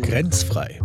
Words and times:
Grenzfrei. 0.00 0.80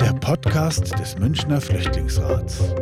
Der 0.00 0.12
Podcast 0.14 0.98
des 0.98 1.16
Münchner 1.18 1.60
Flüchtlingsrats. 1.60 2.74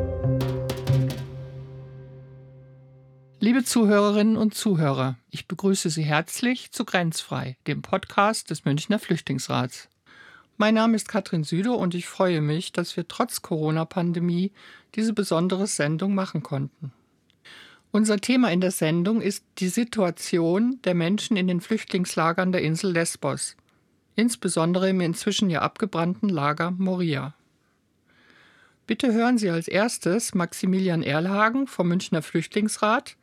Liebe 3.38 3.64
Zuhörerinnen 3.64 4.38
und 4.38 4.54
Zuhörer, 4.54 5.18
ich 5.28 5.46
begrüße 5.46 5.90
Sie 5.90 6.04
herzlich 6.04 6.72
zu 6.72 6.86
Grenzfrei, 6.86 7.58
dem 7.66 7.82
Podcast 7.82 8.48
des 8.48 8.64
Münchner 8.64 8.98
Flüchtlingsrats. 8.98 9.90
Mein 10.56 10.72
Name 10.72 10.96
ist 10.96 11.08
Katrin 11.08 11.44
Süde 11.44 11.72
und 11.72 11.94
ich 11.94 12.06
freue 12.06 12.40
mich, 12.40 12.72
dass 12.72 12.96
wir 12.96 13.06
trotz 13.06 13.42
Corona-Pandemie 13.42 14.52
diese 14.94 15.12
besondere 15.12 15.66
Sendung 15.66 16.14
machen 16.14 16.42
konnten. 16.42 16.94
Unser 17.92 18.18
Thema 18.18 18.52
in 18.52 18.60
der 18.60 18.70
Sendung 18.70 19.20
ist 19.20 19.44
die 19.58 19.68
Situation 19.68 20.78
der 20.84 20.94
Menschen 20.94 21.36
in 21.36 21.48
den 21.48 21.60
Flüchtlingslagern 21.60 22.52
der 22.52 22.62
Insel 22.62 22.92
Lesbos, 22.92 23.56
insbesondere 24.14 24.90
im 24.90 25.00
inzwischen 25.00 25.50
ja 25.50 25.62
abgebrannten 25.62 26.28
Lager 26.28 26.70
Moria. 26.70 27.34
Bitte 28.86 29.12
hören 29.12 29.38
Sie 29.38 29.50
als 29.50 29.66
erstes 29.66 30.34
Maximilian 30.34 31.02
Erlhagen 31.02 31.66
vom 31.66 31.88
Münchner 31.88 32.22
Flüchtlingsrat 32.22 33.16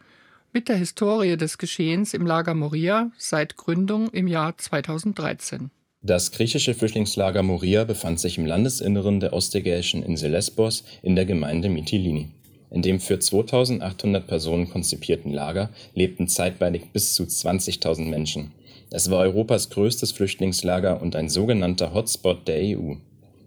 mit 0.51 0.67
der 0.67 0.75
Historie 0.75 1.37
des 1.37 1.57
Geschehens 1.57 2.13
im 2.13 2.25
Lager 2.25 2.53
Moria 2.53 3.11
seit 3.17 3.55
Gründung 3.55 4.09
im 4.09 4.27
Jahr 4.27 4.57
2013. 4.57 5.71
Das 6.01 6.31
griechische 6.31 6.73
Flüchtlingslager 6.73 7.41
Moria 7.41 7.85
befand 7.85 8.19
sich 8.19 8.37
im 8.37 8.45
Landesinneren 8.45 9.19
der 9.19 9.33
ostägäischen 9.33 10.03
Insel 10.03 10.31
Lesbos 10.31 10.83
in 11.01 11.15
der 11.15 11.25
Gemeinde 11.25 11.69
Mytilini. 11.69 12.31
In 12.69 12.81
dem 12.81 12.99
für 12.99 13.17
2800 13.17 14.27
Personen 14.27 14.69
konzipierten 14.69 15.31
Lager 15.31 15.69
lebten 15.93 16.27
zeitweilig 16.27 16.91
bis 16.91 17.13
zu 17.13 17.23
20.000 17.23 18.09
Menschen. 18.09 18.51
Es 18.89 19.09
war 19.09 19.19
Europas 19.19 19.69
größtes 19.69 20.11
Flüchtlingslager 20.11 21.01
und 21.01 21.15
ein 21.15 21.29
sogenannter 21.29 21.93
Hotspot 21.93 22.47
der 22.47 22.77
EU. 22.77 22.95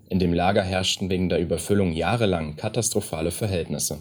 In 0.08 0.18
dem 0.18 0.32
Lager 0.32 0.62
herrschten 0.62 1.08
wegen 1.10 1.28
der 1.28 1.40
Überfüllung 1.40 1.92
jahrelang 1.92 2.56
katastrophale 2.56 3.30
Verhältnisse. 3.30 3.98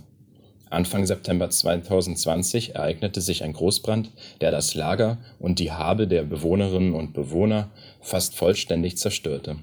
Anfang 0.70 1.06
September 1.06 1.50
2020 1.50 2.76
ereignete 2.76 3.22
sich 3.22 3.44
ein 3.44 3.54
Großbrand, 3.54 4.12
der 4.40 4.52
das 4.52 4.76
Lager 4.76 5.18
und 5.40 5.60
die 5.60 5.72
Habe 5.72 6.08
der 6.08 6.24
Bewohnerinnen 6.24 6.94
und 6.94 7.14
Bewohner 7.14 7.72
fast 8.02 8.36
vollständig 8.36 8.98
zerstörte. 8.98 9.58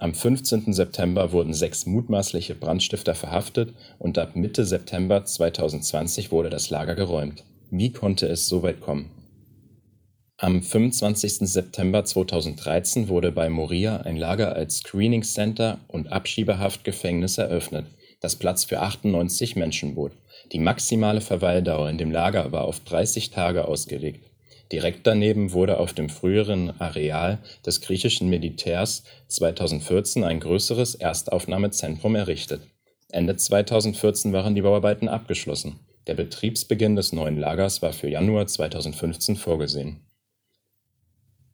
Am 0.00 0.14
15. 0.14 0.72
September 0.72 1.30
wurden 1.30 1.52
sechs 1.52 1.84
mutmaßliche 1.84 2.54
Brandstifter 2.54 3.14
verhaftet 3.14 3.74
und 3.98 4.16
ab 4.16 4.34
Mitte 4.34 4.64
September 4.64 5.26
2020 5.26 6.32
wurde 6.32 6.48
das 6.48 6.70
Lager 6.70 6.94
geräumt. 6.94 7.44
Wie 7.70 7.92
konnte 7.92 8.26
es 8.26 8.48
so 8.48 8.62
weit 8.62 8.80
kommen? 8.80 9.10
Am 10.38 10.62
25. 10.62 11.40
September 11.40 12.02
2013 12.02 13.08
wurde 13.08 13.30
bei 13.30 13.50
Moria 13.50 13.98
ein 13.98 14.16
Lager 14.16 14.54
als 14.54 14.78
Screening 14.78 15.22
Center 15.22 15.80
und 15.86 16.10
Abschiebehaftgefängnis 16.10 17.36
eröffnet, 17.36 17.84
das 18.22 18.36
Platz 18.36 18.64
für 18.64 18.80
98 18.80 19.54
Menschen 19.54 19.96
bot. 19.96 20.12
Die 20.52 20.60
maximale 20.60 21.20
Verweildauer 21.20 21.90
in 21.90 21.98
dem 21.98 22.10
Lager 22.10 22.52
war 22.52 22.64
auf 22.64 22.80
30 22.80 23.32
Tage 23.32 23.68
ausgelegt. 23.68 24.29
Direkt 24.72 25.06
daneben 25.06 25.52
wurde 25.52 25.78
auf 25.78 25.92
dem 25.92 26.08
früheren 26.08 26.80
Areal 26.80 27.38
des 27.66 27.80
griechischen 27.80 28.28
Militärs 28.28 29.02
2014 29.28 30.22
ein 30.22 30.38
größeres 30.38 30.94
Erstaufnahmezentrum 30.94 32.14
errichtet. 32.14 32.62
Ende 33.10 33.36
2014 33.36 34.32
waren 34.32 34.54
die 34.54 34.62
Bauarbeiten 34.62 35.08
abgeschlossen. 35.08 35.80
Der 36.06 36.14
Betriebsbeginn 36.14 36.94
des 36.94 37.12
neuen 37.12 37.36
Lagers 37.36 37.82
war 37.82 37.92
für 37.92 38.08
Januar 38.08 38.46
2015 38.46 39.36
vorgesehen. 39.36 40.00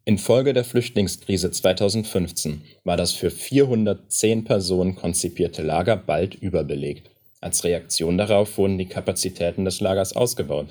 Infolge 0.04 0.52
der 0.52 0.64
Flüchtlingskrise 0.64 1.50
2015 1.50 2.62
war 2.84 2.96
das 2.96 3.12
für 3.12 3.30
410 3.30 4.44
Personen 4.44 4.94
konzipierte 4.94 5.62
Lager 5.62 5.96
bald 5.96 6.34
überbelegt. 6.36 7.10
Als 7.40 7.64
Reaktion 7.64 8.16
darauf 8.16 8.56
wurden 8.56 8.78
die 8.78 8.86
Kapazitäten 8.86 9.64
des 9.64 9.80
Lagers 9.80 10.14
ausgebaut. 10.14 10.68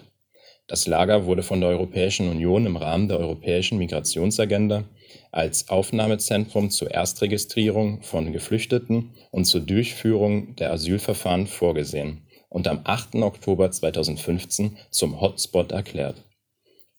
Das 0.68 0.88
Lager 0.88 1.28
wurde 1.28 1.44
von 1.44 1.62
der 1.62 1.70
Europäischen 1.70 2.28
Union 2.28 2.66
im 2.66 2.76
Rahmen 2.76 3.08
der 3.08 3.20
Europäischen 3.20 3.78
Migrationsagenda 3.78 4.86
als 5.32 5.70
Aufnahmezentrum 5.70 6.72
zur 6.72 6.90
Erstregistrierung 6.90 8.02
von 8.02 8.34
Geflüchteten 8.34 9.12
und 9.30 9.46
zur 9.46 9.62
Durchführung 9.62 10.56
der 10.56 10.72
Asylverfahren 10.72 11.46
vorgesehen 11.46 12.26
und 12.50 12.68
am 12.68 12.82
8. 12.84 13.16
Oktober 13.16 13.70
2015 13.70 14.78
zum 14.90 15.22
Hotspot 15.22 15.72
erklärt. 15.72 16.24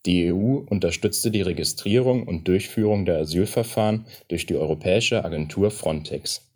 Die 0.05 0.31
EU 0.31 0.59
unterstützte 0.69 1.31
die 1.31 1.41
Registrierung 1.41 2.25
und 2.25 2.47
Durchführung 2.47 3.03
der 3.03 3.17
Asylverfahren 3.17 4.05
durch 4.29 4.45
die 4.45 4.55
Europäische 4.55 5.25
Agentur 5.25 5.71
Frontex. 5.71 6.46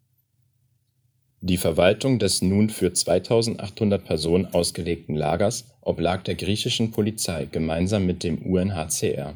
Die 1.44 1.57
Verwaltung 1.57 2.19
des 2.19 2.44
nun 2.44 2.69
für 2.69 2.94
2800 2.94 4.06
Personen 4.06 4.46
ausgelegten 4.46 5.16
Lagers 5.16 5.66
oblag 5.81 6.22
der 6.22 6.35
griechischen 6.35 6.91
Polizei 6.91 7.46
gemeinsam 7.46 8.06
mit 8.06 8.24
dem 8.24 8.38
UNHCR. 8.38 9.34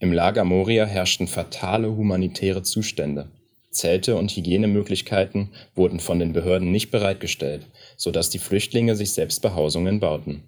Im 0.00 0.12
Lager 0.12 0.44
Moria 0.44 0.84
herrschten 0.84 1.28
fatale 1.28 1.96
humanitäre 1.96 2.62
Zustände. 2.62 3.30
Zelte 3.70 4.16
und 4.16 4.32
Hygienemöglichkeiten 4.32 5.48
wurden 5.74 5.98
von 5.98 6.18
den 6.18 6.34
Behörden 6.34 6.70
nicht 6.70 6.90
bereitgestellt, 6.90 7.66
so 7.96 8.10
dass 8.10 8.28
die 8.28 8.38
Flüchtlinge 8.38 8.94
sich 8.94 9.12
selbst 9.12 9.40
Behausungen 9.40 9.98
bauten. 9.98 10.42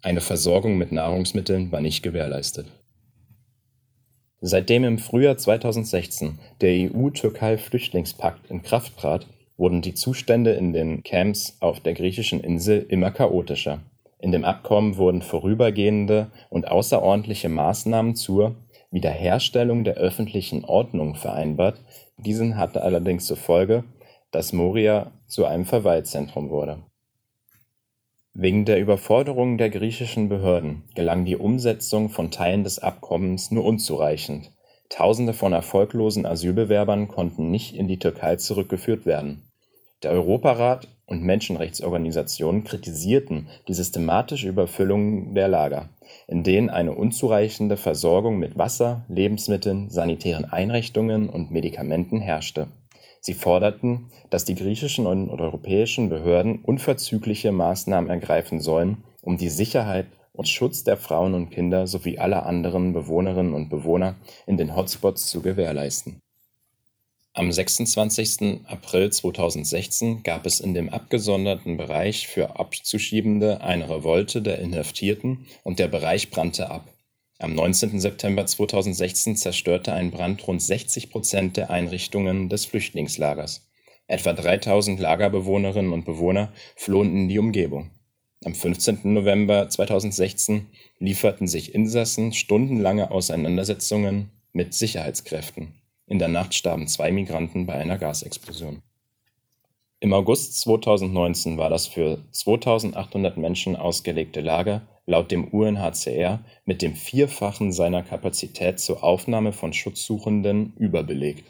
Eine 0.00 0.22
Versorgung 0.22 0.78
mit 0.78 0.92
Nahrungsmitteln 0.92 1.72
war 1.72 1.82
nicht 1.82 2.02
gewährleistet. 2.02 2.68
Seitdem 4.40 4.84
im 4.84 4.98
Frühjahr 4.98 5.36
2016 5.36 6.38
der 6.62 6.90
EU-Türkei-Flüchtlingspakt 6.90 8.50
in 8.50 8.62
Kraft 8.62 8.96
trat, 8.96 9.26
wurden 9.60 9.82
die 9.82 9.92
Zustände 9.92 10.52
in 10.52 10.72
den 10.72 11.02
Camps 11.02 11.58
auf 11.60 11.80
der 11.80 11.92
griechischen 11.92 12.40
Insel 12.40 12.86
immer 12.88 13.10
chaotischer. 13.10 13.80
In 14.18 14.32
dem 14.32 14.42
Abkommen 14.42 14.96
wurden 14.96 15.20
vorübergehende 15.20 16.30
und 16.48 16.66
außerordentliche 16.66 17.50
Maßnahmen 17.50 18.14
zur 18.16 18.54
Wiederherstellung 18.90 19.84
der 19.84 19.96
öffentlichen 19.96 20.64
Ordnung 20.64 21.14
vereinbart. 21.14 21.78
Diesen 22.16 22.56
hatte 22.56 22.82
allerdings 22.82 23.26
zur 23.26 23.36
Folge, 23.36 23.84
dass 24.30 24.54
Moria 24.54 25.12
zu 25.26 25.44
einem 25.44 25.66
Verweilzentrum 25.66 26.48
wurde. 26.48 26.78
Wegen 28.32 28.64
der 28.64 28.80
Überforderung 28.80 29.58
der 29.58 29.68
griechischen 29.68 30.30
Behörden 30.30 30.84
gelang 30.94 31.26
die 31.26 31.36
Umsetzung 31.36 32.08
von 32.08 32.30
Teilen 32.30 32.64
des 32.64 32.78
Abkommens 32.78 33.50
nur 33.50 33.66
unzureichend. 33.66 34.52
Tausende 34.88 35.34
von 35.34 35.52
erfolglosen 35.52 36.24
Asylbewerbern 36.24 37.08
konnten 37.08 37.50
nicht 37.50 37.76
in 37.76 37.88
die 37.88 37.98
Türkei 37.98 38.36
zurückgeführt 38.36 39.04
werden. 39.04 39.49
Der 40.02 40.12
Europarat 40.12 40.88
und 41.04 41.22
Menschenrechtsorganisationen 41.22 42.64
kritisierten 42.64 43.48
die 43.68 43.74
systematische 43.74 44.48
Überfüllung 44.48 45.34
der 45.34 45.46
Lager, 45.48 45.90
in 46.26 46.42
denen 46.42 46.70
eine 46.70 46.92
unzureichende 46.92 47.76
Versorgung 47.76 48.38
mit 48.38 48.56
Wasser, 48.56 49.04
Lebensmitteln, 49.08 49.90
sanitären 49.90 50.46
Einrichtungen 50.46 51.28
und 51.28 51.50
Medikamenten 51.50 52.20
herrschte. 52.20 52.68
Sie 53.20 53.34
forderten, 53.34 54.10
dass 54.30 54.46
die 54.46 54.54
griechischen 54.54 55.06
und 55.06 55.28
europäischen 55.28 56.08
Behörden 56.08 56.60
unverzügliche 56.62 57.52
Maßnahmen 57.52 58.08
ergreifen 58.08 58.60
sollen, 58.60 59.04
um 59.20 59.36
die 59.36 59.50
Sicherheit 59.50 60.06
und 60.32 60.48
Schutz 60.48 60.82
der 60.82 60.96
Frauen 60.96 61.34
und 61.34 61.50
Kinder 61.50 61.86
sowie 61.86 62.18
aller 62.18 62.46
anderen 62.46 62.94
Bewohnerinnen 62.94 63.52
und 63.52 63.68
Bewohner 63.68 64.14
in 64.46 64.56
den 64.56 64.74
Hotspots 64.74 65.26
zu 65.26 65.42
gewährleisten 65.42 66.22
am 67.32 67.52
26. 67.52 68.64
April 68.66 69.10
2016 69.12 70.24
gab 70.24 70.46
es 70.46 70.58
in 70.58 70.74
dem 70.74 70.88
abgesonderten 70.88 71.76
Bereich 71.76 72.26
für 72.26 72.58
Abzuschiebende 72.58 73.60
eine 73.60 73.88
Revolte 73.88 74.42
der 74.42 74.58
Inhaftierten 74.58 75.46
und 75.62 75.78
der 75.78 75.86
Bereich 75.86 76.30
brannte 76.30 76.70
ab. 76.70 76.92
Am 77.38 77.54
19. 77.54 78.00
September 78.00 78.46
2016 78.46 79.36
zerstörte 79.36 79.92
ein 79.92 80.10
Brand 80.10 80.44
rund 80.48 80.60
60 80.60 81.10
Prozent 81.10 81.56
der 81.56 81.70
Einrichtungen 81.70 82.48
des 82.48 82.66
Flüchtlingslagers. 82.66 83.64
Etwa 84.08 84.32
3000 84.32 84.98
Lagerbewohnerinnen 84.98 85.92
und 85.92 86.04
Bewohner 86.04 86.52
flohen 86.74 87.16
in 87.16 87.28
die 87.28 87.38
Umgebung. 87.38 87.92
Am 88.44 88.56
15. 88.56 89.00
November 89.04 89.68
2016 89.68 90.66
lieferten 90.98 91.46
sich 91.46 91.76
Insassen 91.76 92.32
stundenlange 92.32 93.12
Auseinandersetzungen 93.12 94.32
mit 94.52 94.74
Sicherheitskräften. 94.74 95.79
In 96.10 96.18
der 96.18 96.26
Nacht 96.26 96.54
starben 96.54 96.88
zwei 96.88 97.12
Migranten 97.12 97.66
bei 97.66 97.74
einer 97.74 97.96
Gasexplosion. 97.96 98.82
Im 100.00 100.12
August 100.12 100.60
2019 100.60 101.56
war 101.56 101.70
das 101.70 101.86
für 101.86 102.18
2800 102.32 103.36
Menschen 103.36 103.76
ausgelegte 103.76 104.40
Lager 104.40 104.88
laut 105.06 105.30
dem 105.30 105.46
UNHCR 105.46 106.44
mit 106.64 106.82
dem 106.82 106.96
Vierfachen 106.96 107.70
seiner 107.70 108.02
Kapazität 108.02 108.80
zur 108.80 109.04
Aufnahme 109.04 109.52
von 109.52 109.72
Schutzsuchenden 109.72 110.74
überbelegt. 110.78 111.44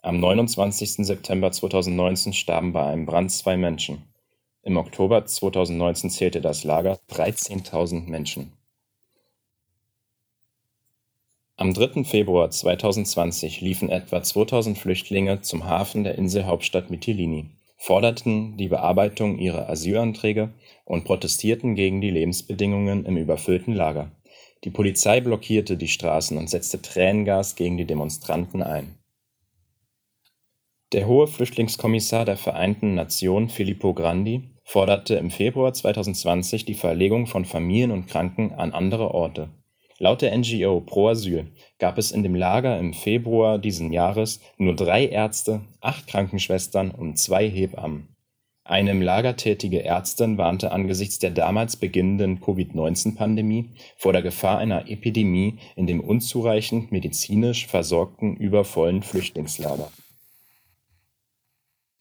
Am 0.00 0.18
29. 0.18 1.04
September 1.04 1.52
2019 1.52 2.32
starben 2.32 2.72
bei 2.72 2.86
einem 2.86 3.04
Brand 3.04 3.32
zwei 3.32 3.58
Menschen. 3.58 4.04
Im 4.62 4.78
Oktober 4.78 5.26
2019 5.26 6.08
zählte 6.08 6.40
das 6.40 6.64
Lager 6.64 6.98
13.000 7.10 8.08
Menschen. 8.08 8.54
Am 11.56 11.72
3. 11.72 12.02
Februar 12.02 12.50
2020 12.50 13.60
liefen 13.60 13.88
etwa 13.88 14.20
2000 14.20 14.76
Flüchtlinge 14.76 15.40
zum 15.42 15.66
Hafen 15.66 16.02
der 16.02 16.16
Inselhauptstadt 16.16 16.90
Mytilini, 16.90 17.50
forderten 17.76 18.56
die 18.56 18.66
Bearbeitung 18.66 19.38
ihrer 19.38 19.68
Asylanträge 19.68 20.52
und 20.84 21.04
protestierten 21.04 21.76
gegen 21.76 22.00
die 22.00 22.10
Lebensbedingungen 22.10 23.04
im 23.04 23.16
überfüllten 23.16 23.72
Lager. 23.72 24.10
Die 24.64 24.70
Polizei 24.70 25.20
blockierte 25.20 25.76
die 25.76 25.86
Straßen 25.86 26.36
und 26.38 26.50
setzte 26.50 26.82
Tränengas 26.82 27.54
gegen 27.54 27.76
die 27.76 27.86
Demonstranten 27.86 28.60
ein. 28.60 28.98
Der 30.92 31.06
Hohe 31.06 31.28
Flüchtlingskommissar 31.28 32.24
der 32.24 32.36
Vereinten 32.36 32.96
Nationen 32.96 33.48
Filippo 33.48 33.94
Grandi 33.94 34.50
forderte 34.64 35.14
im 35.14 35.30
Februar 35.30 35.72
2020 35.72 36.64
die 36.64 36.74
Verlegung 36.74 37.28
von 37.28 37.44
Familien 37.44 37.92
und 37.92 38.08
Kranken 38.08 38.52
an 38.54 38.72
andere 38.72 39.14
Orte 39.14 39.50
Laut 39.98 40.22
der 40.22 40.36
NGO 40.36 40.80
Pro 40.80 41.08
Asyl 41.08 41.46
gab 41.78 41.98
es 41.98 42.10
in 42.10 42.22
dem 42.22 42.34
Lager 42.34 42.78
im 42.78 42.94
Februar 42.94 43.58
diesen 43.58 43.92
Jahres 43.92 44.40
nur 44.58 44.74
drei 44.74 45.06
Ärzte, 45.06 45.60
acht 45.80 46.06
Krankenschwestern 46.08 46.90
und 46.90 47.18
zwei 47.18 47.48
Hebammen. 47.48 48.08
Eine 48.64 48.92
im 48.92 49.02
Lager 49.02 49.36
tätige 49.36 49.84
Ärztin 49.84 50.38
warnte 50.38 50.72
angesichts 50.72 51.18
der 51.18 51.30
damals 51.30 51.76
beginnenden 51.76 52.40
Covid-19-Pandemie 52.40 53.70
vor 53.96 54.12
der 54.12 54.22
Gefahr 54.22 54.58
einer 54.58 54.88
Epidemie 54.88 55.58
in 55.76 55.86
dem 55.86 56.00
unzureichend 56.00 56.90
medizinisch 56.90 57.66
versorgten 57.66 58.36
übervollen 58.36 59.02
Flüchtlingslager 59.02 59.90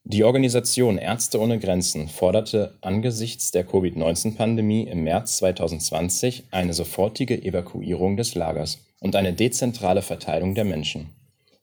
die 0.05 0.25
Organisation 0.25 0.97
Ärzte 0.97 1.39
ohne 1.39 1.59
Grenzen 1.59 2.09
forderte 2.09 2.77
angesichts 2.81 3.51
der 3.51 3.63
Covid-19-Pandemie 3.63 4.83
im 4.83 5.03
März 5.05 5.37
2020 5.37 6.43
eine 6.51 6.73
sofortige 6.73 7.41
Evakuierung 7.41 8.17
des 8.17 8.35
Lagers 8.35 8.79
und 8.99 9.15
eine 9.15 9.31
dezentrale 9.31 10.01
Verteilung 10.01 10.55
der 10.55 10.65
Menschen. 10.65 11.09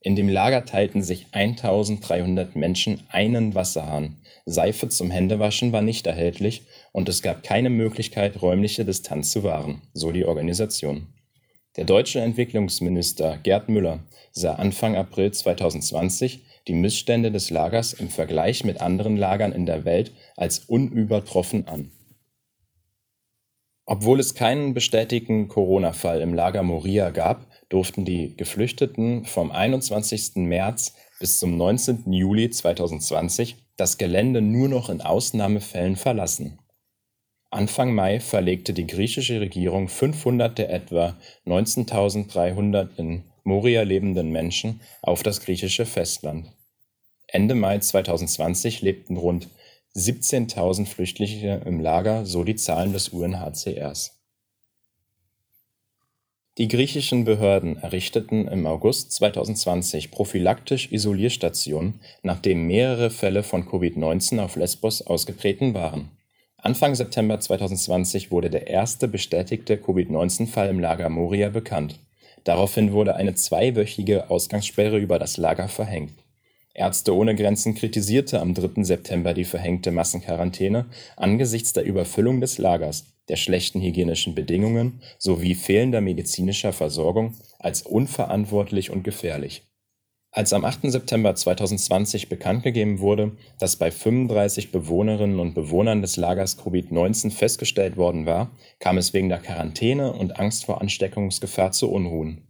In 0.01 0.17
dem 0.17 0.31
Lager 0.31 0.65
teilten 0.65 1.03
sich 1.03 1.27
1300 1.33 2.57
Menschen 2.57 3.03
einen 3.11 3.55
Wasserhahn, 3.55 4.17
Seife 4.47 4.89
zum 4.89 5.11
Händewaschen 5.11 5.73
war 5.73 5.83
nicht 5.83 6.07
erhältlich 6.07 6.63
und 6.93 7.09
es 7.11 7.21
gab 7.21 7.43
keine 7.43 7.71
Möglichkeit, 7.71 8.41
räumliche 8.41 8.87
Distanz 8.87 9.31
zu 9.31 9.43
wahren, 9.45 9.83
so 9.93 10.13
die 10.13 10.25
Organisation. 10.25 11.09
Der 11.77 11.85
deutsche 11.85 12.21
Entwicklungsminister 12.21 13.39
Gerd 13.43 13.69
Müller 13.69 14.01
sah 14.33 14.55
Anfang 14.55 14.97
April 14.97 15.31
2020 15.31 16.41
die 16.71 16.75
Missstände 16.75 17.33
des 17.33 17.51
Lagers 17.51 17.93
im 17.93 18.09
Vergleich 18.09 18.63
mit 18.63 18.81
anderen 18.81 19.17
Lagern 19.17 19.51
in 19.51 19.67
der 19.67 19.85
Welt 19.85 20.13
als 20.37 20.61
unübertroffen 20.61 21.67
an. 21.67 21.91
Obwohl 23.87 24.21
es 24.21 24.37
keinen 24.37 24.73
bestätigten 24.73 25.49
Corona-Fall 25.49 26.21
im 26.21 26.33
Lager 26.33 26.63
Moria 26.63 27.11
gab, 27.11 27.49
durften 27.71 28.05
die 28.05 28.37
Geflüchteten 28.37 29.25
vom 29.25 29.51
21. 29.51 30.37
März 30.37 30.95
bis 31.19 31.41
zum 31.41 31.57
19. 31.57 32.13
Juli 32.13 32.51
2020 32.51 33.57
das 33.77 33.99
Gelände 33.99 34.41
nur 34.41 34.69
noch 34.69 34.91
in 34.91 35.01
Ausnahmefällen 35.01 35.97
verlassen. 35.97 36.61
Anfang 37.51 37.93
Mai 37.93 38.21
verlegte 38.21 38.73
die 38.73 38.87
griechische 38.87 39.41
Regierung 39.41 39.89
500 39.89 40.57
der 40.57 40.71
etwa 40.71 41.19
19.300 41.47 42.97
in 42.97 43.25
Moria 43.43 43.83
lebenden 43.83 44.31
Menschen 44.31 44.81
auf 45.03 45.25
das 45.25 45.41
griechische 45.41 45.85
Festland. 45.85 46.53
Ende 47.33 47.55
Mai 47.55 47.79
2020 47.79 48.83
lebten 48.83 49.17
rund 49.17 49.49
17.000 49.95 50.87
Flüchtlinge 50.87 51.63
im 51.65 51.81
Lager, 51.81 52.27
so 52.27 52.45
die 52.45 52.57
Zahlen 52.57 52.93
des 52.93 53.11
UNHCRs. 53.11 54.17
Die 56.59 56.69
griechischen 56.69 57.25
Behörden 57.25 57.79
errichteten 57.79 58.49
im 58.49 58.67
August 58.67 59.13
2020 59.13 60.11
prophylaktisch 60.11 60.91
Isolierstationen, 60.91 62.01
nachdem 62.23 62.67
mehrere 62.67 63.11
Fälle 63.11 63.43
von 63.43 63.67
Covid-19 63.67 64.41
auf 64.41 64.57
Lesbos 64.57 65.01
ausgetreten 65.03 65.75
waren. 65.75 66.11
Anfang 66.59 66.95
September 66.95 67.41
2020 67.41 68.31
wurde 68.31 68.51
der 68.51 68.67
erste 68.67 69.09
bestätigte 69.09 69.79
Covid-19-Fall 69.79 70.69
im 70.69 70.81
Lager 70.81 71.09
Moria 71.09 71.49
bekannt. 71.49 71.99
Daraufhin 72.45 72.93
wurde 72.93 73.15
eine 73.17 73.35
zweiwöchige 73.35 74.31
Ausgangssperre 74.31 74.99
über 74.99 75.19
das 75.19 75.37
Lager 75.37 75.69
verhängt. 75.69 76.13
Ärzte 76.73 77.15
ohne 77.15 77.35
Grenzen 77.35 77.75
kritisierte 77.75 78.41
am 78.41 78.55
3. 78.55 78.85
September 78.85 79.35
die 79.35 79.45
verhängte 79.45 79.91
Massenquarantäne 79.91 80.87
angesichts 81.17 81.73
der 81.73 81.85
Überfüllung 81.85 82.41
des 82.41 82.59
Lagers, 82.59 83.07
der 83.29 83.37
schlechten 83.37 83.81
hygienischen 83.81 84.35
Bedingungen 84.35 85.01
sowie 85.19 85.55
fehlender 85.55 86.01
medizinischer 86.01 86.73
Versorgung 86.73 87.35
als 87.59 87.83
unverantwortlich 87.83 88.91
und 88.91 89.03
gefährlich. 89.03 89.63
Als 90.33 90.53
am 90.53 90.65
8. 90.65 90.83
September 90.93 91.35
2020 91.35 92.29
bekanntgegeben 92.29 93.01
wurde, 93.01 93.33
dass 93.59 93.75
bei 93.75 93.91
35 93.91 94.71
Bewohnerinnen 94.71 95.41
und 95.41 95.55
Bewohnern 95.55 96.03
des 96.03 96.17
Lagers 96.17 96.57
Covid-19 96.57 97.33
festgestellt 97.33 97.97
worden 97.97 98.27
war, 98.27 98.53
kam 98.79 98.97
es 98.97 99.13
wegen 99.13 99.29
der 99.29 99.39
Quarantäne 99.39 100.13
und 100.13 100.39
Angst 100.39 100.67
vor 100.67 100.81
Ansteckungsgefahr 100.81 101.73
zu 101.73 101.91
Unruhen. 101.91 102.50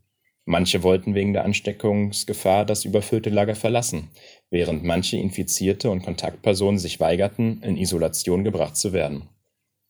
Manche 0.51 0.83
wollten 0.83 1.15
wegen 1.15 1.33
der 1.33 1.45
Ansteckungsgefahr 1.45 2.65
das 2.65 2.85
überfüllte 2.85 3.31
Lager 3.31 3.55
verlassen, 3.55 4.09
während 4.51 4.83
manche 4.83 5.17
Infizierte 5.17 5.93
und 5.93 6.03
Kontaktpersonen 6.03 6.81
sich 6.81 6.99
weigerten, 6.99 7.63
in 7.63 7.77
Isolation 7.77 8.43
gebracht 8.43 8.77
zu 8.77 8.93
werden. 8.93 9.29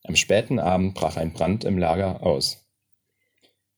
Am 0.03 0.15
späten 0.15 0.59
Abend 0.59 0.93
brach 0.93 1.17
ein 1.17 1.33
Brand 1.33 1.63
im 1.63 1.79
Lager 1.79 2.21
aus. 2.21 2.63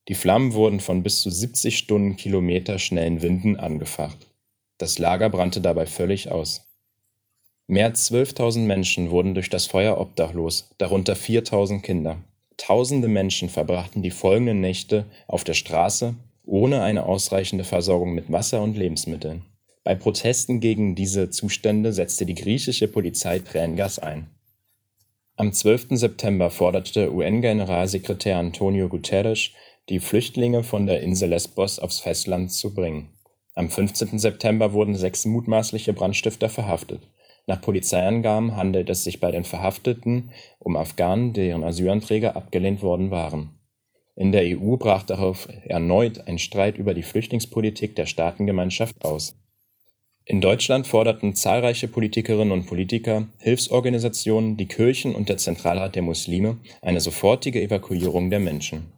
Die 0.09 0.13
Flammen 0.13 0.51
wurden 0.51 0.81
von 0.81 1.03
bis 1.03 1.21
zu 1.21 1.30
70 1.30 1.77
Stundenkilometer 1.77 2.80
schnellen 2.80 3.21
Winden 3.21 3.56
angefacht. 3.56 4.27
Das 4.77 5.00
Lager 5.00 5.30
brannte 5.30 5.62
dabei 5.62 5.85
völlig 5.85 6.31
aus. 6.33 6.68
Mehr 7.65 7.85
als 7.85 8.12
12.000 8.12 8.59
Menschen 8.59 9.09
wurden 9.09 9.35
durch 9.35 9.50
das 9.50 9.68
Feuer 9.68 9.97
obdachlos, 10.01 10.75
darunter 10.80 11.13
4.000 11.13 11.81
Kinder. 11.81 12.18
Tausende 12.57 13.07
Menschen 13.07 13.47
verbrachten 13.47 14.01
die 14.01 14.12
folgenden 14.12 14.59
Nächte 14.59 15.06
auf 15.27 15.45
der 15.45 15.53
Straße 15.53 16.15
ohne 16.45 16.81
eine 16.81 17.06
ausreichende 17.06 17.63
Versorgung 17.63 18.13
mit 18.13 18.31
Wasser 18.31 18.62
und 18.62 18.78
Lebensmitteln. 18.78 19.44
Bei 19.84 19.95
Protesten 19.95 20.60
gegen 20.60 20.95
diese 20.95 21.30
Zustände 21.30 21.92
setzte 21.92 22.25
die 22.25 22.36
griechische 22.36 22.88
Polizei 22.88 23.40
Tränengas 23.40 24.00
ein. 24.00 24.28
Am 25.36 25.51
12. 25.51 25.88
September 25.92 26.50
forderte 26.50 27.12
UN-Generalsekretär 27.12 28.38
Antonio 28.38 28.88
Guterres, 28.88 29.50
die 29.90 30.00
Flüchtlinge 30.00 30.64
von 30.64 30.85
der 30.85 31.02
Insel 31.02 31.30
Lesbos 31.30 31.80
aufs 31.80 32.00
Festland 32.00 32.52
zu 32.52 32.73
bringen. 32.73 33.09
Am 33.56 33.69
15. 33.69 34.19
September 34.19 34.73
wurden 34.73 34.95
sechs 34.95 35.26
mutmaßliche 35.26 35.94
Brandstifter 35.94 36.50
verhaftet. 36.50 37.02
Nach 37.45 37.59
Polizeiangaben 37.59 38.56
handelt 38.56 38.90
es 38.90 39.04
sich 39.04 39.19
bei 39.19 39.31
den 39.31 39.44
Verhafteten 39.44 40.31
um 40.59 40.78
Afghanen, 40.78 41.33
deren 41.33 41.64
Asylanträge 41.64 42.35
abgelehnt 42.35 42.81
worden 42.81 43.12
waren. 43.12 43.53
In 44.16 44.32
der 44.32 44.44
EU 44.60 44.76
brach 44.78 45.04
darauf 45.04 45.48
erneut 45.66 46.28
ein 46.28 46.38
Streit 46.38 46.78
über 46.78 46.94
die 46.94 47.02
Flüchtlingspolitik 47.02 47.96
der 47.96 48.06
Staatengemeinschaft 48.06 49.04
aus. 49.04 49.36
In 50.26 50.40
Deutschland 50.40 50.88
forderten 50.88 51.36
zahlreiche 51.36 51.88
Politikerinnen 51.88 52.52
und 52.52 52.66
Politiker, 52.66 53.28
Hilfsorganisationen, 53.40 54.56
die 54.56 54.68
Kirchen 54.68 55.16
und 55.16 55.30
der 55.30 55.38
Zentralrat 55.38 55.96
der 55.96 56.04
Muslime 56.04 56.60
eine 56.82 57.02
sofortige 57.02 57.62
Evakuierung 57.62 58.30
der 58.30 58.40
Menschen. 58.40 58.94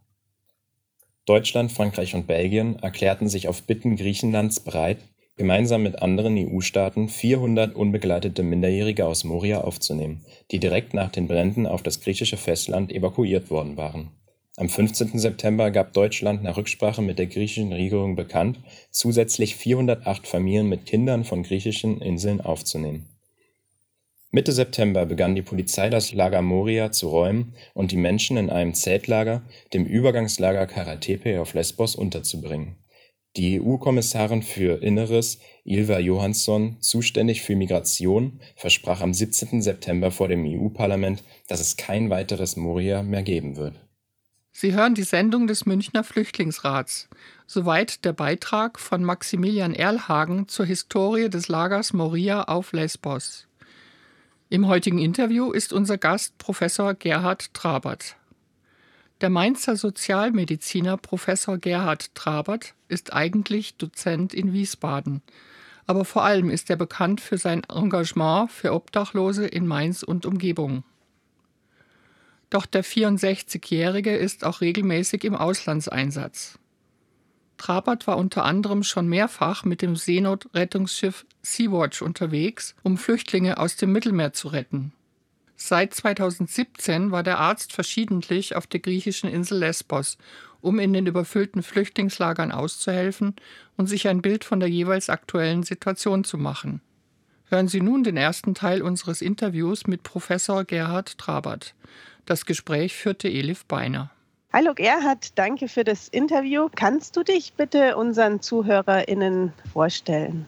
Deutschland, 1.26 1.72
Frankreich 1.72 2.14
und 2.14 2.28
Belgien 2.28 2.78
erklärten 2.80 3.28
sich 3.28 3.48
auf 3.48 3.64
Bitten 3.64 3.96
Griechenlands 3.96 4.60
bereit, 4.60 5.00
gemeinsam 5.38 5.82
mit 5.82 6.02
anderen 6.02 6.38
EU-Staaten 6.38 7.10
400 7.10 7.74
unbegleitete 7.74 8.44
Minderjährige 8.44 9.08
aus 9.08 9.24
Moria 9.24 9.62
aufzunehmen, 9.62 10.26
die 10.52 10.60
direkt 10.60 10.94
nach 10.94 11.10
den 11.10 11.28
Bränden 11.28 11.66
auf 11.66 11.82
das 11.82 12.02
griechische 12.02 12.38
Festland 12.38 12.92
evakuiert 12.92 13.50
worden 13.50 13.78
waren 13.78 14.12
am 14.58 14.70
15. 14.70 15.20
September 15.20 15.70
gab 15.70 15.92
Deutschland 15.92 16.42
nach 16.42 16.56
Rücksprache 16.56 17.02
mit 17.02 17.20
der 17.20 17.28
griechischen 17.28 17.74
Regierung 17.74 18.16
bekannt, 18.16 18.60
zusätzlich 18.90 19.58
408 19.58 20.26
Familien 20.26 20.70
mit 20.70 20.86
Kindern 20.86 21.26
von 21.26 21.44
griechischen 21.44 22.00
Inseln 22.00 22.40
aufzunehmen. 22.40 23.06
Mitte 24.32 24.54
September 24.54 25.06
begann 25.06 25.36
die 25.36 25.42
Polizei 25.42 25.90
das 25.90 26.14
Lager 26.14 26.42
Moria 26.42 26.92
zu 26.92 27.10
räumen 27.10 27.54
und 27.74 27.92
die 27.92 27.98
Menschen 27.98 28.38
in 28.38 28.50
einem 28.50 28.74
Zeltlager, 28.74 29.44
dem 29.74 29.86
Übergangslager 29.86 30.68
Karatepe 30.68 31.42
auf 31.42 31.54
Lesbos, 31.54 31.96
unterzubringen. 31.96 32.76
Die 33.38 33.62
EU-Kommissarin 33.62 34.42
für 34.42 34.82
Inneres, 34.82 35.40
Ilva 35.66 36.00
Johansson, 36.00 36.78
zuständig 36.80 37.42
für 37.42 37.58
Migration, 37.58 38.40
versprach 38.56 39.02
am 39.02 39.14
17. 39.14 39.62
September 39.62 40.12
vor 40.12 40.30
dem 40.30 40.46
EU-Parlament, 40.46 41.24
dass 41.48 41.60
es 41.60 41.76
kein 41.76 42.10
weiteres 42.10 42.56
Moria 42.56 43.04
mehr 43.04 43.24
geben 43.24 43.58
wird. 43.58 43.85
Sie 44.58 44.74
hören 44.74 44.96
die 44.96 45.04
Sendung 45.04 45.48
des 45.48 45.66
Münchner 45.66 46.06
Flüchtlingsrats. 46.06 47.10
Soweit 47.46 48.06
der 48.06 48.14
Beitrag 48.14 48.80
von 48.80 49.04
Maximilian 49.04 49.74
Erlhagen 49.74 50.48
zur 50.48 50.66
Historie 50.66 51.30
des 51.30 51.50
Lagers 51.50 51.92
Moria 51.92 52.44
auf 52.44 52.72
Lesbos. 52.72 53.48
Im 54.48 54.66
heutigen 54.68 55.00
Interview 55.00 55.52
ist 55.52 55.74
unser 55.74 55.98
Gast 55.98 56.38
Professor 56.38 56.94
Gerhard 56.94 57.54
Trabert. 57.54 58.16
Der 59.20 59.30
Mainzer 59.30 59.76
Sozialmediziner 59.76 60.96
Professor 60.96 61.58
Gerhard 61.58 62.16
Trabert 62.16 62.76
ist 62.88 63.12
eigentlich 63.12 63.76
Dozent 63.76 64.34
in 64.34 64.54
Wiesbaden, 64.54 65.22
aber 65.86 66.06
vor 66.06 66.24
allem 66.24 66.50
ist 66.50 66.70
er 66.70 66.78
bekannt 66.78 67.20
für 67.20 67.38
sein 67.38 67.64
Engagement 67.66 68.50
für 68.54 68.72
Obdachlose 68.72 69.48
in 69.48 69.68
Mainz 69.68 70.02
und 70.02 70.26
Umgebung. 70.26 70.86
Doch 72.56 72.66
der 72.66 72.86
64-Jährige 72.86 74.16
ist 74.16 74.46
auch 74.46 74.62
regelmäßig 74.62 75.26
im 75.26 75.36
Auslandseinsatz. 75.36 76.58
Trabert 77.58 78.08
war 78.08 78.16
unter 78.16 78.46
anderem 78.46 78.84
schon 78.84 79.10
mehrfach 79.10 79.66
mit 79.66 79.82
dem 79.82 79.98
Seenotrettungsschiff 79.98 81.26
Sea-Watch 81.42 82.02
unterwegs, 82.02 82.74
um 82.82 82.98
Flüchtlinge 82.98 83.58
aus 83.58 83.76
dem 83.76 83.92
Mittelmeer 83.92 84.32
zu 84.32 84.48
retten. 84.48 84.94
Seit 85.58 85.94
2017 85.96 87.12
war 87.12 87.24
der 87.24 87.40
Arzt 87.40 87.74
verschiedentlich 87.74 88.56
auf 88.56 88.68
der 88.68 88.80
griechischen 88.80 89.30
Insel 89.30 89.58
Lesbos, 89.58 90.18
um 90.62 90.80
in 90.80 90.94
den 90.94 91.08
überfüllten 91.08 91.62
Flüchtlingslagern 91.62 92.54
auszuhelfen 92.54 93.36
und 93.76 93.88
sich 93.88 94.08
ein 94.08 94.22
Bild 94.22 94.46
von 94.46 94.62
der 94.62 94.70
jeweils 94.70 95.10
aktuellen 95.10 95.64
Situation 95.64 96.24
zu 96.24 96.38
machen. 96.38 96.80
Hören 97.48 97.68
Sie 97.68 97.82
nun 97.82 98.06
den 98.06 98.16
ersten 98.16 98.56
Teil 98.56 98.82
unseres 98.82 99.22
Interviews 99.22 99.88
mit 99.88 100.04
Professor 100.04 100.64
Gerhard 100.64 101.18
Trabert. 101.18 101.76
Das 102.25 102.46
Gespräch 102.46 102.96
führte 102.96 103.27
Elif 103.27 103.65
Beiner. 103.65 104.10
Hallo 104.51 104.74
Gerhard, 104.74 105.38
danke 105.38 105.67
für 105.67 105.84
das 105.84 106.08
Interview. 106.08 106.70
Kannst 106.74 107.15
du 107.17 107.24
dich 107.24 107.53
bitte 107.53 107.98
unseren 107.98 108.41
ZuhörerInnen 108.41 109.53
vorstellen? 109.72 110.48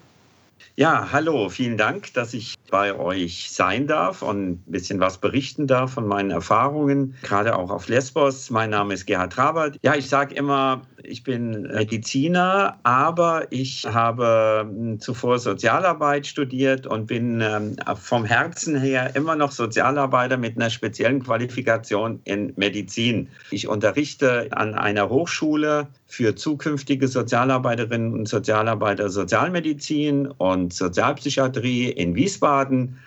Ja, 0.76 1.10
hallo, 1.12 1.50
vielen 1.50 1.78
Dank, 1.78 2.14
dass 2.14 2.34
ich 2.34 2.56
bei 2.70 2.94
euch 2.98 3.50
sein 3.52 3.88
darf 3.88 4.22
und 4.22 4.50
ein 4.50 4.64
bisschen 4.68 5.00
was 5.00 5.20
berichten 5.20 5.68
darf 5.68 5.94
von 5.94 6.08
meinen 6.08 6.32
Erfahrungen, 6.32 7.16
gerade 7.24 7.56
auch 7.56 7.72
auf 7.72 7.88
Lesbos. 7.88 8.50
Mein 8.50 8.72
Name 8.72 8.94
ist 8.94 9.06
Gerhard 9.06 9.34
Trabert. 9.34 9.78
Ja, 9.82 9.96
ich 9.96 10.10
sage 10.10 10.36
immer, 10.36 10.82
ich 11.04 11.24
bin 11.24 11.64
Mediziner, 11.64 12.78
aber 12.84 13.48
ich 13.52 13.86
habe 13.86 14.66
hm, 14.68 15.00
zuvor 15.00 15.40
Sozialarbeit 15.40 16.28
studiert 16.28 16.88
und 16.88 17.08
bin 17.08 17.42
ähm, 17.42 17.76
vom 17.96 18.26
Herzen 18.26 18.80
her 18.80 19.16
immer 19.16 19.36
noch 19.36 19.52
Sozialarbeiter 19.52 20.38
mit 20.38 20.58
einer 20.58 20.70
speziellen 20.70 21.24
Qualifikation 21.24 22.20
in 22.26 22.54
Medizin. 22.58 23.30
Ich 23.52 23.68
unterrichte 23.68 24.48
an 24.52 24.74
einer 24.74 25.10
Hochschule 25.10 25.88
für 26.06 26.36
zukünftige 26.36 27.08
Sozialarbeiterinnen 27.08 28.14
und 28.14 28.28
Sozialarbeiter 28.28 29.10
Sozialmedizin 29.10 30.28
und 30.28 30.74
Sozialpsychiatrie 30.74 31.90
in 31.90 32.16
Wiesbaden 32.16 32.57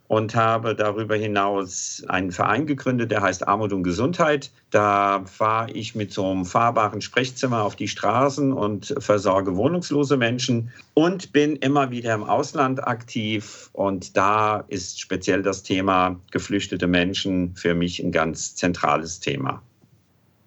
und 0.09 0.35
habe 0.35 0.75
darüber 0.75 1.17
hinaus 1.17 2.03
einen 2.09 2.33
Verein 2.33 2.67
gegründet, 2.67 3.11
der 3.11 3.23
heißt 3.23 3.47
Armut 3.49 3.73
und 3.73 3.83
Gesundheit. 3.83 4.51
Da 4.71 5.23
fahre 5.25 5.71
ich 5.73 5.95
mit 5.95 6.13
so 6.13 6.31
einem 6.31 6.45
fahrbaren 6.45 7.01
Sprechzimmer 7.01 7.65
auf 7.65 7.77
die 7.77 7.89
Straßen 7.89 8.53
und 8.53 8.95
versorge 8.99 9.57
wohnungslose 9.57 10.17
Menschen 10.17 10.71
und 10.95 11.33
bin 11.33 11.57
immer 11.57 11.91
wieder 11.91 12.15
im 12.15 12.25
Ausland 12.25 12.87
aktiv. 12.87 13.71
Und 13.73 14.17
da 14.17 14.65
ist 14.69 15.01
speziell 15.01 15.43
das 15.43 15.63
Thema 15.63 16.17
geflüchtete 16.31 16.87
Menschen 16.87 17.55
für 17.57 17.75
mich 17.75 18.03
ein 18.03 18.13
ganz 18.13 18.55
zentrales 18.55 19.21
Thema. 19.21 19.63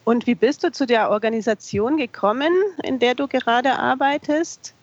Und 0.06 0.28
wie 0.28 0.36
bist 0.36 0.64
du 0.64 0.72
zu 0.72 0.86
der 0.86 1.10
Organisation 1.10 1.98
gekommen, 1.98 2.52
in 2.84 3.00
der 3.00 3.16
du 3.16 3.28
gerade 3.28 3.80
arbeitest? 3.80 4.74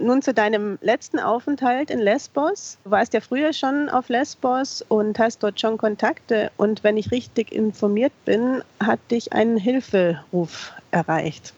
Nun 0.00 0.22
zu 0.22 0.32
deinem 0.32 0.78
letzten 0.80 1.18
Aufenthalt 1.18 1.90
in 1.90 1.98
Lesbos. 1.98 2.78
Du 2.84 2.90
warst 2.90 3.12
ja 3.12 3.20
früher 3.20 3.52
schon 3.52 3.88
auf 3.90 4.08
Lesbos 4.08 4.82
und 4.88 5.18
hast 5.18 5.42
dort 5.42 5.60
schon 5.60 5.76
Kontakte. 5.76 6.50
Und 6.56 6.82
wenn 6.82 6.96
ich 6.96 7.10
richtig 7.10 7.52
informiert 7.52 8.12
bin, 8.24 8.62
hat 8.82 8.98
dich 9.10 9.32
ein 9.34 9.58
Hilferuf 9.58 10.72
erreicht. 10.90 11.52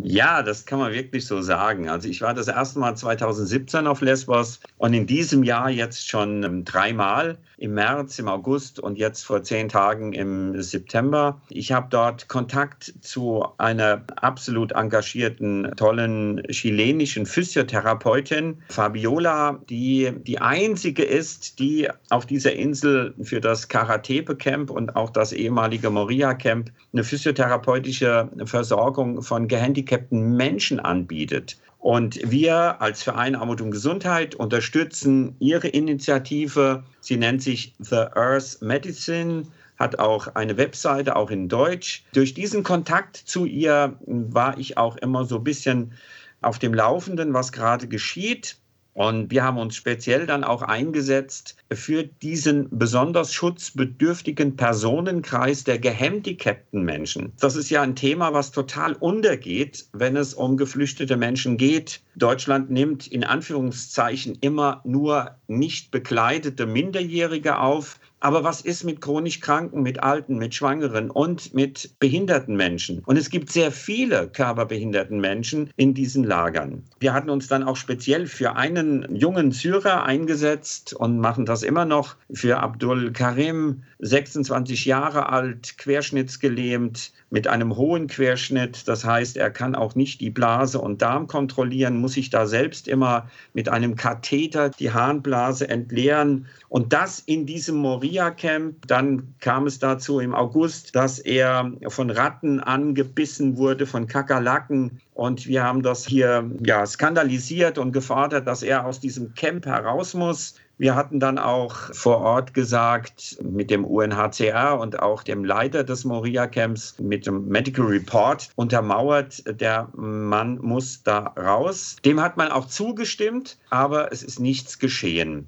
Ja, 0.00 0.44
das 0.44 0.64
kann 0.64 0.78
man 0.78 0.92
wirklich 0.92 1.26
so 1.26 1.40
sagen. 1.40 1.88
Also 1.88 2.08
ich 2.08 2.20
war 2.20 2.32
das 2.32 2.46
erste 2.46 2.78
Mal 2.78 2.96
2017 2.96 3.88
auf 3.88 4.00
Lesbos 4.00 4.60
und 4.76 4.94
in 4.94 5.08
diesem 5.08 5.42
Jahr 5.42 5.70
jetzt 5.70 6.08
schon 6.08 6.44
ähm, 6.44 6.64
dreimal 6.64 7.36
im 7.56 7.74
März, 7.74 8.20
im 8.20 8.28
August 8.28 8.78
und 8.78 8.96
jetzt 8.96 9.24
vor 9.24 9.42
zehn 9.42 9.68
Tagen 9.68 10.12
im 10.12 10.62
September. 10.62 11.40
Ich 11.48 11.72
habe 11.72 11.88
dort 11.90 12.28
Kontakt 12.28 12.94
zu 13.00 13.44
einer 13.58 14.04
absolut 14.14 14.70
engagierten, 14.70 15.72
tollen 15.76 16.44
chilenischen 16.48 17.26
Physiotherapeutin, 17.26 18.62
Fabiola, 18.68 19.58
die 19.68 20.12
die 20.22 20.38
einzige 20.38 21.02
ist, 21.02 21.58
die 21.58 21.88
auf 22.10 22.24
dieser 22.24 22.52
Insel 22.52 23.14
für 23.20 23.40
das 23.40 23.66
Karatepe 23.66 24.36
Camp 24.36 24.70
und 24.70 24.94
auch 24.94 25.10
das 25.10 25.32
ehemalige 25.32 25.90
Moria 25.90 26.34
Camp 26.34 26.70
eine 26.92 27.02
physiotherapeutische 27.02 28.30
Versorgung 28.44 29.22
von 29.22 29.48
gehandicapten 29.48 29.87
Menschen 30.10 30.80
anbietet. 30.80 31.58
Und 31.78 32.18
wir 32.28 32.82
als 32.82 33.02
Verein 33.02 33.36
Armut 33.36 33.60
und 33.60 33.70
Gesundheit 33.70 34.34
unterstützen 34.34 35.36
ihre 35.38 35.68
Initiative. 35.68 36.82
Sie 37.00 37.16
nennt 37.16 37.42
sich 37.42 37.74
The 37.78 38.06
Earth 38.14 38.58
Medicine 38.60 39.44
hat 39.78 39.98
auch 39.98 40.34
eine 40.34 40.56
Webseite, 40.56 41.16
auch 41.16 41.30
in 41.30 41.48
Deutsch. 41.48 42.04
Durch 42.12 42.34
diesen 42.34 42.64
Kontakt 42.64 43.16
zu 43.16 43.44
ihr 43.44 43.96
war 44.06 44.58
ich 44.58 44.76
auch 44.76 44.96
immer 44.96 45.24
so 45.24 45.36
ein 45.36 45.44
bisschen 45.44 45.92
auf 46.40 46.58
dem 46.58 46.74
Laufenden, 46.74 47.32
was 47.32 47.52
gerade 47.52 47.86
geschieht. 47.86 48.56
Und 48.98 49.30
wir 49.30 49.44
haben 49.44 49.58
uns 49.58 49.76
speziell 49.76 50.26
dann 50.26 50.42
auch 50.42 50.60
eingesetzt 50.60 51.54
für 51.72 52.02
diesen 52.02 52.66
besonders 52.76 53.32
schutzbedürftigen 53.32 54.56
Personenkreis 54.56 55.62
der 55.62 55.78
gehandicapten 55.78 56.82
Menschen. 56.82 57.32
Das 57.38 57.54
ist 57.54 57.70
ja 57.70 57.80
ein 57.82 57.94
Thema, 57.94 58.32
was 58.32 58.50
total 58.50 58.94
untergeht, 58.94 59.86
wenn 59.92 60.16
es 60.16 60.34
um 60.34 60.56
geflüchtete 60.56 61.16
Menschen 61.16 61.58
geht. 61.58 62.00
Deutschland 62.16 62.70
nimmt 62.70 63.06
in 63.06 63.22
Anführungszeichen 63.22 64.36
immer 64.40 64.80
nur 64.84 65.36
nicht 65.46 65.92
bekleidete 65.92 66.66
Minderjährige 66.66 67.60
auf. 67.60 68.00
Aber 68.20 68.42
was 68.42 68.60
ist 68.60 68.84
mit 68.84 69.00
chronisch 69.00 69.40
Kranken, 69.40 69.82
mit 69.82 70.02
Alten, 70.02 70.38
mit 70.38 70.54
Schwangeren 70.54 71.10
und 71.10 71.54
mit 71.54 71.90
behinderten 72.00 72.56
Menschen? 72.56 73.00
Und 73.06 73.16
es 73.16 73.30
gibt 73.30 73.52
sehr 73.52 73.70
viele 73.70 74.28
körperbehinderten 74.28 75.20
Menschen 75.20 75.70
in 75.76 75.94
diesen 75.94 76.24
Lagern. 76.24 76.82
Wir 76.98 77.12
hatten 77.12 77.30
uns 77.30 77.46
dann 77.46 77.62
auch 77.62 77.76
speziell 77.76 78.26
für 78.26 78.56
einen 78.56 79.14
jungen 79.14 79.52
Syrer 79.52 80.04
eingesetzt 80.04 80.94
und 80.94 81.20
machen 81.20 81.46
das 81.46 81.62
immer 81.62 81.84
noch 81.84 82.16
für 82.32 82.58
Abdul 82.58 83.12
Karim, 83.12 83.84
26 84.00 84.84
Jahre 84.84 85.28
alt, 85.28 85.78
querschnittsgelähmt, 85.78 87.12
mit 87.30 87.46
einem 87.46 87.76
hohen 87.76 88.06
Querschnitt. 88.06 88.88
Das 88.88 89.04
heißt, 89.04 89.36
er 89.36 89.50
kann 89.50 89.74
auch 89.74 89.94
nicht 89.94 90.20
die 90.20 90.30
Blase 90.30 90.80
und 90.80 91.02
Darm 91.02 91.26
kontrollieren, 91.26 92.00
muss 92.00 92.14
sich 92.14 92.30
da 92.30 92.46
selbst 92.46 92.88
immer 92.88 93.28
mit 93.52 93.68
einem 93.68 93.96
Katheter 93.96 94.70
die 94.70 94.92
Harnblase 94.92 95.68
entleeren. 95.68 96.46
Und 96.68 96.92
das 96.92 97.20
in 97.20 97.46
diesem 97.46 97.76
Moria-Camp. 97.76 98.86
Dann 98.86 99.34
kam 99.40 99.66
es 99.66 99.78
dazu 99.78 100.20
im 100.20 100.34
August, 100.34 100.94
dass 100.94 101.18
er 101.18 101.72
von 101.88 102.10
Ratten 102.10 102.60
angebissen 102.60 103.56
wurde, 103.56 103.86
von 103.86 104.06
Kakerlaken. 104.06 105.00
Und 105.14 105.46
wir 105.46 105.64
haben 105.64 105.82
das 105.82 106.06
hier 106.06 106.50
ja, 106.64 106.86
skandalisiert 106.86 107.78
und 107.78 107.92
gefordert, 107.92 108.46
dass 108.46 108.62
er 108.62 108.86
aus 108.86 109.00
diesem 109.00 109.34
Camp 109.34 109.66
heraus 109.66 110.14
muss. 110.14 110.54
Wir 110.78 110.94
hatten 110.94 111.18
dann 111.18 111.38
auch 111.38 111.74
vor 111.92 112.18
Ort 112.18 112.54
gesagt, 112.54 113.36
mit 113.42 113.68
dem 113.68 113.84
UNHCR 113.84 114.78
und 114.78 115.00
auch 115.00 115.24
dem 115.24 115.44
Leiter 115.44 115.82
des 115.82 116.04
Moria-Camps, 116.04 117.00
mit 117.00 117.26
dem 117.26 117.48
Medical 117.48 117.86
Report 117.86 118.48
untermauert, 118.54 119.42
der 119.60 119.88
Mann 119.96 120.58
muss 120.62 121.02
da 121.02 121.34
raus. 121.36 121.96
Dem 122.04 122.20
hat 122.20 122.36
man 122.36 122.52
auch 122.52 122.66
zugestimmt, 122.66 123.58
aber 123.70 124.12
es 124.12 124.22
ist 124.22 124.38
nichts 124.38 124.78
geschehen. 124.78 125.46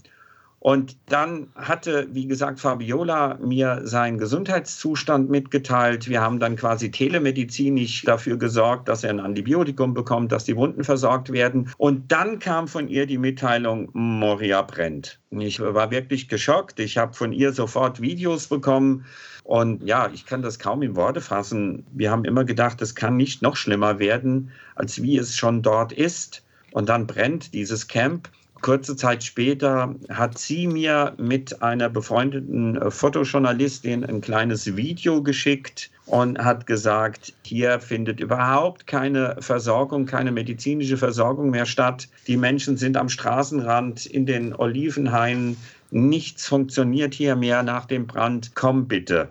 Und 0.60 0.98
dann 1.06 1.48
hatte, 1.54 2.06
wie 2.12 2.26
gesagt, 2.26 2.60
Fabiola 2.60 3.38
mir 3.42 3.80
seinen 3.84 4.18
Gesundheitszustand 4.18 5.30
mitgeteilt. 5.30 6.06
Wir 6.06 6.20
haben 6.20 6.38
dann 6.38 6.56
quasi 6.56 6.90
telemedizinisch 6.90 8.02
dafür 8.02 8.36
gesorgt, 8.36 8.86
dass 8.86 9.02
er 9.02 9.08
ein 9.08 9.20
Antibiotikum 9.20 9.94
bekommt, 9.94 10.32
dass 10.32 10.44
die 10.44 10.56
Wunden 10.56 10.84
versorgt 10.84 11.32
werden. 11.32 11.70
Und 11.78 12.12
dann 12.12 12.40
kam 12.40 12.68
von 12.68 12.88
ihr 12.88 13.06
die 13.06 13.16
Mitteilung, 13.16 13.88
Moria 13.94 14.60
brennt. 14.60 15.18
Ich 15.30 15.60
war 15.60 15.90
wirklich 15.90 16.28
geschockt. 16.28 16.78
Ich 16.78 16.98
habe 16.98 17.14
von 17.14 17.32
ihr 17.32 17.52
sofort 17.52 18.02
Videos 18.02 18.46
bekommen. 18.48 19.06
Und 19.44 19.82
ja, 19.82 20.10
ich 20.12 20.26
kann 20.26 20.42
das 20.42 20.58
kaum 20.58 20.82
in 20.82 20.94
Worte 20.94 21.22
fassen. 21.22 21.86
Wir 21.92 22.10
haben 22.10 22.26
immer 22.26 22.44
gedacht, 22.44 22.82
es 22.82 22.94
kann 22.94 23.16
nicht 23.16 23.40
noch 23.40 23.56
schlimmer 23.56 23.98
werden, 23.98 24.50
als 24.74 25.02
wie 25.02 25.16
es 25.16 25.34
schon 25.34 25.62
dort 25.62 25.92
ist. 25.92 26.44
Und 26.72 26.90
dann 26.90 27.06
brennt 27.06 27.54
dieses 27.54 27.88
Camp. 27.88 28.28
Kurze 28.60 28.94
Zeit 28.94 29.24
später 29.24 29.94
hat 30.10 30.36
sie 30.36 30.66
mir 30.66 31.14
mit 31.16 31.62
einer 31.62 31.88
befreundeten 31.88 32.76
äh, 32.76 32.90
Fotojournalistin 32.90 34.04
ein 34.04 34.20
kleines 34.20 34.76
Video 34.76 35.22
geschickt 35.22 35.90
und 36.06 36.38
hat 36.38 36.66
gesagt, 36.66 37.32
hier 37.42 37.80
findet 37.80 38.20
überhaupt 38.20 38.86
keine 38.86 39.36
Versorgung, 39.40 40.04
keine 40.04 40.30
medizinische 40.30 40.96
Versorgung 40.96 41.50
mehr 41.50 41.66
statt. 41.66 42.08
Die 42.26 42.36
Menschen 42.36 42.76
sind 42.76 42.96
am 42.96 43.08
Straßenrand 43.08 44.04
in 44.06 44.26
den 44.26 44.54
Olivenhainen. 44.54 45.56
Nichts 45.90 46.46
funktioniert 46.46 47.14
hier 47.14 47.36
mehr 47.36 47.62
nach 47.62 47.86
dem 47.86 48.06
Brand. 48.06 48.54
Komm 48.54 48.88
bitte. 48.88 49.28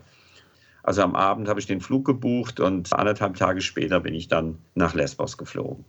Also 0.82 1.04
am 1.04 1.16
Abend 1.16 1.48
habe 1.48 1.60
ich 1.60 1.68
den 1.68 1.82
Flug 1.82 2.06
gebucht 2.06 2.60
und 2.60 2.92
anderthalb 2.94 3.36
Tage 3.36 3.62
später 3.62 4.00
bin 4.00 4.16
ich 4.16 4.28
dann 4.28 4.58
nach 4.74 4.96
Lesbos 4.96 5.38
geflogen. 5.38 5.86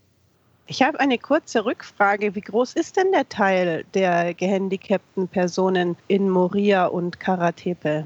Ich 0.70 0.82
habe 0.82 1.00
eine 1.00 1.18
kurze 1.18 1.64
Rückfrage. 1.64 2.36
Wie 2.36 2.40
groß 2.42 2.74
ist 2.74 2.96
denn 2.96 3.10
der 3.10 3.28
Teil 3.28 3.84
der 3.92 4.34
gehandicapten 4.34 5.26
Personen 5.26 5.96
in 6.06 6.30
Moria 6.30 6.86
und 6.86 7.18
Karatepe? 7.18 8.04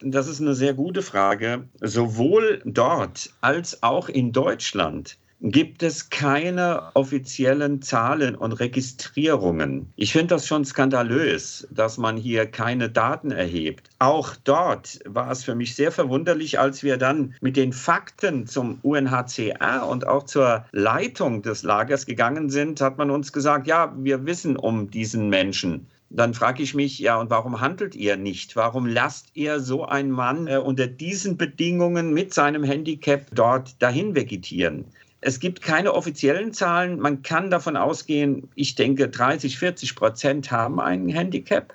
Das 0.00 0.28
ist 0.28 0.40
eine 0.40 0.54
sehr 0.54 0.74
gute 0.74 1.02
Frage. 1.02 1.64
Sowohl 1.80 2.62
dort 2.64 3.30
als 3.40 3.82
auch 3.82 4.08
in 4.08 4.30
Deutschland 4.30 5.18
gibt 5.44 5.82
es 5.82 6.08
keine 6.08 6.90
offiziellen 6.94 7.82
Zahlen 7.82 8.34
und 8.34 8.52
Registrierungen. 8.52 9.92
Ich 9.94 10.12
finde 10.12 10.28
das 10.36 10.46
schon 10.46 10.64
skandalös, 10.64 11.68
dass 11.70 11.98
man 11.98 12.16
hier 12.16 12.46
keine 12.46 12.88
Daten 12.88 13.30
erhebt. 13.30 13.90
Auch 13.98 14.36
dort 14.44 15.00
war 15.04 15.30
es 15.30 15.44
für 15.44 15.54
mich 15.54 15.74
sehr 15.74 15.92
verwunderlich, 15.92 16.58
als 16.58 16.82
wir 16.82 16.96
dann 16.96 17.34
mit 17.42 17.58
den 17.58 17.74
Fakten 17.74 18.46
zum 18.46 18.78
UNHCR 18.80 19.86
und 19.86 20.06
auch 20.06 20.22
zur 20.22 20.64
Leitung 20.72 21.42
des 21.42 21.62
Lagers 21.62 22.06
gegangen 22.06 22.48
sind, 22.48 22.80
hat 22.80 22.96
man 22.96 23.10
uns 23.10 23.30
gesagt, 23.30 23.66
ja, 23.66 23.92
wir 23.98 24.24
wissen 24.24 24.56
um 24.56 24.90
diesen 24.90 25.28
Menschen 25.28 25.86
dann 26.10 26.32
frage 26.32 26.62
ich 26.62 26.74
mich, 26.74 27.00
ja, 27.00 27.18
und 27.18 27.30
warum 27.30 27.60
handelt 27.60 27.96
ihr 27.96 28.16
nicht? 28.16 28.54
Warum 28.54 28.86
lasst 28.86 29.30
ihr 29.34 29.58
so 29.58 29.84
einen 29.84 30.12
Mann 30.12 30.46
äh, 30.46 30.58
unter 30.58 30.86
diesen 30.86 31.36
Bedingungen 31.36 32.14
mit 32.14 32.32
seinem 32.32 32.62
Handicap 32.62 33.26
dort 33.34 33.82
dahin 33.82 34.14
vegetieren? 34.14 34.84
Es 35.26 35.40
gibt 35.40 35.62
keine 35.62 35.94
offiziellen 35.94 36.52
Zahlen. 36.52 37.00
Man 37.00 37.22
kann 37.22 37.50
davon 37.50 37.78
ausgehen, 37.78 38.50
ich 38.56 38.74
denke, 38.74 39.08
30, 39.08 39.58
40 39.58 39.96
Prozent 39.96 40.50
haben 40.50 40.78
ein 40.78 41.08
Handicap 41.08 41.72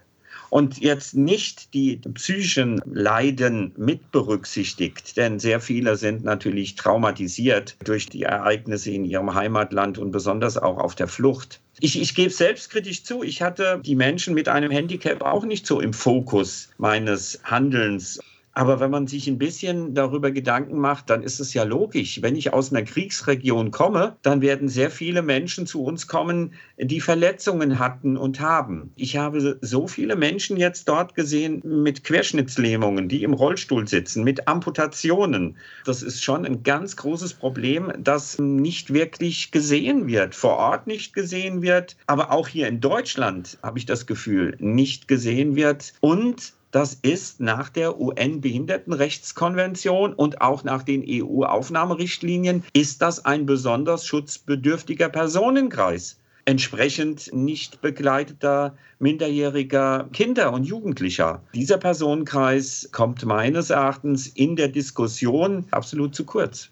und 0.52 0.78
jetzt 0.78 1.16
nicht 1.16 1.74
die 1.74 1.98
psychischen 2.14 2.80
Leiden 2.86 3.72
mit 3.76 4.12
berücksichtigt, 4.12 5.18
denn 5.18 5.40
sehr 5.40 5.62
viele 5.62 5.96
sind 5.96 6.24
natürlich 6.24 6.76
traumatisiert 6.76 7.76
durch 7.84 8.06
die 8.06 8.22
Ereignisse 8.22 8.92
in 8.92 9.04
ihrem 9.04 9.34
Heimatland 9.34 9.98
und 9.98 10.12
besonders 10.12 10.56
auch 10.60 10.78
auf 10.78 10.94
der 10.94 11.08
Flucht. 11.08 11.60
Ich, 11.80 12.00
ich 12.00 12.14
gebe 12.14 12.30
selbstkritisch 12.30 13.04
zu, 13.04 13.24
ich 13.24 13.42
hatte 13.42 13.82
die 13.84 13.96
Menschen 13.96 14.36
mit 14.36 14.48
einem 14.48 14.70
Handicap 14.70 15.24
auch 15.24 15.44
nicht 15.44 15.66
so 15.66 15.80
im 15.80 15.94
Fokus 15.94 16.70
meines 16.78 17.40
Handelns. 17.44 18.20
Aber 18.60 18.82
wenn 18.82 18.92
man 18.92 19.08
sich 19.08 19.26
ein 19.30 19.38
bisschen 19.38 19.94
darüber 19.94 20.32
Gedanken 20.32 20.80
macht, 20.80 21.10
dann 21.10 21.24
ist 21.24 21.40
es 21.40 21.54
ja 21.54 21.64
logisch. 21.64 22.22
Wenn 22.22 22.36
ich 22.36 22.52
aus 22.52 22.74
einer 22.74 22.84
Kriegsregion 22.84 23.72
komme, 23.72 24.18
dann 24.22 24.42
werden 24.42 24.68
sehr 24.68 24.92
viele 24.92 25.22
Menschen 25.22 25.66
zu 25.66 25.82
uns 25.82 26.08
kommen, 26.08 26.52
die 26.78 27.00
Verletzungen 27.00 27.80
hatten 27.80 28.18
und 28.18 28.42
haben. 28.42 28.92
Ich 28.98 29.16
habe 29.16 29.58
so 29.62 29.88
viele 29.88 30.18
Menschen 30.18 30.58
jetzt 30.58 30.90
dort 30.90 31.16
gesehen 31.16 31.62
mit 31.64 32.04
Querschnittslähmungen, 32.04 33.08
die 33.08 33.24
im 33.24 33.32
Rollstuhl 33.32 33.88
sitzen, 33.88 34.26
mit 34.26 34.50
Amputationen. 34.50 35.56
Das 35.86 36.04
ist 36.04 36.22
schon 36.22 36.46
ein 36.46 36.62
ganz 36.62 36.98
großes 36.98 37.36
Problem, 37.36 37.94
das 37.98 38.40
nicht 38.40 38.92
wirklich 38.92 39.52
gesehen 39.52 40.06
wird, 40.06 40.36
vor 40.36 40.58
Ort 40.58 40.86
nicht 40.86 41.14
gesehen 41.14 41.62
wird, 41.62 41.96
aber 42.08 42.30
auch 42.34 42.50
hier 42.50 42.68
in 42.68 42.82
Deutschland 42.82 43.58
habe 43.64 43.80
ich 43.80 43.86
das 43.86 44.06
Gefühl, 44.06 44.58
nicht 44.60 45.08
gesehen 45.08 45.56
wird. 45.56 45.94
Und 46.02 46.59
das 46.72 46.94
ist 46.94 47.40
nach 47.40 47.70
der 47.70 48.00
UN-Behindertenrechtskonvention 48.00 50.14
und 50.14 50.42
auch 50.42 50.64
nach 50.64 50.84
den 50.84 51.04
EU-Aufnahmerichtlinien, 51.08 52.64
ist 52.74 53.02
das 53.02 53.26
ein 53.26 53.48
besonders 53.48 54.06
schutzbedürftiger 54.06 55.10
Personenkreis. 55.10 56.20
Entsprechend 56.46 57.34
nicht 57.34 57.82
begleiteter 57.82 58.78
minderjähriger 59.00 60.08
Kinder 60.14 60.54
und 60.54 60.64
Jugendlicher. 60.64 61.44
Dieser 61.54 61.78
Personenkreis 61.78 62.88
kommt 62.92 63.26
meines 63.26 63.70
Erachtens 63.70 64.28
in 64.28 64.56
der 64.56 64.70
Diskussion 64.70 65.66
absolut 65.72 66.16
zu 66.16 66.26
kurz. 66.26 66.70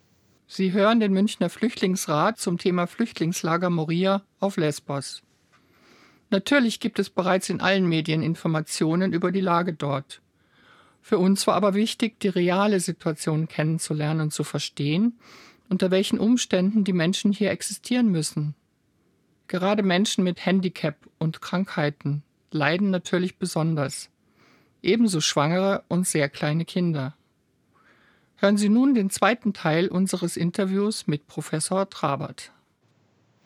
Sie 0.48 0.72
hören 0.72 1.00
den 1.00 1.12
Münchner 1.12 1.50
Flüchtlingsrat 1.50 2.40
zum 2.40 2.58
Thema 2.58 2.88
Flüchtlingslager 2.88 3.70
Moria 3.70 4.24
auf 4.40 4.58
Lesbos. 4.58 5.22
Natürlich 6.30 6.80
gibt 6.80 7.00
es 7.00 7.10
bereits 7.10 7.50
in 7.50 7.62
allen 7.62 7.88
Medien 7.88 8.22
Informationen 8.22 9.14
über 9.14 9.32
die 9.32 9.42
Lage 9.42 9.74
dort. 9.74 10.22
Für 11.02 11.20
uns 11.20 11.48
war 11.48 11.56
aber 11.56 11.74
wichtig, 11.74 12.20
die 12.20 12.28
reale 12.28 12.82
Situation 12.82 13.48
kennenzulernen 13.48 14.22
und 14.22 14.34
zu 14.34 14.44
verstehen, 14.44 15.18
unter 15.70 15.90
welchen 15.90 16.20
Umständen 16.20 16.84
die 16.84 16.94
Menschen 16.94 17.32
hier 17.32 17.52
existieren 17.52 18.10
müssen. 18.10 18.56
Gerade 19.48 19.84
Menschen 19.84 20.26
mit 20.26 20.46
Handicap 20.46 20.98
und 21.18 21.42
Krankheiten 21.42 22.24
leiden 22.52 22.90
natürlich 22.90 23.38
besonders. 23.38 24.10
Ebenso 24.82 25.22
Schwangere 25.22 25.84
und 25.88 26.06
sehr 26.06 26.28
kleine 26.28 26.66
Kinder. 26.66 27.16
Hören 28.36 28.58
Sie 28.58 28.70
nun 28.70 28.94
den 28.94 29.10
zweiten 29.10 29.54
Teil 29.54 29.88
unseres 29.88 30.38
Interviews 30.38 31.08
mit 31.08 31.26
Professor 31.28 31.90
Trabert. 31.90 32.52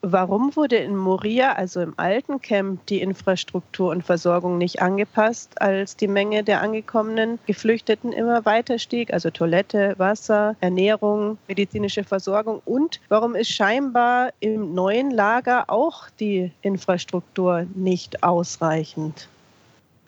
Warum 0.04 0.56
wurde 0.56 0.78
in 0.78 0.96
Moria, 0.96 1.52
also 1.52 1.80
im 1.80 1.94
alten 1.96 2.40
Camp, 2.40 2.84
die 2.86 3.00
Infrastruktur 3.00 3.90
und 3.92 4.02
Versorgung 4.02 4.58
nicht 4.58 4.82
angepasst, 4.82 5.62
als 5.62 5.96
die 5.96 6.08
Menge 6.08 6.42
der 6.42 6.60
angekommenen 6.60 7.38
Geflüchteten 7.46 8.12
immer 8.12 8.44
weiter 8.44 8.80
stieg? 8.80 9.12
Also 9.12 9.30
Toilette, 9.30 9.94
Wasser, 9.98 10.56
Ernährung, 10.60 11.38
medizinische 11.46 12.02
Versorgung. 12.02 12.60
Und 12.64 13.00
warum 13.10 13.36
ist 13.36 13.52
scheinbar 13.52 14.32
im 14.40 14.74
neuen 14.74 15.12
Lager 15.12 15.70
auch 15.70 16.10
die 16.18 16.50
Infrastruktur 16.62 17.66
nicht 17.76 18.24
ausreichend? 18.24 19.28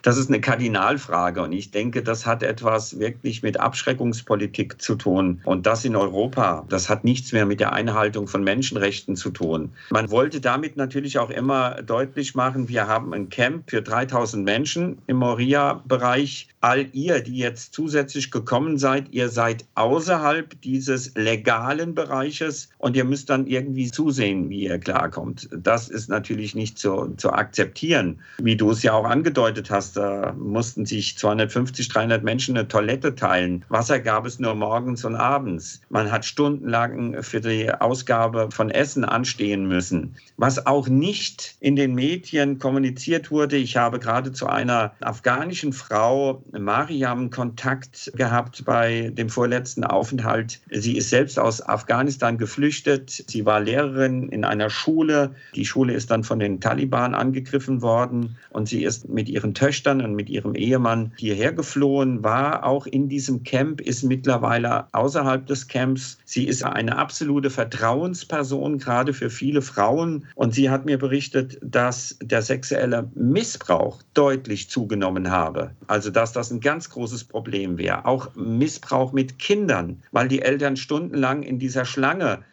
Das 0.04 0.18
ist 0.18 0.28
eine 0.28 0.38
Kardinalfrage 0.38 1.40
und 1.40 1.52
ich 1.52 1.70
denke, 1.70 2.02
das 2.02 2.26
hat 2.26 2.42
etwas 2.42 2.98
wirklich 2.98 3.42
mit 3.42 3.58
Abschreckungspolitik 3.58 4.80
zu 4.80 4.96
tun. 4.96 5.40
Und 5.44 5.64
das 5.64 5.82
in 5.86 5.96
Europa, 5.96 6.66
das 6.68 6.90
hat 6.90 7.04
nichts 7.04 7.32
mehr 7.32 7.46
mit 7.46 7.58
der 7.58 7.72
Einhaltung 7.72 8.28
von 8.28 8.44
Menschenrechten 8.44 9.16
zu 9.16 9.30
tun. 9.30 9.72
Man 9.88 10.10
wollte 10.10 10.42
damit 10.42 10.76
natürlich 10.76 11.18
auch 11.18 11.30
immer 11.30 11.80
deutlich 11.80 12.34
machen, 12.34 12.68
wir 12.68 12.86
haben 12.86 13.14
ein 13.14 13.30
Camp 13.30 13.70
für 13.70 13.80
3000 13.80 14.44
Menschen 14.44 14.98
im 15.06 15.16
Moria-Bereich. 15.16 16.48
All 16.60 16.86
ihr, 16.92 17.20
die 17.20 17.38
jetzt 17.38 17.72
zusätzlich 17.72 18.30
gekommen 18.30 18.76
seid, 18.76 19.06
ihr 19.10 19.30
seid 19.30 19.64
außerhalb 19.74 20.60
dieses 20.60 21.14
legalen 21.14 21.94
Bereiches 21.94 22.68
und 22.76 22.94
ihr 22.94 23.04
müsst 23.04 23.30
dann 23.30 23.46
irgendwie 23.46 23.90
zusehen, 23.90 24.50
wie 24.50 24.64
ihr 24.64 24.78
klarkommt. 24.78 25.48
Das 25.50 25.88
ist 25.88 26.10
natürlich 26.10 26.54
nicht 26.54 26.78
zu, 26.78 27.14
zu 27.16 27.32
akzeptieren, 27.32 28.18
wie 28.36 28.56
du 28.56 28.70
es 28.70 28.82
ja 28.82 28.92
auch 28.92 29.04
angedeutet 29.04 29.70
hast 29.70 29.93
da 29.94 30.35
mussten 30.38 30.87
sich 30.87 31.16
250, 31.16 31.88
300 31.88 32.22
Menschen 32.22 32.57
eine 32.57 32.68
Toilette 32.68 33.14
teilen. 33.14 33.64
Wasser 33.68 34.00
gab 34.00 34.26
es 34.26 34.38
nur 34.38 34.54
morgens 34.54 35.04
und 35.04 35.16
abends. 35.16 35.80
Man 35.88 36.11
hat 36.11 36.24
stundenlang 36.24 37.22
für 37.22 37.40
die 37.40 37.70
Ausgabe 37.72 38.48
von 38.50 38.70
Essen 38.70 39.04
anstehen 39.04 39.66
müssen. 39.66 40.16
Was 40.37 40.66
auch 40.66 40.88
nicht 40.88 41.57
in 41.61 41.76
den 41.76 41.94
Medien 41.94 42.59
kommuniziert 42.59 43.30
wurde, 43.30 43.57
ich 43.57 43.76
habe 43.76 43.98
gerade 43.98 44.33
zu 44.33 44.46
einer 44.46 44.92
afghanischen 45.00 45.72
Frau, 45.72 46.42
Mariam, 46.52 47.30
Kontakt 47.30 48.12
gehabt 48.16 48.64
bei 48.64 49.11
dem 49.12 49.28
vorletzten 49.28 49.85
Aufenthalt. 49.85 50.61
Sie 50.70 50.96
ist 50.96 51.11
selbst 51.11 51.38
aus 51.38 51.66
Afghanistan 51.66 52.38
geflüchtet. 52.38 53.24
Sie 53.28 53.46
war 53.46 53.61
Lehrerin 53.61 54.28
in 54.28 54.44
einer 54.44 54.70
Schule. 54.70 55.35
Die 55.54 55.64
Schule 55.64 55.94
ist 55.94 56.11
dann 56.11 56.24
von 56.24 56.38
den 56.38 56.61
Taliban 56.61 57.14
angegriffen 57.14 57.83
worden 57.83 58.37
und 58.50 58.68
sie 58.68 58.85
ist 58.85 59.09
mit 59.09 59.28
ihren 59.28 59.54
Töchtern 59.54 59.83
Und 59.86 60.14
mit 60.14 60.30
ihrem 60.30 60.54
Ehemann 60.54 61.12
hierher 61.16 61.52
geflohen, 61.52 62.22
war 62.24 62.64
auch 62.64 62.86
in 62.86 63.08
diesem 63.08 63.42
Camp, 63.42 63.80
ist 63.80 64.02
mittlerweile 64.02 64.86
außerhalb 64.92 65.46
des 65.46 65.68
Camps. 65.68 66.18
Sie 66.24 66.46
ist 66.46 66.64
eine 66.64 66.96
absolute 66.96 67.50
Vertrauensperson, 67.50 68.78
gerade 68.78 69.12
für 69.12 69.30
viele 69.30 69.62
Frauen. 69.62 70.26
Und 70.34 70.54
sie 70.54 70.70
hat 70.70 70.86
mir 70.86 70.98
berichtet, 70.98 71.58
dass 71.62 72.16
der 72.22 72.42
sexuelle 72.42 73.10
Missbrauch 73.14 74.02
deutlich 74.14 74.70
zugenommen 74.70 75.30
habe. 75.30 75.70
Also, 75.86 76.10
dass 76.10 76.32
das 76.32 76.50
ein 76.50 76.60
ganz 76.60 76.90
großes 76.90 77.24
Problem 77.24 77.78
wäre. 77.78 78.06
Auch 78.06 78.34
Missbrauch 78.34 79.12
mit 79.12 79.38
Kindern, 79.38 80.02
weil 80.12 80.28
die 80.28 80.42
Eltern 80.42 80.76
stundenlang 80.76 81.42
in 81.42 81.58
dieser 81.58 81.84
Schlange 81.84 82.44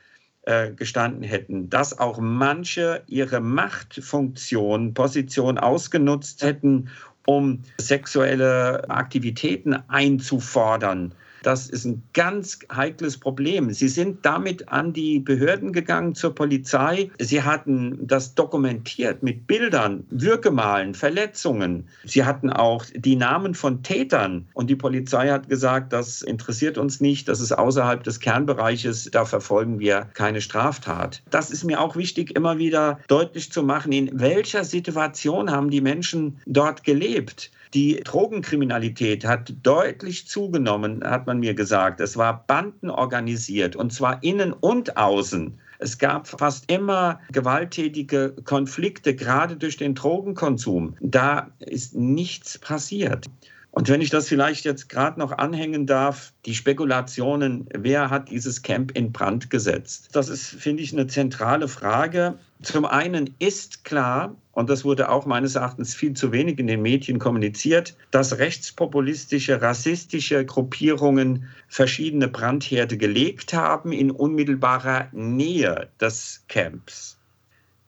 äh, 0.43 0.71
gestanden 0.71 1.21
hätten, 1.21 1.69
dass 1.69 1.99
auch 1.99 2.19
manche 2.19 3.03
ihre 3.05 3.39
Machtfunktion, 3.41 4.95
Position 4.95 5.59
ausgenutzt 5.59 6.41
hätten, 6.41 6.89
um 7.37 7.59
sexuelle 7.79 8.89
Aktivitäten 8.89 9.77
einzufordern 9.87 11.13
das 11.43 11.69
ist 11.69 11.85
ein 11.85 12.03
ganz 12.13 12.59
heikles 12.73 13.17
Problem. 13.17 13.71
Sie 13.71 13.87
sind 13.87 14.25
damit 14.25 14.69
an 14.69 14.93
die 14.93 15.19
Behörden 15.19 15.73
gegangen, 15.73 16.15
zur 16.15 16.35
Polizei. 16.35 17.09
Sie 17.19 17.41
hatten 17.41 17.99
das 18.05 18.35
dokumentiert 18.35 19.23
mit 19.23 19.47
Bildern, 19.47 20.05
Würgemalen, 20.09 20.93
Verletzungen. 20.93 21.87
Sie 22.03 22.23
hatten 22.23 22.49
auch 22.49 22.85
die 22.93 23.15
Namen 23.15 23.55
von 23.55 23.83
Tätern. 23.83 24.47
Und 24.53 24.69
die 24.69 24.75
Polizei 24.75 25.29
hat 25.29 25.49
gesagt, 25.49 25.93
das 25.93 26.21
interessiert 26.21 26.77
uns 26.77 27.01
nicht, 27.01 27.27
das 27.27 27.41
ist 27.41 27.51
außerhalb 27.51 28.03
des 28.03 28.19
Kernbereiches, 28.19 29.09
da 29.11 29.25
verfolgen 29.25 29.79
wir 29.79 30.07
keine 30.13 30.41
Straftat. 30.41 31.21
Das 31.29 31.51
ist 31.51 31.63
mir 31.63 31.81
auch 31.81 31.95
wichtig, 31.95 32.35
immer 32.35 32.57
wieder 32.57 32.99
deutlich 33.07 33.51
zu 33.51 33.63
machen, 33.63 33.91
in 33.91 34.19
welcher 34.19 34.63
Situation 34.63 35.51
haben 35.51 35.69
die 35.69 35.81
Menschen 35.81 36.39
dort 36.45 36.83
gelebt. 36.83 37.51
Die 37.73 38.01
Drogenkriminalität 38.03 39.25
hat 39.25 39.53
deutlich 39.63 40.27
zugenommen, 40.27 41.03
hat 41.05 41.25
man 41.25 41.39
mir 41.39 41.53
gesagt. 41.53 42.01
Es 42.01 42.17
war 42.17 42.45
bandenorganisiert 42.45 43.77
und 43.77 43.93
zwar 43.93 44.21
innen 44.23 44.51
und 44.51 44.97
außen. 44.97 45.57
Es 45.79 45.97
gab 45.97 46.27
fast 46.27 46.69
immer 46.69 47.21
gewalttätige 47.31 48.35
Konflikte, 48.43 49.15
gerade 49.15 49.55
durch 49.55 49.77
den 49.77 49.95
Drogenkonsum. 49.95 50.95
Da 50.99 51.49
ist 51.59 51.95
nichts 51.95 52.59
passiert. 52.59 53.27
Und 53.71 53.87
wenn 53.87 54.01
ich 54.01 54.09
das 54.09 54.27
vielleicht 54.27 54.65
jetzt 54.65 54.89
gerade 54.89 55.17
noch 55.17 55.31
anhängen 55.31 55.87
darf, 55.87 56.33
die 56.45 56.55
Spekulationen, 56.55 57.69
wer 57.73 58.09
hat 58.09 58.29
dieses 58.29 58.61
Camp 58.61 58.91
in 58.91 59.13
Brand 59.13 59.49
gesetzt? 59.49 60.09
Das 60.11 60.27
ist, 60.27 60.47
finde 60.47 60.83
ich, 60.83 60.91
eine 60.91 61.07
zentrale 61.07 61.69
Frage. 61.69 62.37
Zum 62.61 62.85
einen 62.85 63.33
ist 63.39 63.85
klar, 63.85 64.35
und 64.51 64.69
das 64.69 64.85
wurde 64.85 65.09
auch 65.09 65.25
meines 65.25 65.55
Erachtens 65.55 65.95
viel 65.95 66.13
zu 66.13 66.31
wenig 66.31 66.59
in 66.59 66.67
den 66.67 66.83
Medien 66.83 67.17
kommuniziert, 67.17 67.97
dass 68.11 68.37
rechtspopulistische, 68.37 69.61
rassistische 69.61 70.45
Gruppierungen 70.45 71.47
verschiedene 71.67 72.27
Brandherde 72.27 72.97
gelegt 72.97 73.53
haben 73.53 73.91
in 73.91 74.11
unmittelbarer 74.11 75.07
Nähe 75.11 75.89
des 75.99 76.43
Camps. 76.49 77.17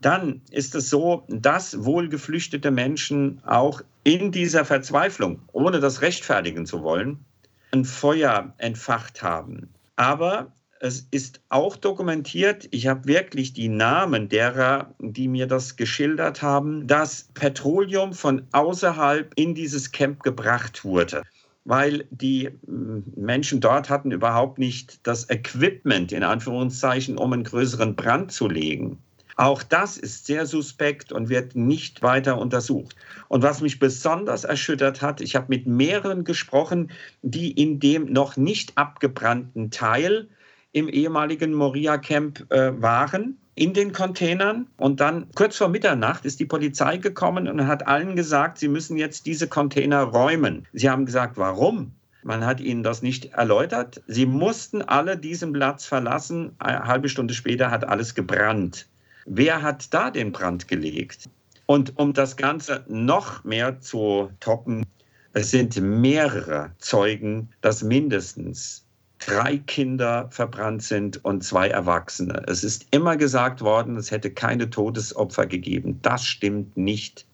Dann 0.02 0.42
ist 0.50 0.74
es 0.74 0.90
so, 0.90 1.24
dass 1.30 1.86
wohl 1.86 2.10
geflüchtete 2.10 2.72
Menschen 2.72 3.42
auch 3.46 3.82
in 4.04 4.32
dieser 4.32 4.66
Verzweiflung, 4.66 5.42
ohne 5.52 5.80
das 5.80 6.02
rechtfertigen 6.02 6.66
zu 6.66 6.82
wollen, 6.82 7.24
ein 7.72 7.86
Feuer 7.86 8.54
entfacht 8.58 9.22
haben. 9.22 9.70
Aber 9.96 10.52
es 10.84 11.08
ist 11.12 11.40
auch 11.48 11.78
dokumentiert, 11.78 12.68
ich 12.72 12.88
habe 12.88 13.08
wirklich 13.08 13.54
die 13.54 13.70
Namen 13.70 14.28
derer, 14.28 14.94
die 15.00 15.30
mir 15.30 15.48
das 15.48 15.78
geschildert 15.78 16.42
haben, 16.42 16.88
dass 16.88 17.30
Petroleum 17.36 18.12
von 18.12 18.46
außerhalb 18.52 19.32
in 19.38 19.56
dieses 19.56 19.92
Camp 19.94 20.22
gebracht 20.24 20.84
wurde 20.84 21.24
weil 21.66 22.06
die 22.10 22.50
hm, 22.66 23.06
Menschen 23.16 23.62
dort 23.62 23.90
hatten 23.90 24.12
überhaupt 24.12 24.60
nicht 24.60 25.00
das 25.08 25.30
Equipment, 25.30 26.12
in 26.12 26.22
Anführungszeichen, 26.22 27.18
um 27.18 27.32
einen 27.32 27.46
größeren 27.46 27.96
Brand 27.96 28.34
zu 28.34 28.50
legen. 28.50 28.98
Auch 29.38 29.64
das 29.64 29.98
ist 29.98 30.26
sehr 30.26 30.46
suspekt 30.46 31.14
und 31.14 31.30
wird 31.30 31.56
nicht 31.56 32.02
weiter 32.02 32.38
untersucht. 32.38 32.98
Und 33.30 33.44
was 33.44 33.62
mich 33.62 33.80
besonders 33.80 34.44
erschüttert 34.44 35.02
hat, 35.02 35.22
ich 35.22 35.38
habe 35.38 35.46
mit 35.48 35.66
mehreren 35.66 36.26
gesprochen, 36.26 36.92
die 37.22 37.52
in 37.52 37.80
dem 37.80 38.12
noch 38.12 38.36
nicht 38.36 38.78
abgebrannten 38.78 39.72
Teil 39.72 40.28
im 40.74 40.90
ehemaligen 40.90 41.54
Moria-Camp 41.54 42.52
äh, 42.52 42.82
waren 42.82 43.38
in 43.56 43.74
den 43.74 43.94
Containern. 43.94 44.68
Und 44.78 45.00
dann 45.00 45.28
kurz 45.36 45.58
vor 45.58 45.70
Mitternacht 45.70 46.26
ist 46.26 46.40
die 46.40 46.46
Polizei 46.46 46.98
gekommen 46.98 47.48
und 47.48 47.68
hat 47.68 47.88
allen 47.88 48.16
gesagt, 48.16 48.58
sie 48.58 48.68
müssen 48.68 48.98
jetzt 48.98 49.26
diese 49.26 49.48
Container 49.48 50.04
räumen. 50.04 50.68
Sie 50.74 50.90
haben 50.90 51.06
gesagt, 51.06 51.38
warum? 51.38 51.92
Man 52.24 52.46
hat 52.46 52.60
ihnen 52.60 52.84
das 52.84 53.02
nicht 53.02 53.34
erläutert. 53.34 54.02
Sie 54.08 54.26
mussten 54.26 54.82
alle 54.82 55.18
diesen 55.18 55.54
Platz 55.54 55.86
verlassen. 55.86 56.54
Eine 56.58 56.86
halbe 56.86 57.10
Stunde 57.10 57.34
später 57.34 57.70
hat 57.70 57.88
alles 57.88 58.16
gebrannt. 58.16 58.88
Wer 59.26 59.62
hat 59.62 59.94
da 59.94 60.10
den 60.10 60.32
Brand 60.32 60.68
gelegt? 60.68 61.30
Und 61.66 61.98
um 61.98 62.14
das 62.14 62.36
Ganze 62.36 62.84
noch 62.88 63.44
mehr 63.44 63.80
zu 63.80 64.30
toppen, 64.40 64.86
es 65.34 65.52
sind 65.52 65.80
mehrere 65.82 66.72
Zeugen, 66.78 67.50
dass 67.62 67.84
mindestens 67.84 68.83
drei 69.28 69.58
Kinder 69.58 70.28
verbrannt 70.32 70.84
sind 70.84 71.24
und 71.24 71.44
zwei 71.44 71.68
Erwachsene. 71.68 72.44
Es 72.48 72.64
ist 72.64 72.88
immer 72.92 73.18
gesagt 73.18 73.62
worden, 73.62 73.98
es 73.98 74.12
hätte 74.12 74.32
keine 74.32 74.70
Todesopfer 74.70 75.46
gegeben. 75.46 76.00
Das 76.02 76.26
stimmt 76.26 76.78
nicht. 76.78 77.26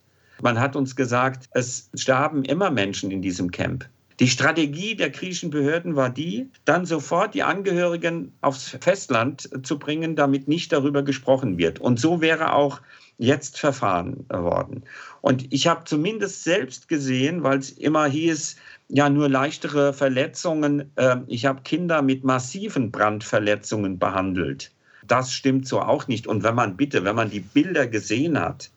Man 0.41 0.59
hat 0.59 0.75
uns 0.75 0.95
gesagt, 0.95 1.49
es 1.51 1.89
starben 1.93 2.43
immer 2.45 2.71
Menschen 2.71 3.11
in 3.11 3.21
diesem 3.21 3.51
Camp. 3.51 3.87
Die 4.19 4.27
Strategie 4.27 4.95
der 4.95 5.11
griechischen 5.11 5.49
Behörden 5.49 5.95
war 5.95 6.09
die, 6.09 6.49
dann 6.65 6.85
sofort 6.85 7.33
die 7.33 7.43
Angehörigen 7.43 8.33
aufs 8.41 8.75
Festland 8.81 9.49
zu 9.63 9.79
bringen, 9.79 10.17
damit 10.17 10.49
nicht 10.49 10.73
darüber 10.73 11.03
gesprochen 11.03 11.57
wird. 11.57 11.79
Und 11.79 12.01
so 12.01 12.19
wäre 12.19 12.53
auch 12.53 12.81
jetzt 13.17 13.59
verfahren 13.59 14.25
worden. 14.29 14.83
Und 15.21 15.53
ich 15.53 15.67
habe 15.67 15.85
zumindest 15.85 16.43
selbst 16.43 16.89
gesehen, 16.89 17.43
weil 17.43 17.59
es 17.59 17.71
immer 17.71 18.07
hieß, 18.07 18.57
ja 18.89 19.09
nur 19.09 19.29
leichtere 19.29 19.93
Verletzungen. 19.93 20.91
Ähm, 20.97 21.23
ich 21.27 21.45
habe 21.45 21.61
Kinder 21.61 22.01
mit 22.01 22.23
massiven 22.23 22.91
Brandverletzungen 22.91 23.99
behandelt. 23.99 24.71
Das 25.07 25.31
stimmt 25.31 25.67
so 25.67 25.79
auch 25.79 26.07
nicht. 26.07 26.27
Und 26.27 26.43
wenn 26.43 26.55
man 26.55 26.75
bitte, 26.75 27.05
wenn 27.05 27.15
man 27.15 27.29
die 27.29 27.39
Bilder 27.39 27.87
gesehen 27.87 28.39
hat, 28.39 28.69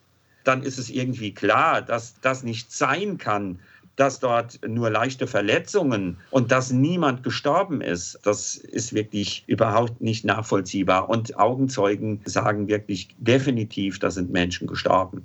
dann 0.45 0.63
ist 0.63 0.79
es 0.79 0.91
irgendwie 0.91 1.33
klar, 1.33 1.83
dass 1.83 2.15
das 2.21 2.43
nicht 2.43 2.73
sein 2.73 3.19
kann, 3.19 3.59
dass 3.97 4.21
dort 4.21 4.59
nur 4.67 4.91
leichte 4.91 5.27
Verletzungen 5.27 6.17
und 6.31 6.51
dass 6.51 6.73
niemand 6.73 7.23
gestorben 7.23 7.81
ist. 7.81 8.19
Das 8.23 8.57
ist 8.57 8.95
wirklich 8.95 9.45
überhaupt 9.47 10.01
nicht 10.01 10.25
nachvollziehbar. 10.25 11.11
Und 11.11 11.39
Augenzeugen 11.39 12.21
sagen 12.25 12.69
wirklich 12.69 13.09
definitiv, 13.19 13.99
da 13.99 14.11
sind 14.11 14.31
Menschen 14.31 14.67
gestorben. 14.67 15.23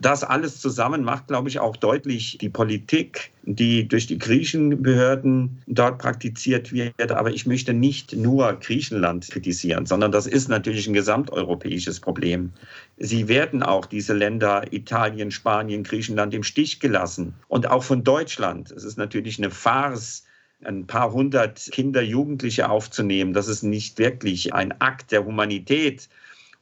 Das 0.00 0.24
alles 0.24 0.60
zusammen 0.60 1.04
macht, 1.04 1.28
glaube 1.28 1.50
ich, 1.50 1.60
auch 1.60 1.76
deutlich 1.76 2.38
die 2.40 2.48
Politik, 2.48 3.32
die 3.42 3.86
durch 3.86 4.06
die 4.06 4.18
Griechenbehörden 4.18 5.62
dort 5.66 5.98
praktiziert 5.98 6.72
wird. 6.72 7.12
Aber 7.12 7.30
ich 7.30 7.46
möchte 7.46 7.74
nicht 7.74 8.16
nur 8.16 8.54
Griechenland 8.54 9.28
kritisieren, 9.28 9.84
sondern 9.84 10.10
das 10.10 10.26
ist 10.26 10.48
natürlich 10.48 10.86
ein 10.86 10.94
gesamteuropäisches 10.94 12.00
Problem. 12.00 12.50
Sie 12.96 13.28
werden 13.28 13.62
auch 13.62 13.84
diese 13.84 14.14
Länder, 14.14 14.72
Italien, 14.72 15.30
Spanien, 15.30 15.82
Griechenland, 15.82 16.32
im 16.32 16.44
Stich 16.44 16.80
gelassen. 16.80 17.34
Und 17.48 17.70
auch 17.70 17.82
von 17.82 18.02
Deutschland. 18.02 18.70
Es 18.70 18.84
ist 18.84 18.96
natürlich 18.96 19.36
eine 19.36 19.50
Farce, 19.50 20.24
ein 20.64 20.86
paar 20.86 21.12
hundert 21.12 21.68
Kinder, 21.72 22.00
Jugendliche 22.00 22.70
aufzunehmen. 22.70 23.34
Das 23.34 23.48
ist 23.48 23.64
nicht 23.64 23.98
wirklich 23.98 24.54
ein 24.54 24.80
Akt 24.80 25.12
der 25.12 25.26
Humanität. 25.26 26.08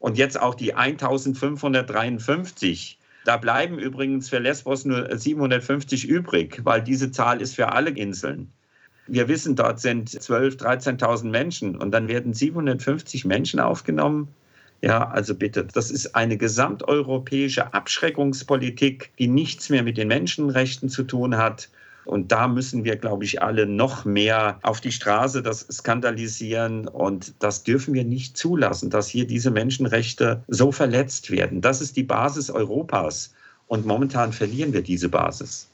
Und 0.00 0.18
jetzt 0.18 0.40
auch 0.40 0.56
die 0.56 0.74
1553 0.74 2.97
da 3.28 3.36
bleiben 3.36 3.78
übrigens 3.78 4.30
für 4.30 4.38
Lesbos 4.38 4.86
nur 4.86 5.14
750 5.14 6.08
übrig, 6.08 6.62
weil 6.64 6.82
diese 6.82 7.10
Zahl 7.10 7.42
ist 7.42 7.56
für 7.56 7.72
alle 7.72 7.90
Inseln. 7.90 8.50
Wir 9.06 9.28
wissen, 9.28 9.54
dort 9.54 9.80
sind 9.80 10.08
12.000, 10.08 10.98
13.000 10.98 11.26
Menschen 11.26 11.76
und 11.76 11.90
dann 11.90 12.08
werden 12.08 12.32
750 12.32 13.26
Menschen 13.26 13.60
aufgenommen. 13.60 14.28
Ja, 14.80 15.10
also 15.10 15.34
bitte, 15.34 15.66
das 15.66 15.90
ist 15.90 16.14
eine 16.14 16.38
gesamteuropäische 16.38 17.74
Abschreckungspolitik, 17.74 19.12
die 19.18 19.28
nichts 19.28 19.68
mehr 19.68 19.82
mit 19.82 19.98
den 19.98 20.08
Menschenrechten 20.08 20.88
zu 20.88 21.02
tun 21.02 21.36
hat 21.36 21.68
und 22.08 22.32
da 22.32 22.48
müssen 22.48 22.84
wir, 22.84 22.96
glaube 22.96 23.24
ich, 23.24 23.42
alle 23.42 23.66
noch 23.66 24.06
mehr 24.06 24.58
auf 24.62 24.80
die 24.80 24.92
Straße 24.92 25.42
das 25.42 25.66
skandalisieren. 25.70 26.88
Und 26.88 27.34
das 27.38 27.64
dürfen 27.64 27.92
wir 27.92 28.04
nicht 28.04 28.34
zulassen, 28.34 28.88
dass 28.88 29.08
hier 29.08 29.26
diese 29.26 29.50
Menschenrechte 29.50 30.42
so 30.48 30.72
verletzt 30.72 31.30
werden. 31.30 31.60
Das 31.60 31.82
ist 31.82 31.98
die 31.98 32.02
Basis 32.02 32.50
Europas. 32.50 33.34
Und 33.66 33.84
momentan 33.84 34.32
verlieren 34.32 34.72
wir 34.72 34.80
diese 34.80 35.10
Basis. 35.10 35.68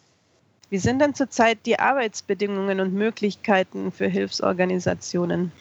Wie 0.71 0.79
sind 0.79 0.99
denn 0.99 1.15
zurzeit 1.15 1.59
die 1.67 1.79
Arbeitsbedingungen 1.79 2.81
und 2.81 2.95
Möglichkeiten 2.95 3.93
für 3.93 4.09
Hilfsorganisationen? 4.09 5.53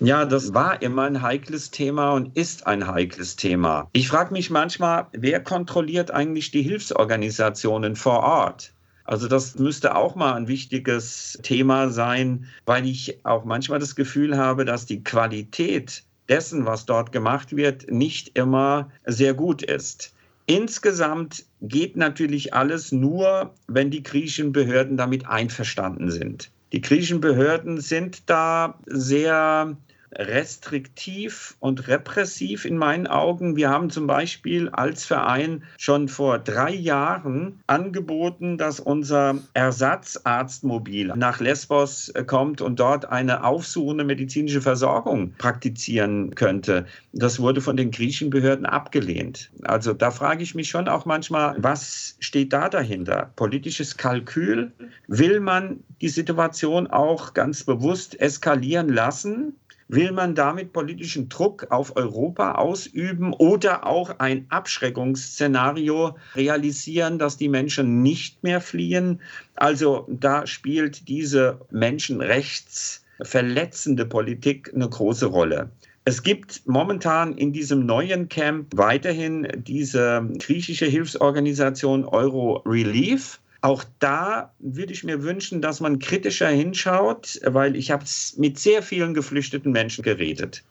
Ja, 0.00 0.26
das 0.26 0.52
war 0.52 0.82
immer 0.82 1.04
ein 1.04 1.22
heikles 1.22 1.70
Thema 1.70 2.12
und 2.12 2.36
ist 2.36 2.66
ein 2.66 2.86
heikles 2.86 3.36
Thema. 3.36 3.88
Ich 3.92 4.08
frage 4.08 4.34
mich 4.34 4.50
manchmal, 4.50 5.06
wer 5.12 5.42
kontrolliert 5.42 6.10
eigentlich 6.10 6.50
die 6.50 6.62
Hilfsorganisationen 6.62 7.96
vor 7.96 8.22
Ort? 8.22 8.73
Also 9.04 9.28
das 9.28 9.58
müsste 9.58 9.94
auch 9.94 10.14
mal 10.14 10.34
ein 10.34 10.48
wichtiges 10.48 11.38
Thema 11.42 11.90
sein, 11.90 12.46
weil 12.64 12.86
ich 12.86 13.24
auch 13.24 13.44
manchmal 13.44 13.78
das 13.78 13.94
Gefühl 13.94 14.36
habe, 14.36 14.64
dass 14.64 14.86
die 14.86 15.04
Qualität 15.04 16.02
dessen, 16.28 16.64
was 16.64 16.86
dort 16.86 17.12
gemacht 17.12 17.54
wird, 17.54 17.90
nicht 17.90 18.36
immer 18.36 18.90
sehr 19.04 19.34
gut 19.34 19.62
ist. 19.62 20.14
Insgesamt 20.46 21.44
geht 21.60 21.96
natürlich 21.96 22.54
alles 22.54 22.92
nur, 22.92 23.54
wenn 23.66 23.90
die 23.90 24.02
griechischen 24.02 24.52
Behörden 24.52 24.96
damit 24.96 25.26
einverstanden 25.26 26.10
sind. 26.10 26.50
Die 26.72 26.80
griechischen 26.80 27.20
Behörden 27.20 27.80
sind 27.80 28.28
da 28.28 28.78
sehr 28.86 29.76
restriktiv 30.16 31.56
und 31.60 31.88
repressiv 31.88 32.64
in 32.64 32.76
meinen 32.76 33.06
Augen. 33.06 33.56
Wir 33.56 33.70
haben 33.70 33.90
zum 33.90 34.06
Beispiel 34.06 34.68
als 34.70 35.04
Verein 35.04 35.62
schon 35.78 36.08
vor 36.08 36.38
drei 36.38 36.72
Jahren 36.72 37.60
angeboten, 37.66 38.58
dass 38.58 38.80
unser 38.80 39.38
Ersatzarztmobil 39.54 41.12
nach 41.16 41.40
Lesbos 41.40 42.12
kommt 42.26 42.60
und 42.60 42.80
dort 42.80 43.10
eine 43.10 43.44
aufsuchende 43.44 44.04
medizinische 44.04 44.60
Versorgung 44.60 45.34
praktizieren 45.38 46.34
könnte. 46.34 46.86
Das 47.12 47.40
wurde 47.40 47.60
von 47.60 47.76
den 47.76 47.90
griechischen 47.90 48.30
Behörden 48.30 48.66
abgelehnt. 48.66 49.50
Also 49.62 49.92
da 49.92 50.10
frage 50.10 50.42
ich 50.42 50.54
mich 50.54 50.68
schon 50.68 50.88
auch 50.88 51.04
manchmal, 51.04 51.54
was 51.58 52.16
steht 52.20 52.52
da 52.52 52.68
dahinter? 52.68 53.32
Politisches 53.36 53.96
Kalkül? 53.96 54.72
Will 55.08 55.40
man 55.40 55.80
die 56.00 56.08
Situation 56.08 56.86
auch 56.86 57.34
ganz 57.34 57.64
bewusst 57.64 58.20
eskalieren 58.20 58.88
lassen? 58.88 59.54
Will 59.88 60.12
man 60.12 60.34
damit 60.34 60.72
politischen 60.72 61.28
Druck 61.28 61.66
auf 61.70 61.94
Europa 61.96 62.52
ausüben 62.52 63.34
oder 63.34 63.86
auch 63.86 64.18
ein 64.18 64.46
Abschreckungsszenario 64.48 66.16
realisieren, 66.34 67.18
dass 67.18 67.36
die 67.36 67.50
Menschen 67.50 68.02
nicht 68.02 68.42
mehr 68.42 68.62
fliehen? 68.62 69.20
Also 69.56 70.06
da 70.08 70.46
spielt 70.46 71.06
diese 71.08 71.60
menschenrechtsverletzende 71.70 74.06
Politik 74.06 74.72
eine 74.74 74.88
große 74.88 75.26
Rolle. 75.26 75.70
Es 76.06 76.22
gibt 76.22 76.62
momentan 76.66 77.36
in 77.36 77.52
diesem 77.52 77.86
neuen 77.86 78.28
Camp 78.28 78.76
weiterhin 78.76 79.48
diese 79.54 80.28
griechische 80.38 80.86
Hilfsorganisation 80.86 82.04
Euro 82.04 82.62
Relief. 82.66 83.40
Auch 83.64 83.82
da 83.98 84.52
würde 84.58 84.92
ich 84.92 85.04
mir 85.04 85.22
wünschen, 85.22 85.62
dass 85.62 85.80
man 85.80 85.98
kritischer 85.98 86.48
hinschaut, 86.48 87.40
weil 87.46 87.76
ich 87.76 87.90
habe 87.90 88.04
mit 88.36 88.58
sehr 88.58 88.82
vielen 88.82 89.14
geflüchteten 89.14 89.72
Menschen 89.72 90.04
geredet. 90.04 90.62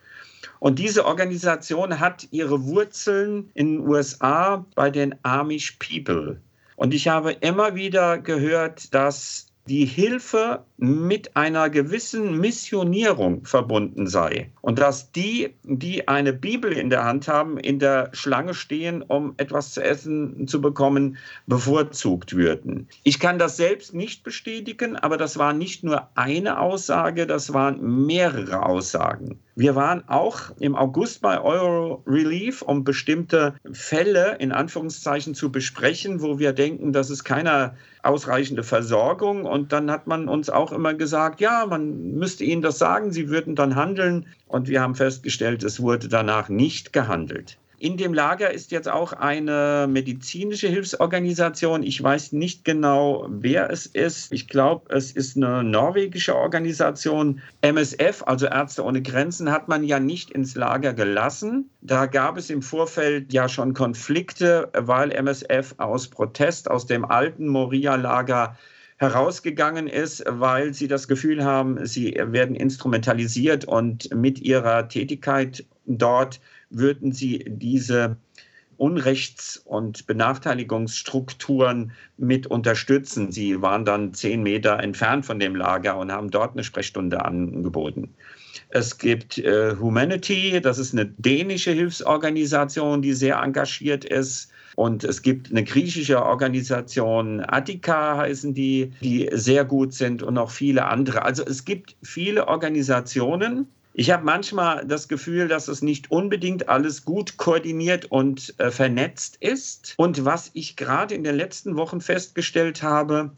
Und 0.59 0.77
diese 0.77 1.03
Organisation 1.03 1.99
hat 1.99 2.27
ihre 2.29 2.65
Wurzeln 2.65 3.49
in 3.55 3.77
den 3.77 3.87
USA 3.87 4.63
bei 4.75 4.91
den 4.91 5.15
Amish 5.23 5.79
People. 5.79 6.39
Und 6.75 6.93
ich 6.93 7.07
habe 7.07 7.31
immer 7.31 7.73
wieder 7.73 8.19
gehört, 8.19 8.93
dass 8.93 9.47
die 9.67 9.85
Hilfe 9.85 10.65
mit 10.77 11.37
einer 11.37 11.69
gewissen 11.69 12.39
Missionierung 12.39 13.45
verbunden 13.45 14.07
sei 14.07 14.51
und 14.61 14.79
dass 14.79 15.13
die, 15.13 15.55
die 15.63 16.07
eine 16.07 16.33
Bibel 16.33 16.73
in 16.73 16.89
der 16.89 17.05
Hand 17.05 17.29
haben, 17.29 17.57
in 17.57 17.79
der 17.79 18.09
Schlange 18.11 18.53
stehen, 18.53 19.01
um 19.01 19.33
etwas 19.37 19.73
zu 19.73 19.81
essen 19.81 20.47
zu 20.47 20.59
bekommen, 20.59 21.17
bevorzugt 21.47 22.35
würden. 22.35 22.89
Ich 23.03 23.19
kann 23.19 23.39
das 23.39 23.55
selbst 23.55 23.93
nicht 23.93 24.23
bestätigen, 24.23 24.97
aber 24.97 25.15
das 25.15 25.37
war 25.37 25.53
nicht 25.53 25.83
nur 25.83 26.09
eine 26.15 26.59
Aussage, 26.59 27.25
das 27.25 27.53
waren 27.53 28.05
mehrere 28.05 28.65
Aussagen. 28.65 29.39
Wir 29.55 29.75
waren 29.75 30.07
auch 30.09 30.49
im 30.59 30.75
August 30.75 31.21
bei 31.21 31.39
Euro 31.39 32.01
Relief, 32.07 32.63
um 32.63 32.83
bestimmte 32.83 33.53
Fälle 33.71 34.37
in 34.39 34.51
Anführungszeichen 34.51 35.35
zu 35.35 35.51
besprechen, 35.51 36.21
wo 36.23 36.39
wir 36.39 36.53
denken, 36.53 36.91
dass 36.91 37.11
es 37.11 37.23
keine 37.23 37.75
ausreichende 38.01 38.63
Versorgung. 38.63 39.45
Und 39.45 39.71
dann 39.71 39.91
hat 39.91 40.07
man 40.07 40.27
uns 40.27 40.49
auch 40.49 40.71
immer 40.71 40.95
gesagt, 40.95 41.39
ja, 41.39 41.67
man 41.67 42.13
müsste 42.13 42.43
ihnen 42.43 42.63
das 42.63 42.79
sagen, 42.79 43.11
sie 43.11 43.29
würden 43.29 43.55
dann 43.55 43.75
handeln. 43.75 44.25
Und 44.47 44.67
wir 44.69 44.81
haben 44.81 44.95
festgestellt, 44.95 45.63
es 45.63 45.79
wurde 45.79 46.07
danach 46.07 46.49
nicht 46.49 46.91
gehandelt. 46.91 47.59
In 47.83 47.97
dem 47.97 48.13
Lager 48.13 48.49
ist 48.49 48.71
jetzt 48.71 48.87
auch 48.87 49.11
eine 49.11 49.87
medizinische 49.89 50.69
Hilfsorganisation. 50.69 51.83
Ich 51.83 52.01
weiß 52.01 52.31
nicht 52.31 52.63
genau, 52.63 53.27
wer 53.27 53.69
es 53.71 53.87
ist. 53.87 54.31
Ich 54.31 54.47
glaube, 54.47 54.95
es 54.95 55.11
ist 55.11 55.35
eine 55.35 55.65
norwegische 55.65 56.33
Organisation. 56.33 57.41
MSF, 57.59 58.23
also 58.25 58.45
Ärzte 58.45 58.85
ohne 58.85 59.01
Grenzen, 59.01 59.51
hat 59.51 59.67
man 59.67 59.83
ja 59.83 59.99
nicht 59.99 60.31
ins 60.31 60.55
Lager 60.55 60.93
gelassen. 60.93 61.69
Da 61.81 62.05
gab 62.05 62.37
es 62.37 62.49
im 62.49 62.61
Vorfeld 62.61 63.33
ja 63.33 63.49
schon 63.49 63.73
Konflikte, 63.73 64.69
weil 64.71 65.11
MSF 65.11 65.75
aus 65.75 66.07
Protest 66.07 66.71
aus 66.71 66.85
dem 66.85 67.03
alten 67.03 67.49
Moria-Lager 67.49 68.55
herausgegangen 68.95 69.87
ist, 69.87 70.23
weil 70.25 70.73
sie 70.73 70.87
das 70.87 71.09
Gefühl 71.09 71.43
haben, 71.43 71.85
sie 71.85 72.13
werden 72.17 72.55
instrumentalisiert 72.55 73.65
und 73.65 74.09
mit 74.15 74.39
ihrer 74.39 74.87
Tätigkeit 74.87 75.65
dort 75.85 76.39
würden 76.73 77.11
Sie 77.11 77.45
diese 77.47 78.17
Unrechts- 78.77 79.57
und 79.57 80.07
Benachteiligungsstrukturen 80.07 81.91
mit 82.17 82.47
unterstützen. 82.47 83.31
Sie 83.31 83.61
waren 83.61 83.85
dann 83.85 84.13
zehn 84.13 84.43
Meter 84.43 84.79
entfernt 84.79 85.25
von 85.25 85.39
dem 85.39 85.55
Lager 85.55 85.97
und 85.97 86.11
haben 86.11 86.31
dort 86.31 86.53
eine 86.53 86.63
Sprechstunde 86.63 87.23
angeboten. 87.23 88.13
Es 88.69 88.97
gibt 88.97 89.37
äh, 89.37 89.75
Humanity, 89.79 90.59
das 90.61 90.79
ist 90.79 90.93
eine 90.93 91.05
dänische 91.05 91.71
Hilfsorganisation, 91.71 93.01
die 93.01 93.13
sehr 93.13 93.37
engagiert 93.37 94.05
ist. 94.05 94.51
Und 94.75 95.03
es 95.03 95.21
gibt 95.21 95.51
eine 95.51 95.63
griechische 95.63 96.23
Organisation, 96.23 97.43
Attika 97.47 98.17
heißen 98.17 98.55
die, 98.55 98.91
die 99.01 99.29
sehr 99.31 99.65
gut 99.65 99.93
sind 99.93 100.23
und 100.23 100.33
noch 100.33 100.49
viele 100.49 100.85
andere. 100.85 101.23
Also 101.23 101.43
es 101.45 101.63
gibt 101.63 101.95
viele 102.01 102.47
Organisationen, 102.47 103.67
ich 103.95 104.09
habe 104.09 104.25
manchmal 104.25 104.85
das 104.85 105.07
Gefühl, 105.07 105.47
dass 105.47 105.67
es 105.67 105.83
nicht 105.83 106.09
unbedingt 106.09 106.67
alles 106.67 107.05
gut 107.05 107.37
koordiniert 107.37 108.05
und 108.05 108.55
äh, 108.57 108.71
vernetzt 108.71 109.37
ist. 109.39 109.93
Und 109.97 110.25
was 110.25 110.49
ich 110.53 110.75
gerade 110.75 111.13
in 111.13 111.23
den 111.23 111.35
letzten 111.35 111.75
Wochen 111.75 112.01
festgestellt 112.01 112.81
habe, 112.81 113.31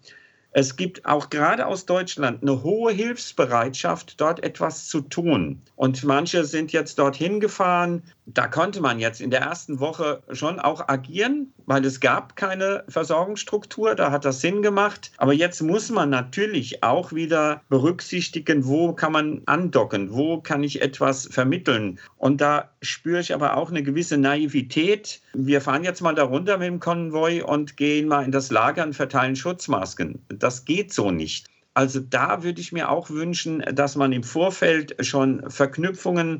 es 0.57 0.77
gibt 0.77 1.05
auch 1.05 1.29
gerade 1.29 1.67
aus 1.67 1.85
Deutschland 1.85 2.41
eine 2.41 2.63
hohe 2.63 2.93
Hilfsbereitschaft, 2.93 4.21
dort 4.21 4.41
etwas 4.41 4.87
zu 4.87 5.01
tun. 5.01 5.61
Und 5.75 6.05
manche 6.05 6.45
sind 6.45 6.71
jetzt 6.71 6.97
dorthin 6.97 7.41
gefahren. 7.41 8.03
Da 8.25 8.47
konnte 8.47 8.81
man 8.81 8.99
jetzt 8.99 9.21
in 9.21 9.29
der 9.29 9.41
ersten 9.41 9.79
Woche 9.79 10.23
schon 10.31 10.59
auch 10.59 10.87
agieren. 10.87 11.53
weil 11.67 11.83
es 11.85 11.99
gab 11.99 12.35
keine 12.35 12.83
Versorgungsstruktur, 12.87 13.95
da 13.95 14.11
hat 14.11 14.25
das 14.25 14.41
Sinn 14.41 14.61
gemacht. 14.61 15.11
Aber 15.17 15.33
jetzt 15.33 15.61
muss 15.61 15.89
man 15.89 16.09
natürlich 16.09 16.83
auch 16.83 17.11
wieder 17.11 17.61
berücksichtigen, 17.69 18.65
wo 18.67 18.93
kann 18.93 19.11
man 19.11 19.41
andocken, 19.45 20.13
wo 20.13 20.39
kann 20.41 20.63
ich 20.63 20.81
etwas 20.81 21.27
vermitteln. 21.31 21.99
Und 22.17 22.41
da 22.41 22.69
spüre 22.81 23.19
ich 23.19 23.33
aber 23.33 23.57
auch 23.57 23.69
eine 23.69 23.83
gewisse 23.83 24.17
Naivität. 24.17 25.21
Wir 25.33 25.61
fahren 25.61 25.83
jetzt 25.83 26.01
mal 26.01 26.15
darunter 26.15 26.57
mit 26.57 26.67
dem 26.67 26.79
Konvoi 26.79 27.41
und 27.41 27.77
gehen 27.77 28.07
mal 28.07 28.23
in 28.23 28.31
das 28.31 28.51
Lager 28.51 28.83
und 28.83 28.93
verteilen 28.93 29.35
Schutzmasken. 29.35 30.23
Das 30.29 30.65
geht 30.65 30.93
so 30.93 31.11
nicht. 31.11 31.47
Also 31.75 31.99
da 31.99 32.41
würde 32.41 32.61
ich 32.61 32.71
mir 32.71 32.89
auch 32.89 33.09
wünschen, 33.09 33.59
dass 33.73 33.97
man 33.97 34.13
im 34.13 34.23
Vorfeld 34.23 34.95
schon 35.05 35.49
Verknüpfungen 35.51 36.39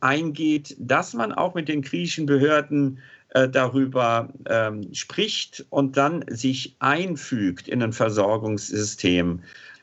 eingeht, 0.00 0.74
dass 0.78 1.14
man 1.14 1.32
auch 1.32 1.54
mit 1.54 1.68
den 1.68 1.82
griechischen 1.82 2.26
Behörden 2.26 2.98
äh, 3.30 3.48
darüber 3.48 4.28
ähm, 4.46 4.92
spricht 4.92 5.64
und 5.70 5.96
dann 5.96 6.24
sich 6.28 6.74
einfügt 6.80 7.68
in 7.68 7.80
ein 7.80 7.92
Versorgungssystem. 7.92 9.42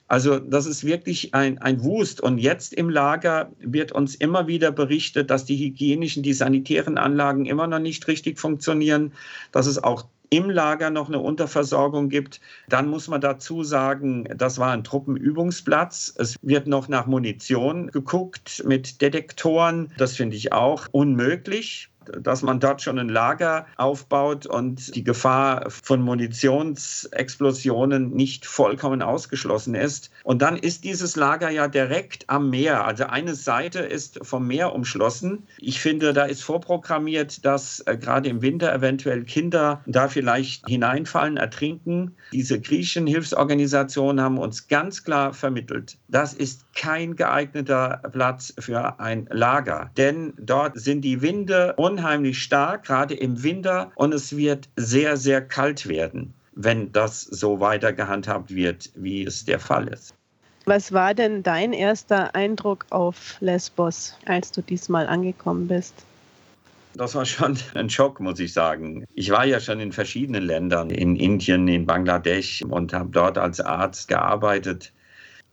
Also 0.10 0.38
das 0.38 0.66
ist 0.66 0.84
wirklich 0.84 1.34
ein, 1.34 1.60
ein 1.60 1.82
Wust. 1.82 2.20
Und 2.20 2.38
jetzt 2.38 2.74
im 2.74 2.90
Lager 2.90 3.54
wird 3.60 3.94
uns 3.94 4.16
immer 4.16 4.48
wieder 4.48 4.72
berichtet, 4.72 5.30
dass 5.30 5.46
die 5.46 5.58
hygienischen, 5.58 6.24
die 6.24 6.34
sanitären 6.34 6.98
Anlagen 6.98 7.46
immer 7.46 7.68
noch 7.68 7.80
nicht 7.80 8.06
richtig 8.10 8.38
funktionieren, 8.38 9.14
dass 9.54 9.66
es 9.66 9.82
auch 9.82 10.06
im 10.30 10.50
Lager 10.50 10.90
noch 10.90 11.08
eine 11.08 11.20
Unterversorgung 11.20 12.10
gibt. 12.10 12.40
Dann 12.68 12.88
muss 12.88 13.08
man 13.08 13.22
dazu 13.22 13.64
sagen, 13.64 14.28
das 14.36 14.60
war 14.60 14.72
ein 14.72 14.84
Truppenübungsplatz. 14.84 16.14
Es 16.18 16.36
wird 16.42 16.68
noch 16.68 16.88
nach 16.88 17.08
Munition 17.08 17.88
geguckt 17.88 18.64
mit 18.66 19.02
Detektoren. 19.02 19.92
Das 19.98 20.16
finde 20.16 20.36
ich 20.36 20.54
auch 20.54 20.88
unmöglich 20.92 21.90
dass 22.18 22.42
man 22.42 22.60
dort 22.60 22.82
schon 22.82 23.00
ein 23.00 23.10
Lager 23.10 23.66
aufbaut 23.78 24.46
und 24.46 24.96
die 24.96 25.04
Gefahr 25.04 25.70
von 25.70 26.02
Munitionsexplosionen 26.02 28.12
nicht 28.12 28.46
vollkommen 28.46 29.02
ausgeschlossen 29.02 29.76
ist. 29.76 30.12
Und 30.24 30.42
dann 30.42 30.58
ist 30.58 30.84
dieses 30.84 31.16
Lager 31.16 31.50
ja 31.50 31.68
direkt 31.68 32.30
am 32.30 32.50
Meer. 32.50 32.86
Also 32.86 33.06
eine 33.06 33.36
Seite 33.36 33.80
ist 33.80 34.20
vom 34.22 34.48
Meer 34.48 34.74
umschlossen. 34.74 35.48
Ich 35.60 35.80
finde, 35.80 36.14
da 36.14 36.26
ist 36.26 36.44
vorprogrammiert, 36.44 37.46
dass 37.46 37.82
äh, 37.82 37.98
gerade 37.98 38.30
im 38.30 38.42
Winter 38.42 38.74
eventuell 38.74 39.24
Kinder 39.24 39.82
da 39.86 40.08
vielleicht 40.08 40.68
hineinfallen, 40.68 41.38
ertrinken. 41.38 42.16
Diese 42.34 42.60
griechischen 42.60 43.08
Hilfsorganisationen 43.08 44.24
haben 44.24 44.38
uns 44.38 44.68
ganz 44.68 45.04
klar 45.04 45.34
vermittelt, 45.34 45.98
das 46.08 46.34
ist 46.34 46.66
kein 46.76 47.16
geeigneter 47.16 48.02
Platz 48.12 48.54
für 48.60 49.00
ein 49.00 49.28
Lager, 49.32 49.92
denn 49.98 50.34
dort 50.38 50.80
sind 50.80 51.02
die 51.02 51.22
Winde 51.22 51.74
unheimlich 51.78 51.99
stark, 52.34 52.86
gerade 52.86 53.14
im 53.14 53.44
Winter, 53.44 53.92
und 53.96 54.14
es 54.14 54.36
wird 54.36 54.70
sehr, 54.76 55.18
sehr 55.18 55.42
kalt 55.42 55.88
werden, 55.88 56.34
wenn 56.54 56.92
das 56.92 57.22
so 57.22 57.60
weiter 57.60 57.94
gehandhabt 57.94 58.54
wird, 58.54 58.90
wie 58.96 59.24
es 59.24 59.46
der 59.46 59.60
Fall 59.60 59.88
ist. 59.88 60.14
Was 60.66 60.92
war 60.94 61.14
denn 61.14 61.42
dein 61.42 61.74
erster 61.74 62.36
Eindruck 62.36 62.86
auf 62.90 63.38
Lesbos, 63.40 64.16
als 64.26 64.52
du 64.52 64.62
diesmal 64.62 65.08
angekommen 65.08 65.68
bist? 65.68 66.06
Das 66.94 67.16
war 67.16 67.26
schon 67.26 67.58
ein 67.76 67.90
Schock, 67.90 68.20
muss 68.20 68.40
ich 68.40 68.54
sagen. 68.54 69.06
Ich 69.14 69.32
war 69.32 69.46
ja 69.46 69.60
schon 69.60 69.80
in 69.80 69.92
verschiedenen 69.92 70.44
Ländern, 70.44 70.90
in 70.90 71.16
Indien, 71.16 71.68
in 71.68 71.86
Bangladesch 71.86 72.62
und 72.64 72.94
habe 72.94 73.10
dort 73.12 73.38
als 73.38 73.60
Arzt 73.60 74.08
gearbeitet 74.08 74.92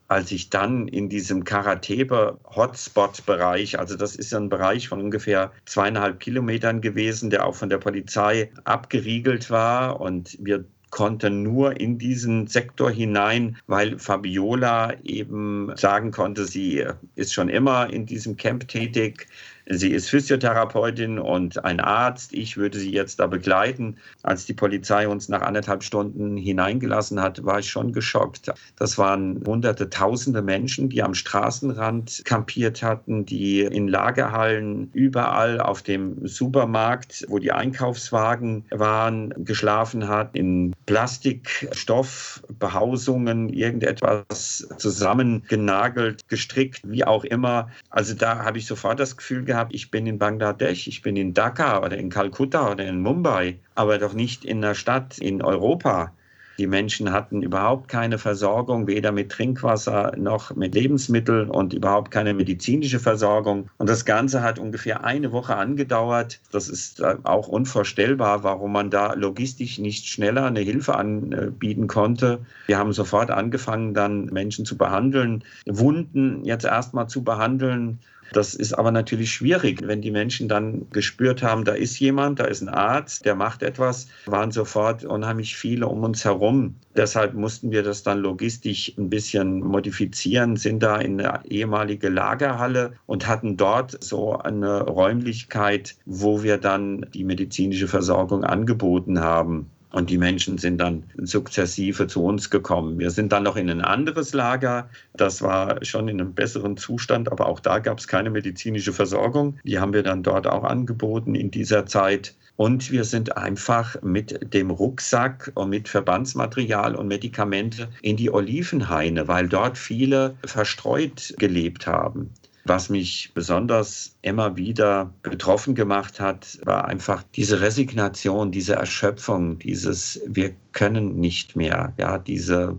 als 0.09 0.33
ich 0.33 0.51
dann 0.51 0.89
in 0.89 1.09
diesem 1.09 1.45
Karatebe-Hotspot-Bereich, 1.45 3.79
also 3.79 3.97
das 3.97 4.17
ist 4.17 4.35
ein 4.35 4.49
Bereich 4.49 4.89
von 4.89 5.01
ungefähr 5.01 5.53
zweieinhalb 5.65 6.19
Kilometern 6.21 6.81
gewesen, 6.81 7.31
der 7.31 7.47
auch 7.47 7.55
von 7.55 7.69
der 7.69 7.79
Polizei 7.79 8.51
abgeriegelt 8.65 9.51
war 9.51 10.01
und 10.01 10.37
wir 10.41 10.65
konnten 10.97 11.43
nur 11.43 11.79
in 11.79 11.99
diesen 11.99 12.47
Sektor 12.47 12.91
hinein, 12.91 13.59
weil 13.67 13.99
Fabiola 13.99 14.95
eben 15.05 15.71
sagen 15.77 16.11
konnte, 16.11 16.47
sie 16.47 16.87
ist 17.17 17.35
schon 17.35 17.51
immer 17.51 17.93
in 17.93 18.07
diesem 18.07 18.39
Camp 18.39 18.67
tätig. 18.67 19.29
Sie 19.69 19.91
ist 19.91 20.09
Physiotherapeutin 20.09 21.19
und 21.19 21.65
ein 21.65 21.81
Arzt. 21.81 22.33
Ich 22.33 22.57
würde 22.57 22.79
sie 22.79 22.93
jetzt 22.93 23.19
da 23.19 23.27
begleiten. 23.27 23.97
Als 24.23 24.47
die 24.47 24.55
Polizei 24.55 25.09
uns 25.09 25.29
nach 25.29 25.43
anderthalb 25.43 25.83
Stunden 25.83 26.37
hineingelassen 26.37 27.21
hat, 27.21 27.45
war 27.45 27.59
ich 27.59 27.69
schon 27.69 27.93
geschockt. 27.93 28.53
Das 28.77 28.97
waren 28.97 29.43
hunderte, 29.45 29.91
tausende 29.91 30.41
Menschen, 30.41 30.89
die 30.89 31.03
am 31.03 31.15
Straßenrand 31.15 32.23
kampiert 32.25 32.85
hatten, 32.85 33.27
die 33.27 33.63
in 33.63 33.89
Lagerhallen 33.89 34.89
überall 34.93 35.61
auf 35.61 35.83
dem 35.83 36.25
Supermarkt, 36.25 37.25
wo 37.29 37.41
die 37.41 37.51
Einkaufswagen 37.51 38.67
waren, 38.71 39.35
geschlafen 39.45 40.07
hat, 40.07 40.37
in 40.37 40.77
Plastikstoffbehausungen, 40.87 43.49
irgendetwas 43.49 44.69
zusammengenagelt, 44.79 46.29
gestrickt, 46.29 46.83
wie 46.85 47.05
auch 47.05 47.25
immer. 47.25 47.69
Also 47.91 48.15
da 48.15 48.45
habe 48.45 48.59
ich 48.59 48.67
sofort 48.67 49.01
das 49.01 49.17
Gefühl 49.17 49.45
gehabt, 49.45 49.75
ich 49.75 49.91
bin 49.91 50.07
in 50.07 50.19
Bangladesch, 50.19 50.87
ich 50.87 51.03
bin 51.03 51.17
in 51.17 51.35
Dhaka 51.35 51.83
oder 51.83 51.97
in 51.97 52.09
Kalkutta 52.09 52.71
oder 52.71 52.87
in 52.87 53.03
Mumbai, 53.03 53.59
aber 53.75 53.99
doch 53.99 54.13
nicht 54.15 54.45
in 54.45 54.65
einer 54.65 54.77
Stadt 54.77 55.19
in 55.19 55.43
Europa. 55.43 56.13
Die 56.59 56.67
Menschen 56.67 57.13
hatten 57.13 57.43
überhaupt 57.43 57.89
keine 57.89 58.19
Versorgung, 58.19 58.87
weder 58.87 59.13
mit 59.13 59.31
Trinkwasser 59.31 60.13
noch 60.17 60.55
mit 60.55 60.75
Lebensmitteln 60.75 61.51
und 61.51 61.75
überhaupt 61.75 62.11
keine 62.11 62.35
medizinische 62.35 62.99
Versorgung. 62.99 63.69
Und 63.79 63.89
das 63.89 64.05
Ganze 64.05 64.43
hat 64.43 64.59
ungefähr 64.59 65.05
eine 65.05 65.33
Woche 65.33 65.57
angedauert. 65.57 66.41
Das 66.53 66.69
ist 66.69 67.01
äh, 67.01 67.17
auch 67.25 67.49
unvorstellbar, 67.49 68.43
warum 68.43 68.73
man 68.73 68.91
da 68.91 69.13
logistisch 69.15 69.79
nicht 69.79 70.07
schneller 70.07 70.47
eine 70.47 70.61
Hilfe 70.61 70.97
anbieten 70.97 71.87
konnte. 71.87 72.41
Wir 72.67 72.79
haben 72.79 72.93
sofort 72.93 73.31
angefangen, 73.31 73.95
dann 73.95 74.27
Menschen 74.27 74.65
zu 74.65 74.77
behandeln, 74.77 75.45
Wunden 75.67 76.45
jetzt 76.45 76.65
erstmal 76.65 77.09
zu 77.09 77.23
behandeln 77.23 77.99
das 78.33 78.55
ist 78.55 78.73
aber 78.73 78.91
natürlich 78.91 79.33
schwierig, 79.33 79.87
wenn 79.87 80.03
die 80.03 80.11
Menschen 80.11 80.49
dann 80.49 80.89
gespürt 80.91 81.43
haben, 81.43 81.65
da 81.65 81.73
ist 81.73 81.99
jemand, 81.99 82.41
da 82.41 82.45
ist 82.45 82.63
ein 82.63 82.69
Arzt, 82.69 83.25
der 83.25 83.35
macht 83.35 83.63
etwas, 83.63 84.09
waren 84.27 84.51
sofort 84.51 85.05
unheimlich 85.05 85.57
viele 85.57 85.87
um 85.87 86.03
uns 86.03 86.25
herum. 86.25 86.77
Deshalb 86.97 87.35
mussten 87.35 87.71
wir 87.71 87.83
das 87.83 88.03
dann 88.03 88.19
logistisch 88.19 88.93
ein 88.97 89.11
bisschen 89.11 89.61
modifizieren, 89.61 90.57
sind 90.57 90.83
da 90.83 90.97
in 90.97 91.21
eine 91.21 91.45
ehemalige 91.45 92.09
Lagerhalle 92.09 92.95
und 93.07 93.29
hatten 93.29 93.57
dort 93.57 94.03
so 94.03 94.39
eine 94.39 94.83
Räumlichkeit, 94.83 95.97
wo 96.07 96.43
wir 96.43 96.59
dann 96.59 97.07
die 97.13 97.25
medizinische 97.25 97.89
Versorgung 97.89 98.45
angeboten 98.45 99.21
haben. 99.21 99.71
Und 99.93 100.11
die 100.11 100.19
Menschen 100.19 100.59
sind 100.59 100.79
dann 100.79 101.05
sukzessive 101.17 102.07
zu 102.07 102.25
uns 102.25 102.51
gekommen. 102.51 102.99
Wir 102.99 103.11
sind 103.11 103.33
dann 103.33 103.45
noch 103.45 103.57
in 103.57 103.71
ein 103.71 103.81
anderes 103.81 104.35
Lager. 104.35 104.91
Das 105.15 105.43
war 105.43 105.83
schon 105.85 106.09
in 106.09 106.21
einem 106.21 106.35
besseren 106.35 106.77
Zustand, 106.77 107.31
aber 107.31 107.47
auch 107.47 107.61
da 107.61 107.79
gab 107.79 107.99
es 107.99 108.09
keine 108.09 108.31
medizinische 108.31 108.93
Versorgung. 108.93 109.59
Die 109.65 109.79
haben 109.79 109.93
wir 109.93 110.03
dann 110.03 110.23
dort 110.23 110.47
auch 110.47 110.65
angeboten 110.65 111.35
in 111.35 111.51
dieser 111.51 111.87
Zeit. 111.87 112.35
Und 112.57 112.91
wir 112.91 113.05
sind 113.05 113.37
einfach 113.37 114.01
mit 114.03 114.55
dem 114.55 114.71
Rucksack 114.71 115.53
und 115.55 115.69
mit 115.69 115.89
Verbandsmaterial 115.89 116.95
und 116.97 117.07
Medikamente 117.07 117.89
in 118.01 118.17
die 118.17 118.33
Olivenhaine, 118.33 119.29
weil 119.29 119.49
dort 119.49 119.77
viele 119.77 120.37
verstreut 120.45 121.35
gelebt 121.39 121.87
haben. 121.87 122.31
Was 122.69 122.89
mich 122.89 123.31
besonders 123.33 124.17
immer 124.23 124.57
wieder 124.57 125.15
betroffen 125.23 125.77
gemacht 125.77 126.19
hat, 126.19 126.59
war 126.65 126.87
einfach 126.87 127.23
diese 127.37 127.61
Resignation, 127.61 128.51
diese 128.51 128.75
Erschöpfung, 128.75 129.61
dieses 129.61 130.21
Wir 130.27 130.53
können 130.73 131.21
nicht 131.21 131.55
mehr, 131.55 131.93
ja, 131.97 132.19
diese 132.19 132.77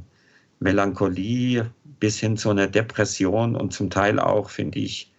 Melancholie 0.59 1.71
bis 2.01 2.19
hin 2.19 2.35
zu 2.35 2.49
einer 2.49 2.67
Depression 2.67 3.55
und 3.55 3.71
zum 3.71 3.89
Teil 3.89 4.19
auch, 4.19 4.49
finde 4.49 4.79
ich, 4.79 5.13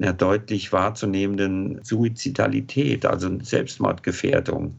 einer 0.00 0.14
deutlich 0.14 0.72
wahrzunehmenden 0.72 1.84
Suizidalität, 1.84 3.04
also 3.04 3.38
Selbstmordgefährdung 3.38 4.78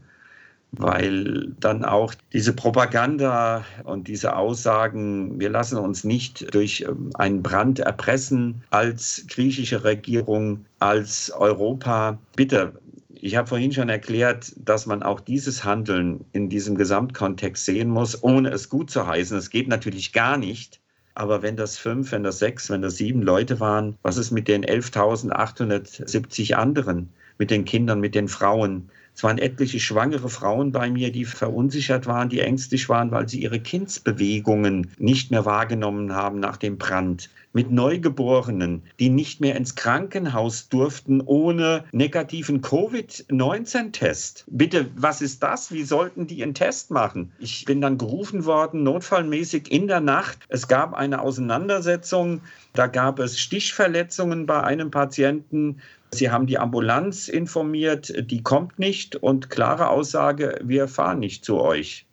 weil 0.78 1.52
dann 1.60 1.84
auch 1.84 2.14
diese 2.32 2.52
Propaganda 2.52 3.64
und 3.84 4.08
diese 4.08 4.36
Aussagen, 4.36 5.38
wir 5.40 5.50
lassen 5.50 5.78
uns 5.78 6.04
nicht 6.04 6.54
durch 6.54 6.84
ähm, 6.88 7.10
einen 7.14 7.42
Brand 7.42 7.78
erpressen 7.78 8.62
als 8.70 9.24
griechische 9.28 9.84
Regierung, 9.84 10.66
als 10.78 11.30
Europa. 11.30 12.18
Bitte, 12.34 12.74
ich 13.20 13.36
habe 13.36 13.48
vorhin 13.48 13.72
schon 13.72 13.88
erklärt, 13.88 14.52
dass 14.56 14.86
man 14.86 15.02
auch 15.02 15.20
dieses 15.20 15.64
Handeln 15.64 16.24
in 16.32 16.48
diesem 16.48 16.76
Gesamtkontext 16.76 17.64
sehen 17.64 17.88
muss, 17.88 18.22
ohne 18.22 18.50
es 18.50 18.68
gut 18.68 18.90
zu 18.90 19.06
heißen. 19.06 19.36
Es 19.36 19.50
geht 19.50 19.68
natürlich 19.68 20.12
gar 20.12 20.36
nicht. 20.36 20.80
Aber 21.14 21.40
wenn 21.40 21.56
das 21.56 21.78
fünf, 21.78 22.12
wenn 22.12 22.24
das 22.24 22.38
sechs, 22.38 22.68
wenn 22.68 22.82
das 22.82 22.96
sieben 22.98 23.22
Leute 23.22 23.58
waren, 23.58 23.96
was 24.02 24.18
ist 24.18 24.32
mit 24.32 24.48
den 24.48 24.66
11.870 24.66 26.52
anderen, 26.52 27.08
mit 27.38 27.50
den 27.50 27.64
Kindern, 27.64 28.00
mit 28.00 28.14
den 28.14 28.28
Frauen? 28.28 28.90
Es 29.14 29.22
waren 29.22 29.38
etliche 29.38 29.80
schwangere 29.80 30.28
Frauen 30.28 30.72
bei 30.72 30.90
mir, 30.90 31.10
die 31.10 31.24
verunsichert 31.24 32.06
waren, 32.06 32.28
die 32.28 32.40
ängstlich 32.40 32.90
waren, 32.90 33.10
weil 33.10 33.26
sie 33.26 33.42
ihre 33.42 33.60
Kindsbewegungen 33.60 34.90
nicht 34.98 35.30
mehr 35.30 35.46
wahrgenommen 35.46 36.14
haben 36.14 36.38
nach 36.38 36.58
dem 36.58 36.76
Brand. 36.76 37.30
mit 37.56 37.70
Neugeborenen, 37.70 38.82
die 39.00 39.08
nicht 39.08 39.40
mehr 39.40 39.56
ins 39.56 39.74
Krankenhaus 39.76 40.68
durften 40.68 41.22
ohne 41.22 41.84
negativen 41.90 42.60
Covid-19-Test. 42.60 44.44
Bitte, 44.46 44.90
was 44.94 45.22
ist 45.22 45.42
das? 45.42 45.72
Wie 45.72 45.84
sollten 45.84 46.26
die 46.26 46.42
einen 46.42 46.52
Test 46.52 46.90
machen? 46.90 47.32
Ich 47.38 47.64
bin 47.64 47.80
dann 47.80 47.96
gerufen 47.96 48.44
worden, 48.44 48.82
notfallmäßig 48.82 49.72
in 49.72 49.88
der 49.88 50.00
Nacht. 50.00 50.40
Es 50.50 50.68
gab 50.68 50.92
eine 50.92 51.22
Auseinandersetzung. 51.22 52.42
Da 52.74 52.88
gab 52.88 53.18
es 53.20 53.40
Stichverletzungen 53.40 54.44
bei 54.44 54.62
einem 54.62 54.90
Patienten. 54.90 55.80
Sie 56.12 56.30
haben 56.30 56.46
die 56.46 56.58
Ambulanz 56.58 57.28
informiert, 57.28 58.12
die 58.30 58.42
kommt 58.42 58.78
nicht 58.78 59.16
und 59.16 59.50
klare 59.50 59.88
Aussage, 59.90 60.58
wir 60.62 60.88
fahren 60.88 61.18
nicht 61.18 61.44
zu 61.44 61.60
euch. 61.60 62.05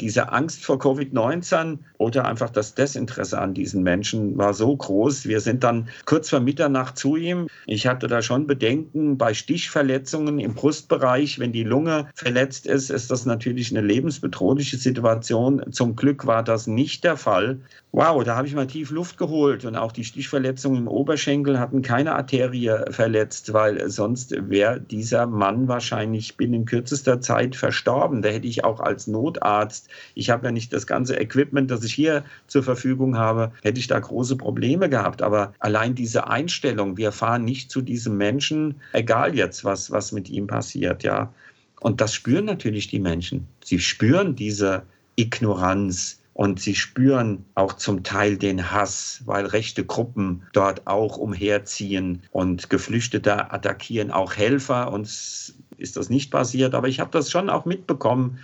Diese 0.00 0.32
Angst 0.32 0.64
vor 0.64 0.78
Covid-19 0.78 1.78
oder 1.98 2.24
einfach 2.26 2.50
das 2.50 2.74
Desinteresse 2.74 3.40
an 3.40 3.54
diesen 3.54 3.82
Menschen 3.82 4.38
war 4.38 4.54
so 4.54 4.76
groß. 4.76 5.26
Wir 5.26 5.40
sind 5.40 5.64
dann 5.64 5.88
kurz 6.04 6.30
vor 6.30 6.40
Mitternacht 6.40 6.96
zu 6.96 7.16
ihm. 7.16 7.48
Ich 7.66 7.86
hatte 7.86 8.06
da 8.06 8.22
schon 8.22 8.46
Bedenken 8.46 9.18
bei 9.18 9.34
Stichverletzungen 9.34 10.38
im 10.38 10.54
Brustbereich. 10.54 11.38
Wenn 11.38 11.52
die 11.52 11.64
Lunge 11.64 12.08
verletzt 12.14 12.66
ist, 12.66 12.90
ist 12.90 13.10
das 13.10 13.26
natürlich 13.26 13.70
eine 13.70 13.86
lebensbedrohliche 13.86 14.76
Situation. 14.76 15.62
Zum 15.72 15.96
Glück 15.96 16.26
war 16.26 16.42
das 16.42 16.66
nicht 16.66 17.04
der 17.04 17.16
Fall. 17.16 17.58
Wow, 17.92 18.22
da 18.22 18.36
habe 18.36 18.46
ich 18.46 18.54
mal 18.54 18.66
tief 18.66 18.90
Luft 18.90 19.16
geholt 19.16 19.64
und 19.64 19.74
auch 19.74 19.92
die 19.92 20.04
Stichverletzungen 20.04 20.82
im 20.82 20.88
Oberschenkel 20.88 21.58
hatten 21.58 21.80
keine 21.82 22.14
Arterie 22.14 22.84
verletzt, 22.90 23.52
weil 23.54 23.88
sonst 23.90 24.34
wäre 24.50 24.78
dieser 24.78 25.26
Mann 25.26 25.68
wahrscheinlich 25.68 26.36
binnen 26.36 26.66
kürzester 26.66 27.20
Zeit 27.20 27.56
verstorben. 27.56 28.20
Da 28.20 28.28
hätte 28.28 28.46
ich 28.46 28.62
auch 28.62 28.80
als 28.80 29.06
Notarzt, 29.06 29.87
ich 30.14 30.30
habe 30.30 30.46
ja 30.46 30.52
nicht 30.52 30.72
das 30.72 30.86
ganze 30.86 31.16
Equipment, 31.16 31.70
das 31.70 31.84
ich 31.84 31.94
hier 31.94 32.24
zur 32.46 32.62
Verfügung 32.62 33.16
habe, 33.16 33.52
hätte 33.62 33.80
ich 33.80 33.86
da 33.86 33.98
große 33.98 34.36
Probleme 34.36 34.88
gehabt. 34.88 35.22
Aber 35.22 35.54
allein 35.58 35.94
diese 35.94 36.28
Einstellung, 36.28 36.96
wir 36.96 37.12
fahren 37.12 37.44
nicht 37.44 37.70
zu 37.70 37.80
diesem 37.80 38.16
Menschen, 38.16 38.76
egal 38.92 39.34
jetzt, 39.34 39.64
was, 39.64 39.90
was 39.90 40.12
mit 40.12 40.28
ihm 40.30 40.46
passiert, 40.46 41.02
ja. 41.02 41.32
Und 41.80 42.00
das 42.00 42.12
spüren 42.12 42.44
natürlich 42.44 42.88
die 42.88 42.98
Menschen. 42.98 43.46
Sie 43.64 43.78
spüren 43.78 44.34
diese 44.34 44.82
Ignoranz, 45.16 46.18
und 46.38 46.60
sie 46.60 46.76
spüren 46.76 47.44
auch 47.56 47.72
zum 47.72 48.04
Teil 48.04 48.36
den 48.36 48.70
Hass, 48.70 49.22
weil 49.26 49.44
rechte 49.44 49.84
Gruppen 49.84 50.44
dort 50.52 50.86
auch 50.86 51.16
umherziehen 51.16 52.22
und 52.30 52.70
Geflüchtete 52.70 53.50
attackieren 53.50 54.12
auch 54.12 54.36
Helfer. 54.36 54.92
Uns 54.92 55.56
ist 55.78 55.96
das 55.96 56.10
nicht 56.10 56.30
passiert, 56.30 56.76
aber 56.76 56.86
ich 56.86 57.00
habe 57.00 57.10
das 57.10 57.32
schon 57.32 57.50
auch 57.50 57.64
mitbekommen, 57.64 58.38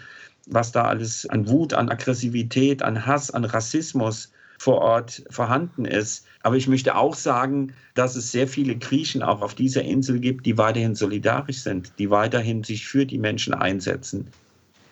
was 0.46 0.72
da 0.72 0.84
alles 0.84 1.26
an 1.26 1.48
Wut, 1.48 1.74
an 1.74 1.88
Aggressivität, 1.88 2.82
an 2.82 3.06
Hass, 3.06 3.30
an 3.30 3.44
Rassismus 3.44 4.32
vor 4.58 4.80
Ort 4.80 5.22
vorhanden 5.30 5.84
ist. 5.84 6.26
Aber 6.42 6.56
ich 6.56 6.68
möchte 6.68 6.96
auch 6.96 7.14
sagen, 7.14 7.72
dass 7.94 8.16
es 8.16 8.32
sehr 8.32 8.48
viele 8.48 8.76
Griechen 8.76 9.22
auch 9.22 9.42
auf 9.42 9.54
dieser 9.54 9.82
Insel 9.82 10.20
gibt, 10.20 10.46
die 10.46 10.58
weiterhin 10.58 10.94
solidarisch 10.94 11.58
sind, 11.58 11.92
die 11.98 12.10
weiterhin 12.10 12.64
sich 12.64 12.86
für 12.86 13.06
die 13.06 13.18
Menschen 13.18 13.54
einsetzen. 13.54 14.28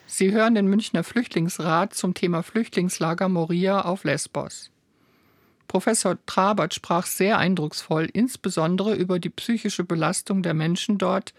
Sie 0.06 0.32
hören 0.32 0.54
den 0.54 0.66
Münchner 0.66 1.04
Flüchtlingsrat 1.04 1.94
zum 1.94 2.12
Thema 2.12 2.42
Flüchtlingslager 2.42 3.28
Moria 3.28 3.80
auf 3.82 4.04
Lesbos. 4.04 4.70
Professor 5.72 6.18
Trabert 6.26 6.74
sprach 6.74 7.06
sehr 7.06 7.38
eindrucksvoll 7.38 8.06
insbesondere 8.12 8.94
über 8.94 9.18
die 9.18 9.30
psychische 9.30 9.84
Belastung 9.84 10.42
der 10.42 10.52
Menschen 10.52 10.98
dort, 10.98 11.32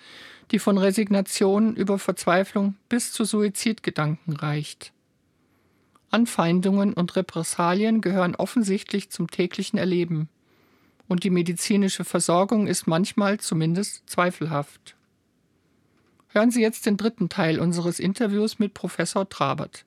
die 0.50 0.58
von 0.58 0.80
Resignation 0.80 1.76
über 1.76 2.00
Verzweiflung 2.00 2.74
bis 2.90 3.12
zu 3.12 3.26
Suizidgedanken 3.26 4.36
reicht. 4.36 4.92
Anfeindungen 6.10 6.94
und 6.94 7.16
Repressalien 7.16 8.02
gehören 8.02 8.34
offensichtlich 8.34 9.12
zum 9.12 9.30
täglichen 9.30 9.78
Erleben, 9.78 10.30
und 11.08 11.24
die 11.24 11.30
medizinische 11.30 12.04
Versorgung 12.04 12.66
ist 12.66 12.88
manchmal 12.88 13.40
zumindest 13.40 14.10
zweifelhaft. 14.10 14.96
Hören 16.30 16.50
Sie 16.50 16.64
jetzt 16.64 16.88
den 16.88 16.98
dritten 16.98 17.30
Teil 17.30 17.60
unseres 17.60 18.00
Interviews 18.00 18.58
mit 18.58 18.74
Professor 18.74 19.30
Trabert. 19.30 19.86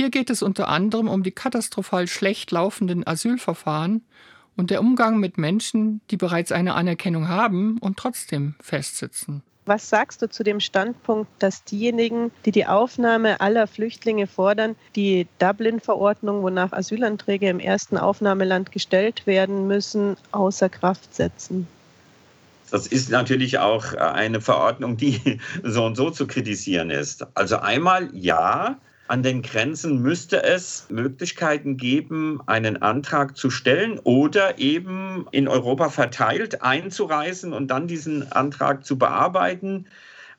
Hier 0.00 0.10
geht 0.10 0.30
es 0.30 0.42
unter 0.42 0.68
anderem 0.68 1.08
um 1.08 1.24
die 1.24 1.32
katastrophal 1.32 2.06
schlecht 2.06 2.52
laufenden 2.52 3.04
Asylverfahren 3.04 4.04
und 4.56 4.70
der 4.70 4.80
Umgang 4.80 5.18
mit 5.18 5.38
Menschen, 5.38 6.02
die 6.12 6.16
bereits 6.16 6.52
eine 6.52 6.74
Anerkennung 6.74 7.26
haben 7.26 7.78
und 7.78 7.96
trotzdem 7.96 8.54
festsitzen. 8.60 9.42
Was 9.66 9.90
sagst 9.90 10.22
du 10.22 10.30
zu 10.30 10.44
dem 10.44 10.60
Standpunkt, 10.60 11.28
dass 11.40 11.64
diejenigen, 11.64 12.30
die 12.44 12.52
die 12.52 12.66
Aufnahme 12.66 13.40
aller 13.40 13.66
Flüchtlinge 13.66 14.28
fordern, 14.28 14.76
die 14.94 15.26
Dublin-Verordnung, 15.40 16.44
wonach 16.44 16.72
Asylanträge 16.72 17.48
im 17.48 17.58
ersten 17.58 17.98
Aufnahmeland 17.98 18.70
gestellt 18.70 19.26
werden 19.26 19.66
müssen, 19.66 20.16
außer 20.30 20.68
Kraft 20.68 21.12
setzen? 21.12 21.66
Das 22.70 22.86
ist 22.86 23.10
natürlich 23.10 23.58
auch 23.58 23.94
eine 23.94 24.40
Verordnung, 24.40 24.96
die 24.96 25.40
so 25.64 25.84
und 25.84 25.96
so 25.96 26.10
zu 26.10 26.28
kritisieren 26.28 26.90
ist. 26.90 27.26
Also 27.34 27.56
einmal 27.56 28.10
ja, 28.12 28.78
an 29.08 29.22
den 29.22 29.42
Grenzen 29.42 30.00
müsste 30.02 30.42
es 30.42 30.86
Möglichkeiten 30.90 31.76
geben, 31.76 32.40
einen 32.46 32.82
Antrag 32.82 33.36
zu 33.36 33.50
stellen 33.50 33.98
oder 33.98 34.58
eben 34.58 35.26
in 35.32 35.48
Europa 35.48 35.88
verteilt 35.88 36.62
einzureisen 36.62 37.52
und 37.52 37.68
dann 37.68 37.88
diesen 37.88 38.30
Antrag 38.32 38.84
zu 38.84 38.98
bearbeiten. 38.98 39.86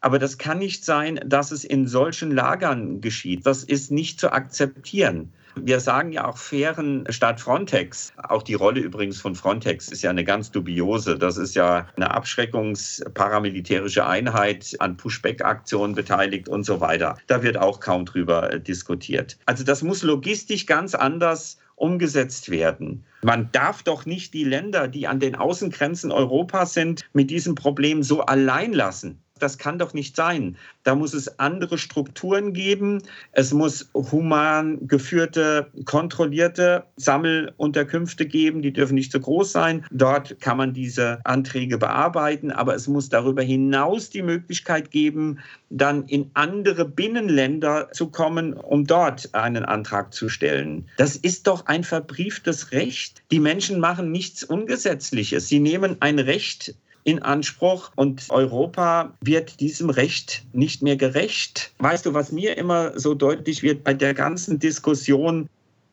Aber 0.01 0.19
das 0.19 0.37
kann 0.37 0.59
nicht 0.59 0.85
sein, 0.85 1.19
dass 1.25 1.51
es 1.51 1.63
in 1.63 1.87
solchen 1.87 2.31
Lagern 2.31 3.01
geschieht. 3.01 3.45
Das 3.45 3.63
ist 3.63 3.91
nicht 3.91 4.19
zu 4.19 4.31
akzeptieren. 4.31 5.33
Wir 5.63 5.79
sagen 5.79 6.11
ja 6.11 6.27
auch 6.27 6.37
fairen 6.37 7.05
statt 7.09 7.39
Frontex. 7.39 8.13
Auch 8.17 8.43
die 8.43 8.53
Rolle 8.53 8.79
übrigens 8.79 9.19
von 9.19 9.35
Frontex 9.35 9.87
ist 9.89 10.01
ja 10.01 10.09
eine 10.09 10.23
ganz 10.23 10.51
dubiose. 10.51 11.17
Das 11.17 11.37
ist 11.37 11.55
ja 11.55 11.87
eine 11.95 12.11
abschreckungsparamilitärische 12.11 14.05
Einheit 14.05 14.75
an 14.79 14.97
Pushback-Aktionen 14.97 15.95
beteiligt 15.95 16.49
und 16.49 16.63
so 16.63 16.81
weiter. 16.81 17.17
Da 17.27 17.43
wird 17.43 17.57
auch 17.57 17.79
kaum 17.79 18.05
drüber 18.05 18.51
äh, 18.53 18.59
diskutiert. 18.59 19.37
Also 19.45 19.63
das 19.63 19.83
muss 19.83 20.03
logistisch 20.03 20.65
ganz 20.65 20.95
anders 20.95 21.57
umgesetzt 21.75 22.51
werden. 22.51 23.05
Man 23.21 23.49
darf 23.51 23.83
doch 23.83 24.05
nicht 24.05 24.33
die 24.33 24.43
Länder, 24.43 24.87
die 24.87 25.07
an 25.07 25.19
den 25.19 25.35
Außengrenzen 25.35 26.11
Europas 26.11 26.73
sind, 26.73 27.05
mit 27.13 27.29
diesem 27.29 27.55
Problem 27.55 28.03
so 28.03 28.21
allein 28.21 28.73
lassen 28.73 29.21
das 29.39 29.57
kann 29.57 29.79
doch 29.79 29.93
nicht 29.93 30.15
sein. 30.15 30.57
Da 30.83 30.95
muss 30.95 31.13
es 31.13 31.39
andere 31.39 31.77
Strukturen 31.77 32.53
geben. 32.53 33.01
Es 33.31 33.53
muss 33.53 33.89
human 33.93 34.87
geführte, 34.87 35.67
kontrollierte 35.85 36.83
Sammelunterkünfte 36.97 38.25
geben. 38.25 38.61
Die 38.61 38.73
dürfen 38.73 38.95
nicht 38.95 39.11
so 39.11 39.19
groß 39.19 39.51
sein. 39.51 39.85
Dort 39.91 40.39
kann 40.39 40.57
man 40.57 40.73
diese 40.73 41.19
Anträge 41.25 41.77
bearbeiten. 41.77 42.51
Aber 42.51 42.75
es 42.75 42.87
muss 42.87 43.09
darüber 43.09 43.41
hinaus 43.41 44.09
die 44.09 44.21
Möglichkeit 44.21 44.91
geben, 44.91 45.39
dann 45.69 46.05
in 46.05 46.31
andere 46.33 46.85
Binnenländer 46.85 47.89
zu 47.91 48.07
kommen, 48.07 48.53
um 48.53 48.85
dort 48.85 49.33
einen 49.33 49.65
Antrag 49.65 50.13
zu 50.13 50.29
stellen. 50.29 50.87
Das 50.97 51.15
ist 51.15 51.47
doch 51.47 51.65
ein 51.65 51.83
verbrieftes 51.83 52.71
Recht. 52.71 53.23
Die 53.31 53.39
Menschen 53.39 53.79
machen 53.79 54.11
nichts 54.11 54.43
Ungesetzliches. 54.43 55.47
Sie 55.47 55.59
nehmen 55.59 55.97
ein 55.99 56.19
Recht 56.19 56.75
in 57.09 57.23
Anspruch 57.23 57.91
und 57.95 58.27
Europa 58.29 59.13
wird 59.21 59.59
diesem 59.59 59.89
Recht 59.89 60.45
nicht 60.53 60.83
mehr 60.83 60.95
gerecht. 60.95 61.73
Weißt 61.79 62.05
du, 62.05 62.13
was 62.13 62.31
mir 62.31 62.55
immer 62.55 62.99
so 62.99 63.15
deutlich 63.15 63.63
wird 63.63 63.83
bei 63.83 63.95
der 63.95 64.13
ganzen 64.13 64.59
Diskussion, 64.59 65.49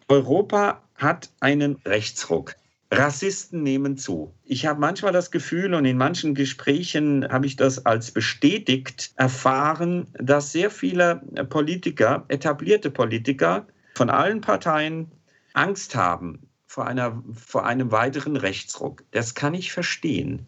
Europa 0.09 0.83
hat 0.95 1.31
einen 1.41 1.77
Rechtsruck. 1.87 2.55
Rassisten 2.93 3.63
nehmen 3.63 3.97
zu. 3.97 4.33
Ich 4.45 4.67
habe 4.67 4.79
manchmal 4.79 5.13
das 5.13 5.31
Gefühl 5.31 5.75
und 5.75 5.87
in 5.87 5.97
manchen 5.97 6.35
Gesprächen 6.35 7.27
habe 7.29 7.47
ich 7.47 7.57
das 7.57 7.85
als 7.85 8.13
bestätigt 8.13 9.13
erfahren, 9.17 10.07
dass 10.13 10.53
sehr 10.53 10.71
viele 10.71 11.23
Politiker, 11.49 12.25
etablierte 12.29 12.91
Politiker 12.91 13.67
von 13.95 14.11
allen 14.11 14.41
Parteien 14.41 15.11
Angst 15.55 15.97
haben 15.97 16.47
vor, 16.67 16.87
einer, 16.87 17.23
vor 17.33 17.65
einem 17.65 17.91
weiteren 17.91 18.37
Rechtsruck. 18.37 19.03
Das 19.11 19.35
kann 19.35 19.55
ich 19.55 19.73
verstehen. 19.73 20.47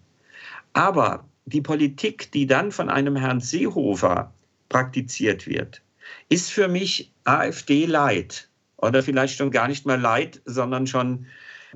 Aber 0.79 1.25
die 1.47 1.61
Politik, 1.61 2.31
die 2.31 2.47
dann 2.47 2.71
von 2.71 2.89
einem 2.89 3.17
Herrn 3.17 3.41
Seehofer 3.41 4.33
praktiziert 4.69 5.49
wird, 5.49 5.83
ist 6.29 6.53
für 6.53 6.69
mich 6.69 7.11
AfD-Leid 7.25 8.49
oder 8.77 9.03
vielleicht 9.03 9.37
schon 9.37 9.51
gar 9.51 9.67
nicht 9.67 9.87
mehr 9.87 9.97
Leid, 9.97 10.41
sondern 10.45 10.87
schon 10.87 11.27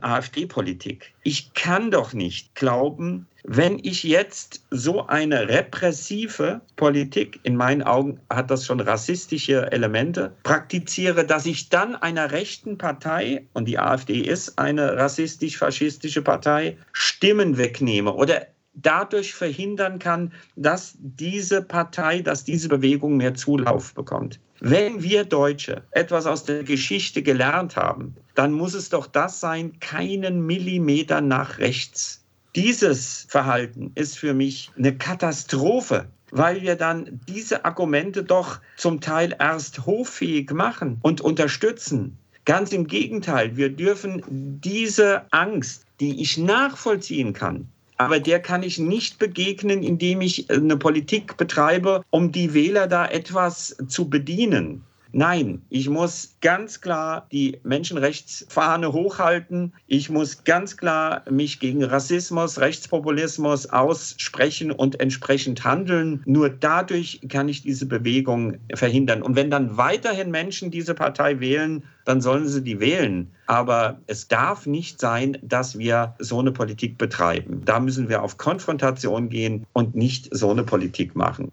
AfD-Politik. 0.03 1.13
Ich 1.25 1.53
kann 1.55 1.91
doch 1.91 2.13
nicht 2.13 2.55
glauben, 2.55 3.27
wenn 3.43 3.81
ich 3.83 4.05
jetzt 4.05 4.65
so 4.71 5.05
eine 5.09 5.49
repressive 5.49 6.61
Politik, 6.77 7.41
in 7.43 7.57
meinen 7.57 7.83
Augen 7.83 8.21
hat 8.31 8.53
das 8.53 8.65
schon 8.65 8.79
rassistische 8.79 9.73
Elemente, 9.73 10.33
praktiziere, 10.45 11.27
dass 11.27 11.45
ich 11.47 11.71
dann 11.71 11.97
einer 11.97 12.31
rechten 12.31 12.79
Partei, 12.79 13.49
und 13.53 13.65
die 13.65 13.81
AfD 13.81 14.21
ist 14.21 14.61
eine 14.61 14.97
rassistisch-faschistische 14.97 16.23
Partei, 16.23 16.77
Stimmen 16.93 17.59
wegnehme 17.59 18.13
oder 18.15 18.47
dadurch 18.75 19.35
verhindern 19.35 19.99
kann, 19.99 20.33
dass 20.57 20.95
diese 20.99 21.63
Partei, 21.63 22.21
dass 22.21 22.45
diese 22.45 22.69
Bewegung 22.69 23.17
mehr 23.17 23.35
Zulauf 23.35 23.95
bekommt. 23.95 24.41
Wenn 24.61 25.03
wir 25.03 25.25
Deutsche 25.25 25.83
etwas 25.91 26.27
aus 26.27 26.45
der 26.45 26.63
Geschichte 26.63 27.23
gelernt 27.23 27.77
haben, 27.77 28.15
dann 28.35 28.53
muss 28.53 28.75
es 28.75 28.89
doch 28.89 29.07
das 29.07 29.41
sein, 29.41 29.81
keinen 29.81 30.47
Millimeter 30.47 31.21
nach 31.21 31.59
rechts. 31.59 32.25
Dieses 32.55 33.27
Verhalten 33.29 33.93
ist 33.95 34.19
für 34.19 34.35
mich 34.35 34.71
eine 34.77 34.97
Katastrophe, 34.97 36.07
weil 36.31 36.63
wir 36.63 36.77
dann 36.77 37.21
diese 37.29 37.65
Argumente 37.65 38.23
doch 38.23 38.61
zum 38.77 39.01
Teil 39.01 39.35
erst 39.39 39.87
hoffähig 39.87 40.53
machen 40.53 40.99
und 41.03 41.21
unterstützen. 41.21 42.19
Ganz 42.45 42.73
im 42.73 42.87
Gegenteil, 42.87 43.57
wir 43.57 43.71
dürfen 43.71 44.23
diese 44.29 45.23
Angst, 45.31 45.87
die 46.01 46.21
ich 46.21 46.37
nachvollziehen 46.39 47.33
kann, 47.33 47.69
aber 48.03 48.21
der 48.21 48.41
kann 48.41 48.63
ich 48.63 48.79
nicht 48.79 49.19
begegnen, 49.19 49.83
indem 49.83 50.21
ich 50.21 50.51
eine 50.51 50.77
Politik 50.77 51.37
betreibe, 51.37 52.03
um 52.11 52.33
die 52.33 52.53
Wähler 52.53 52.89
da 52.89 53.07
etwas 53.07 53.77
zu 53.89 54.11
bedienen. 54.11 54.83
Nein, 55.15 55.61
ich 55.69 55.91
muss 55.91 56.37
ganz 56.41 56.81
klar 56.81 57.27
die 57.31 57.59
Menschenrechtsfahne 57.65 58.95
hochhalten. 58.95 59.75
Ich 59.87 60.09
muss 60.09 60.45
ganz 60.45 60.79
klar 60.79 61.23
mich 61.31 61.61
gegen 61.61 61.85
Rassismus, 61.85 62.59
Rechtspopulismus 62.59 63.67
aussprechen 63.67 64.73
und 64.73 65.01
entsprechend 65.01 65.65
handeln. 65.65 66.23
Nur 66.25 66.49
dadurch 66.49 67.21
kann 67.29 67.49
ich 67.51 67.61
diese 67.61 67.85
Bewegung 67.85 68.57
verhindern. 68.75 69.23
Und 69.23 69.37
wenn 69.37 69.51
dann 69.51 69.77
weiterhin 69.77 70.31
Menschen 70.31 70.71
diese 70.71 70.95
Partei 70.95 71.41
wählen, 71.41 71.83
dann 72.07 72.23
sollen 72.23 72.49
sie 72.49 72.63
die 72.63 72.81
wählen. 72.81 73.31
Aber 73.47 74.01
es 74.07 74.29
darf 74.29 74.67
nicht 74.67 74.99
sein, 74.99 75.37
dass 75.43 75.79
wir 75.79 76.15
so 76.21 76.41
eine 76.41 76.53
Politik 76.53 76.97
betreiben. 76.97 77.63
Da 77.67 77.81
müssen 77.81 78.09
wir 78.09 78.23
auf 78.23 78.39
Konfrontation 78.39 79.29
gehen 79.29 79.67
und 79.75 79.95
nicht 79.95 80.29
so 80.35 80.51
eine 80.51 80.65
Politik 80.65 81.15
machen. 81.15 81.53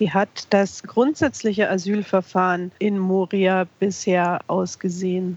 Wie 0.00 0.10
hat 0.10 0.46
das 0.48 0.82
grundsätzliche 0.82 1.68
Asylverfahren 1.68 2.72
in 2.78 2.98
Moria 2.98 3.66
bisher 3.80 4.40
ausgesehen? 4.46 5.36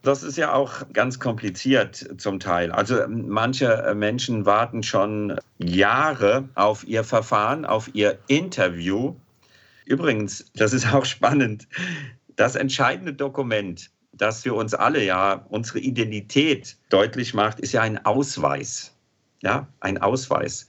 Das 0.00 0.22
ist 0.22 0.38
ja 0.38 0.54
auch 0.54 0.90
ganz 0.94 1.20
kompliziert 1.20 2.08
zum 2.16 2.40
Teil. 2.40 2.72
Also 2.72 3.06
manche 3.06 3.92
Menschen 3.94 4.46
warten 4.46 4.82
schon 4.82 5.38
Jahre 5.58 6.48
auf 6.54 6.88
ihr 6.88 7.04
Verfahren, 7.04 7.66
auf 7.66 7.94
ihr 7.94 8.18
Interview. 8.28 9.14
Übrigens, 9.84 10.50
das 10.54 10.72
ist 10.72 10.90
auch 10.94 11.04
spannend, 11.04 11.68
das 12.36 12.56
entscheidende 12.56 13.12
Dokument, 13.12 13.90
das 14.14 14.44
für 14.44 14.54
uns 14.54 14.72
alle 14.72 15.04
ja 15.04 15.44
unsere 15.50 15.80
Identität 15.80 16.78
deutlich 16.88 17.34
macht, 17.34 17.60
ist 17.60 17.72
ja 17.72 17.82
ein 17.82 18.02
Ausweis. 18.06 18.94
Ja, 19.42 19.68
ein 19.80 19.98
Ausweis. 19.98 20.68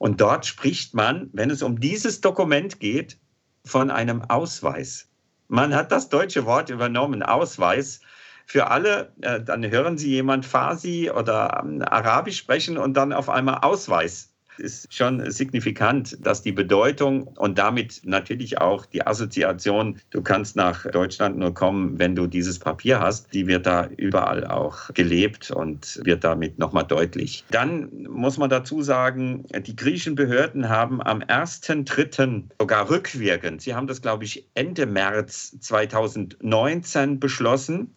Und 0.00 0.22
dort 0.22 0.46
spricht 0.46 0.94
man, 0.94 1.28
wenn 1.34 1.50
es 1.50 1.60
um 1.60 1.78
dieses 1.78 2.22
Dokument 2.22 2.80
geht, 2.80 3.18
von 3.66 3.90
einem 3.90 4.22
Ausweis. 4.22 5.10
Man 5.46 5.74
hat 5.74 5.92
das 5.92 6.08
deutsche 6.08 6.46
Wort 6.46 6.70
übernommen, 6.70 7.22
Ausweis. 7.22 8.00
Für 8.46 8.68
alle, 8.68 9.12
äh, 9.20 9.42
dann 9.42 9.62
hören 9.70 9.98
Sie 9.98 10.08
jemand 10.08 10.46
Farsi 10.46 11.10
oder 11.10 11.60
ähm, 11.62 11.82
Arabisch 11.82 12.38
sprechen 12.38 12.78
und 12.78 12.94
dann 12.94 13.12
auf 13.12 13.28
einmal 13.28 13.58
Ausweis 13.58 14.29
ist 14.60 14.92
schon 14.92 15.30
signifikant, 15.30 16.18
dass 16.24 16.42
die 16.42 16.52
Bedeutung 16.52 17.24
und 17.36 17.58
damit 17.58 18.02
natürlich 18.04 18.60
auch 18.60 18.86
die 18.86 19.06
Assoziation, 19.06 19.98
du 20.10 20.22
kannst 20.22 20.56
nach 20.56 20.86
Deutschland 20.90 21.38
nur 21.38 21.54
kommen, 21.54 21.98
wenn 21.98 22.14
du 22.14 22.26
dieses 22.26 22.58
Papier 22.58 23.00
hast, 23.00 23.32
die 23.34 23.46
wird 23.46 23.66
da 23.66 23.88
überall 23.96 24.46
auch 24.46 24.92
gelebt 24.94 25.50
und 25.50 26.00
wird 26.04 26.24
damit 26.24 26.58
nochmal 26.58 26.84
deutlich. 26.84 27.44
Dann 27.50 28.06
muss 28.08 28.38
man 28.38 28.50
dazu 28.50 28.82
sagen, 28.82 29.44
die 29.66 29.74
griechischen 29.74 30.14
Behörden 30.14 30.68
haben 30.68 31.02
am 31.02 31.20
1.3. 31.20 32.44
sogar 32.58 32.90
rückwirkend, 32.90 33.62
sie 33.62 33.74
haben 33.74 33.86
das, 33.86 34.02
glaube 34.02 34.24
ich, 34.24 34.48
Ende 34.54 34.86
März 34.86 35.56
2019 35.60 37.18
beschlossen, 37.18 37.94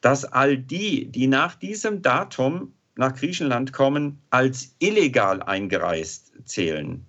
dass 0.00 0.24
all 0.24 0.56
die, 0.56 1.06
die 1.06 1.26
nach 1.26 1.54
diesem 1.54 2.02
Datum 2.02 2.72
nach 2.96 3.14
Griechenland 3.14 3.72
kommen, 3.72 4.20
als 4.30 4.74
illegal 4.78 5.42
eingereist 5.42 6.32
zählen. 6.44 7.04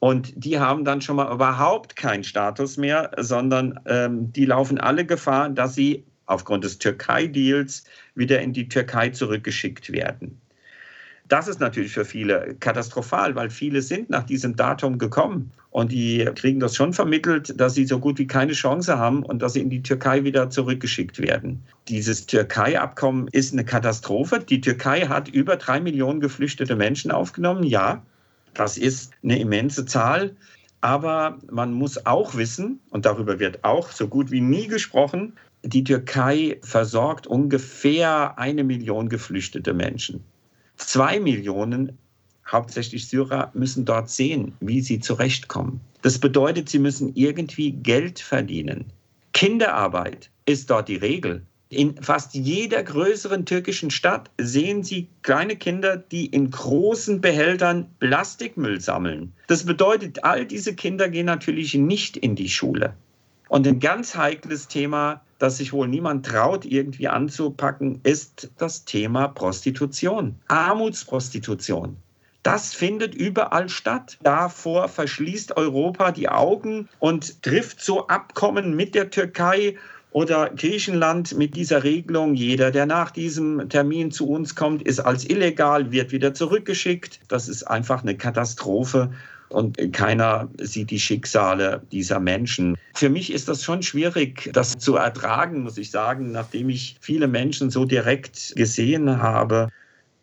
Und 0.00 0.32
die 0.36 0.58
haben 0.58 0.84
dann 0.84 1.00
schon 1.00 1.16
mal 1.16 1.32
überhaupt 1.32 1.96
keinen 1.96 2.24
Status 2.24 2.76
mehr, 2.76 3.10
sondern 3.18 3.80
ähm, 3.86 4.32
die 4.32 4.44
laufen 4.44 4.78
alle 4.78 5.06
Gefahr, 5.06 5.48
dass 5.48 5.74
sie 5.74 6.04
aufgrund 6.26 6.64
des 6.64 6.78
Türkei-Deals 6.78 7.84
wieder 8.14 8.40
in 8.42 8.52
die 8.52 8.68
Türkei 8.68 9.10
zurückgeschickt 9.10 9.92
werden. 9.92 10.40
Das 11.28 11.48
ist 11.48 11.58
natürlich 11.58 11.92
für 11.92 12.04
viele 12.04 12.54
katastrophal, 12.60 13.34
weil 13.34 13.48
viele 13.48 13.80
sind 13.80 14.10
nach 14.10 14.24
diesem 14.24 14.56
Datum 14.56 14.98
gekommen 14.98 15.52
und 15.70 15.90
die 15.90 16.28
kriegen 16.34 16.60
das 16.60 16.76
schon 16.76 16.92
vermittelt, 16.92 17.58
dass 17.58 17.74
sie 17.74 17.86
so 17.86 17.98
gut 17.98 18.18
wie 18.18 18.26
keine 18.26 18.52
Chance 18.52 18.98
haben 18.98 19.22
und 19.22 19.40
dass 19.40 19.54
sie 19.54 19.60
in 19.60 19.70
die 19.70 19.82
Türkei 19.82 20.22
wieder 20.22 20.50
zurückgeschickt 20.50 21.18
werden. 21.18 21.64
Dieses 21.88 22.26
Türkei-Abkommen 22.26 23.28
ist 23.32 23.52
eine 23.52 23.64
Katastrophe. 23.64 24.38
Die 24.38 24.60
Türkei 24.60 25.06
hat 25.06 25.28
über 25.28 25.56
drei 25.56 25.80
Millionen 25.80 26.20
geflüchtete 26.20 26.76
Menschen 26.76 27.10
aufgenommen. 27.10 27.64
Ja, 27.64 28.02
das 28.52 28.76
ist 28.76 29.12
eine 29.22 29.38
immense 29.40 29.86
Zahl. 29.86 30.36
Aber 30.80 31.38
man 31.50 31.72
muss 31.72 32.04
auch 32.04 32.36
wissen, 32.36 32.78
und 32.90 33.06
darüber 33.06 33.38
wird 33.38 33.64
auch 33.64 33.90
so 33.90 34.06
gut 34.06 34.30
wie 34.30 34.42
nie 34.42 34.68
gesprochen, 34.68 35.32
die 35.62 35.82
Türkei 35.82 36.58
versorgt 36.62 37.26
ungefähr 37.26 38.38
eine 38.38 38.62
Million 38.64 39.08
geflüchtete 39.08 39.72
Menschen. 39.72 40.22
Zwei 40.76 41.20
Millionen, 41.20 41.98
hauptsächlich 42.50 43.08
Syrer, 43.08 43.50
müssen 43.54 43.84
dort 43.84 44.10
sehen, 44.10 44.52
wie 44.60 44.80
sie 44.80 45.00
zurechtkommen. 45.00 45.80
Das 46.02 46.18
bedeutet, 46.18 46.68
sie 46.68 46.78
müssen 46.78 47.14
irgendwie 47.14 47.72
Geld 47.72 48.20
verdienen. 48.20 48.86
Kinderarbeit 49.32 50.30
ist 50.46 50.70
dort 50.70 50.88
die 50.88 50.96
Regel. 50.96 51.42
In 51.70 52.00
fast 52.00 52.34
jeder 52.34 52.82
größeren 52.84 53.46
türkischen 53.46 53.90
Stadt 53.90 54.30
sehen 54.38 54.84
Sie 54.84 55.08
kleine 55.22 55.56
Kinder, 55.56 55.96
die 55.96 56.26
in 56.26 56.50
großen 56.50 57.20
Behältern 57.20 57.86
Plastikmüll 57.98 58.80
sammeln. 58.80 59.32
Das 59.48 59.64
bedeutet, 59.64 60.22
all 60.22 60.46
diese 60.46 60.74
Kinder 60.76 61.08
gehen 61.08 61.26
natürlich 61.26 61.74
nicht 61.74 62.16
in 62.16 62.36
die 62.36 62.48
Schule. 62.48 62.94
Und 63.48 63.66
ein 63.66 63.80
ganz 63.80 64.14
heikles 64.14 64.68
Thema 64.68 65.22
das 65.38 65.58
sich 65.58 65.72
wohl 65.72 65.88
niemand 65.88 66.26
traut, 66.26 66.64
irgendwie 66.64 67.08
anzupacken, 67.08 68.00
ist 68.02 68.50
das 68.58 68.84
Thema 68.84 69.28
Prostitution, 69.28 70.36
Armutsprostitution. 70.48 71.96
Das 72.44 72.74
findet 72.74 73.14
überall 73.14 73.70
statt. 73.70 74.18
Davor 74.22 74.88
verschließt 74.88 75.56
Europa 75.56 76.12
die 76.12 76.28
Augen 76.28 76.88
und 76.98 77.42
trifft 77.42 77.80
so 77.80 78.06
Abkommen 78.06 78.76
mit 78.76 78.94
der 78.94 79.08
Türkei 79.08 79.76
oder 80.14 80.50
Griechenland 80.50 81.36
mit 81.36 81.56
dieser 81.56 81.82
Regelung. 81.82 82.34
Jeder, 82.34 82.70
der 82.70 82.86
nach 82.86 83.10
diesem 83.10 83.68
Termin 83.68 84.12
zu 84.12 84.28
uns 84.28 84.54
kommt, 84.54 84.82
ist 84.82 85.00
als 85.00 85.28
illegal, 85.28 85.90
wird 85.90 86.12
wieder 86.12 86.34
zurückgeschickt. 86.34 87.18
Das 87.28 87.48
ist 87.48 87.64
einfach 87.64 88.02
eine 88.02 88.16
Katastrophe 88.16 89.10
und 89.48 89.92
keiner 89.92 90.48
sieht 90.60 90.90
die 90.90 90.98
Schicksale 90.98 91.82
dieser 91.92 92.20
Menschen. 92.20 92.76
Für 92.94 93.08
mich 93.08 93.32
ist 93.32 93.48
das 93.48 93.62
schon 93.62 93.82
schwierig, 93.82 94.50
das 94.52 94.72
zu 94.72 94.96
ertragen, 94.96 95.62
muss 95.62 95.78
ich 95.78 95.90
sagen, 95.90 96.32
nachdem 96.32 96.68
ich 96.68 96.96
viele 97.00 97.28
Menschen 97.28 97.70
so 97.70 97.84
direkt 97.84 98.54
gesehen 98.56 99.22
habe, 99.22 99.68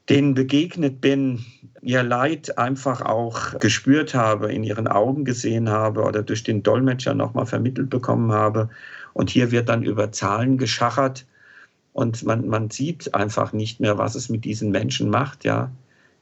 denen 0.10 0.34
begegnet 0.34 1.00
bin, 1.02 1.46
ihr 1.82 2.04
Leid 2.04 2.58
einfach 2.58 3.02
auch 3.02 3.58
gespürt 3.60 4.14
habe, 4.14 4.52
in 4.52 4.64
ihren 4.64 4.88
Augen 4.88 5.26
gesehen 5.26 5.70
habe 5.70 6.02
oder 6.02 6.24
durch 6.24 6.44
den 6.44 6.64
Dolmetscher 6.64 7.14
nochmal 7.14 7.46
vermittelt 7.46 7.90
bekommen 7.90 8.32
habe. 8.32 8.70
Und 9.14 9.30
hier 9.30 9.52
wird 9.52 9.70
dann 9.70 9.84
über 9.84 10.12
Zahlen 10.12 10.58
geschachert 10.58 11.26
und 11.94 12.24
man, 12.24 12.48
man 12.48 12.70
sieht 12.70 13.14
einfach 13.14 13.54
nicht 13.54 13.80
mehr, 13.80 13.98
was 13.98 14.16
es 14.16 14.30
mit 14.30 14.46
diesen 14.46 14.72
Menschen 14.72 15.10
macht, 15.10 15.44
ja 15.44 15.72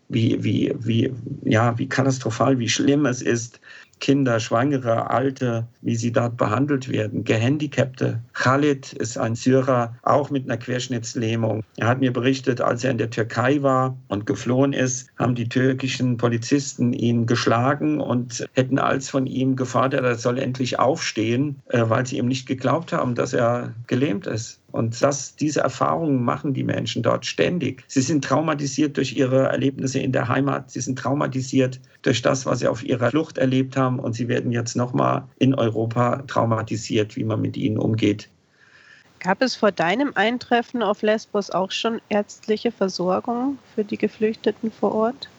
wie, 0.10 0.44
wie, 0.44 0.74
wie, 0.80 1.14
ja, 1.44 1.78
wie 1.78 1.88
katastrophal, 1.88 2.60
wie 2.60 2.68
schlimm 2.68 3.06
es 3.06 3.22
ist, 3.22 3.62
Kinder, 4.00 4.40
Schwangere, 4.40 5.10
Alte, 5.10 5.68
wie 5.82 5.96
sie 5.96 6.12
dort 6.12 6.38
behandelt 6.38 6.90
werden, 6.90 7.24
Gehandicapte. 7.24 8.22
Khalid 8.34 8.94
ist 8.94 9.18
ein 9.18 9.36
Syrer, 9.36 9.96
auch 10.04 10.30
mit 10.30 10.46
einer 10.46 10.58
Querschnittslähmung. 10.58 11.64
Er 11.78 11.88
hat 11.88 12.00
mir 12.00 12.14
berichtet, 12.14 12.62
als 12.62 12.84
er 12.84 12.92
in 12.92 12.98
der 12.98 13.10
Türkei 13.10 13.62
war 13.62 13.98
und 14.08 14.26
geflohen 14.26 14.74
ist, 14.74 15.10
haben 15.18 15.36
die 15.36 15.50
türkischen 15.50 16.18
Polizisten 16.18 16.94
ihn 16.94 17.26
geschlagen 17.26 18.00
und 18.00 18.46
hätten 18.54 18.80
als 18.80 19.10
von 19.10 19.28
ihm 19.28 19.56
gefordert, 19.56 20.04
er 20.04 20.16
soll 20.16 20.38
endlich 20.40 20.80
aufstehen, 20.80 21.62
äh, 21.70 21.84
weil 21.88 22.06
sie 22.06 22.18
ihm 22.18 22.28
nicht 22.28 22.48
geglaubt 22.48 22.94
haben, 22.94 23.16
dass 23.16 23.34
er 23.34 23.74
gelähmt 23.88 24.28
ist. 24.28 24.60
Und 24.72 25.02
das, 25.02 25.36
diese 25.36 25.62
Erfahrungen 25.62 26.24
machen 26.24 26.54
die 26.54 26.64
Menschen 26.64 27.02
dort 27.02 27.26
ständig. 27.26 27.84
Sie 27.88 28.02
sind 28.02 28.24
traumatisiert 28.24 28.98
durch 28.98 29.16
ihre 29.16 29.48
Erlebnisse 29.48 30.00
in 30.00 30.12
der 30.12 30.28
Heimat. 30.28 30.70
Sie 30.70 30.82
sind 30.82 31.00
traumatisiert 31.00 31.80
durch 32.02 32.22
das, 32.22 32.46
was 32.46 32.60
sie 32.60 32.68
auf 32.68 32.84
ihrer 32.84 33.10
Flucht 33.10 33.38
erlebt 33.38 33.78
haben. 33.78 34.00
Und 34.00 34.14
sie 34.14 34.28
werden 34.28 34.52
jetzt 34.52 34.76
nochmal 34.76 35.24
in 35.38 35.54
Europa 35.54 36.24
traumatisiert, 36.28 37.16
wie 37.16 37.24
man 37.24 37.42
mit 37.42 37.58
ihnen 37.58 37.78
umgeht. 37.78 38.30
Gab 39.20 39.42
es 39.42 39.56
vor 39.56 39.72
deinem 39.72 40.14
Eintreffen 40.16 40.82
auf 40.82 41.02
Lesbos 41.02 41.52
auch 41.52 41.72
schon 41.72 42.00
ärztliche 42.08 42.72
Versorgung 42.72 43.58
für 43.76 43.84
die 43.84 43.98
Geflüchteten 43.98 44.72
vor 44.72 44.94
Ort? 44.94 45.30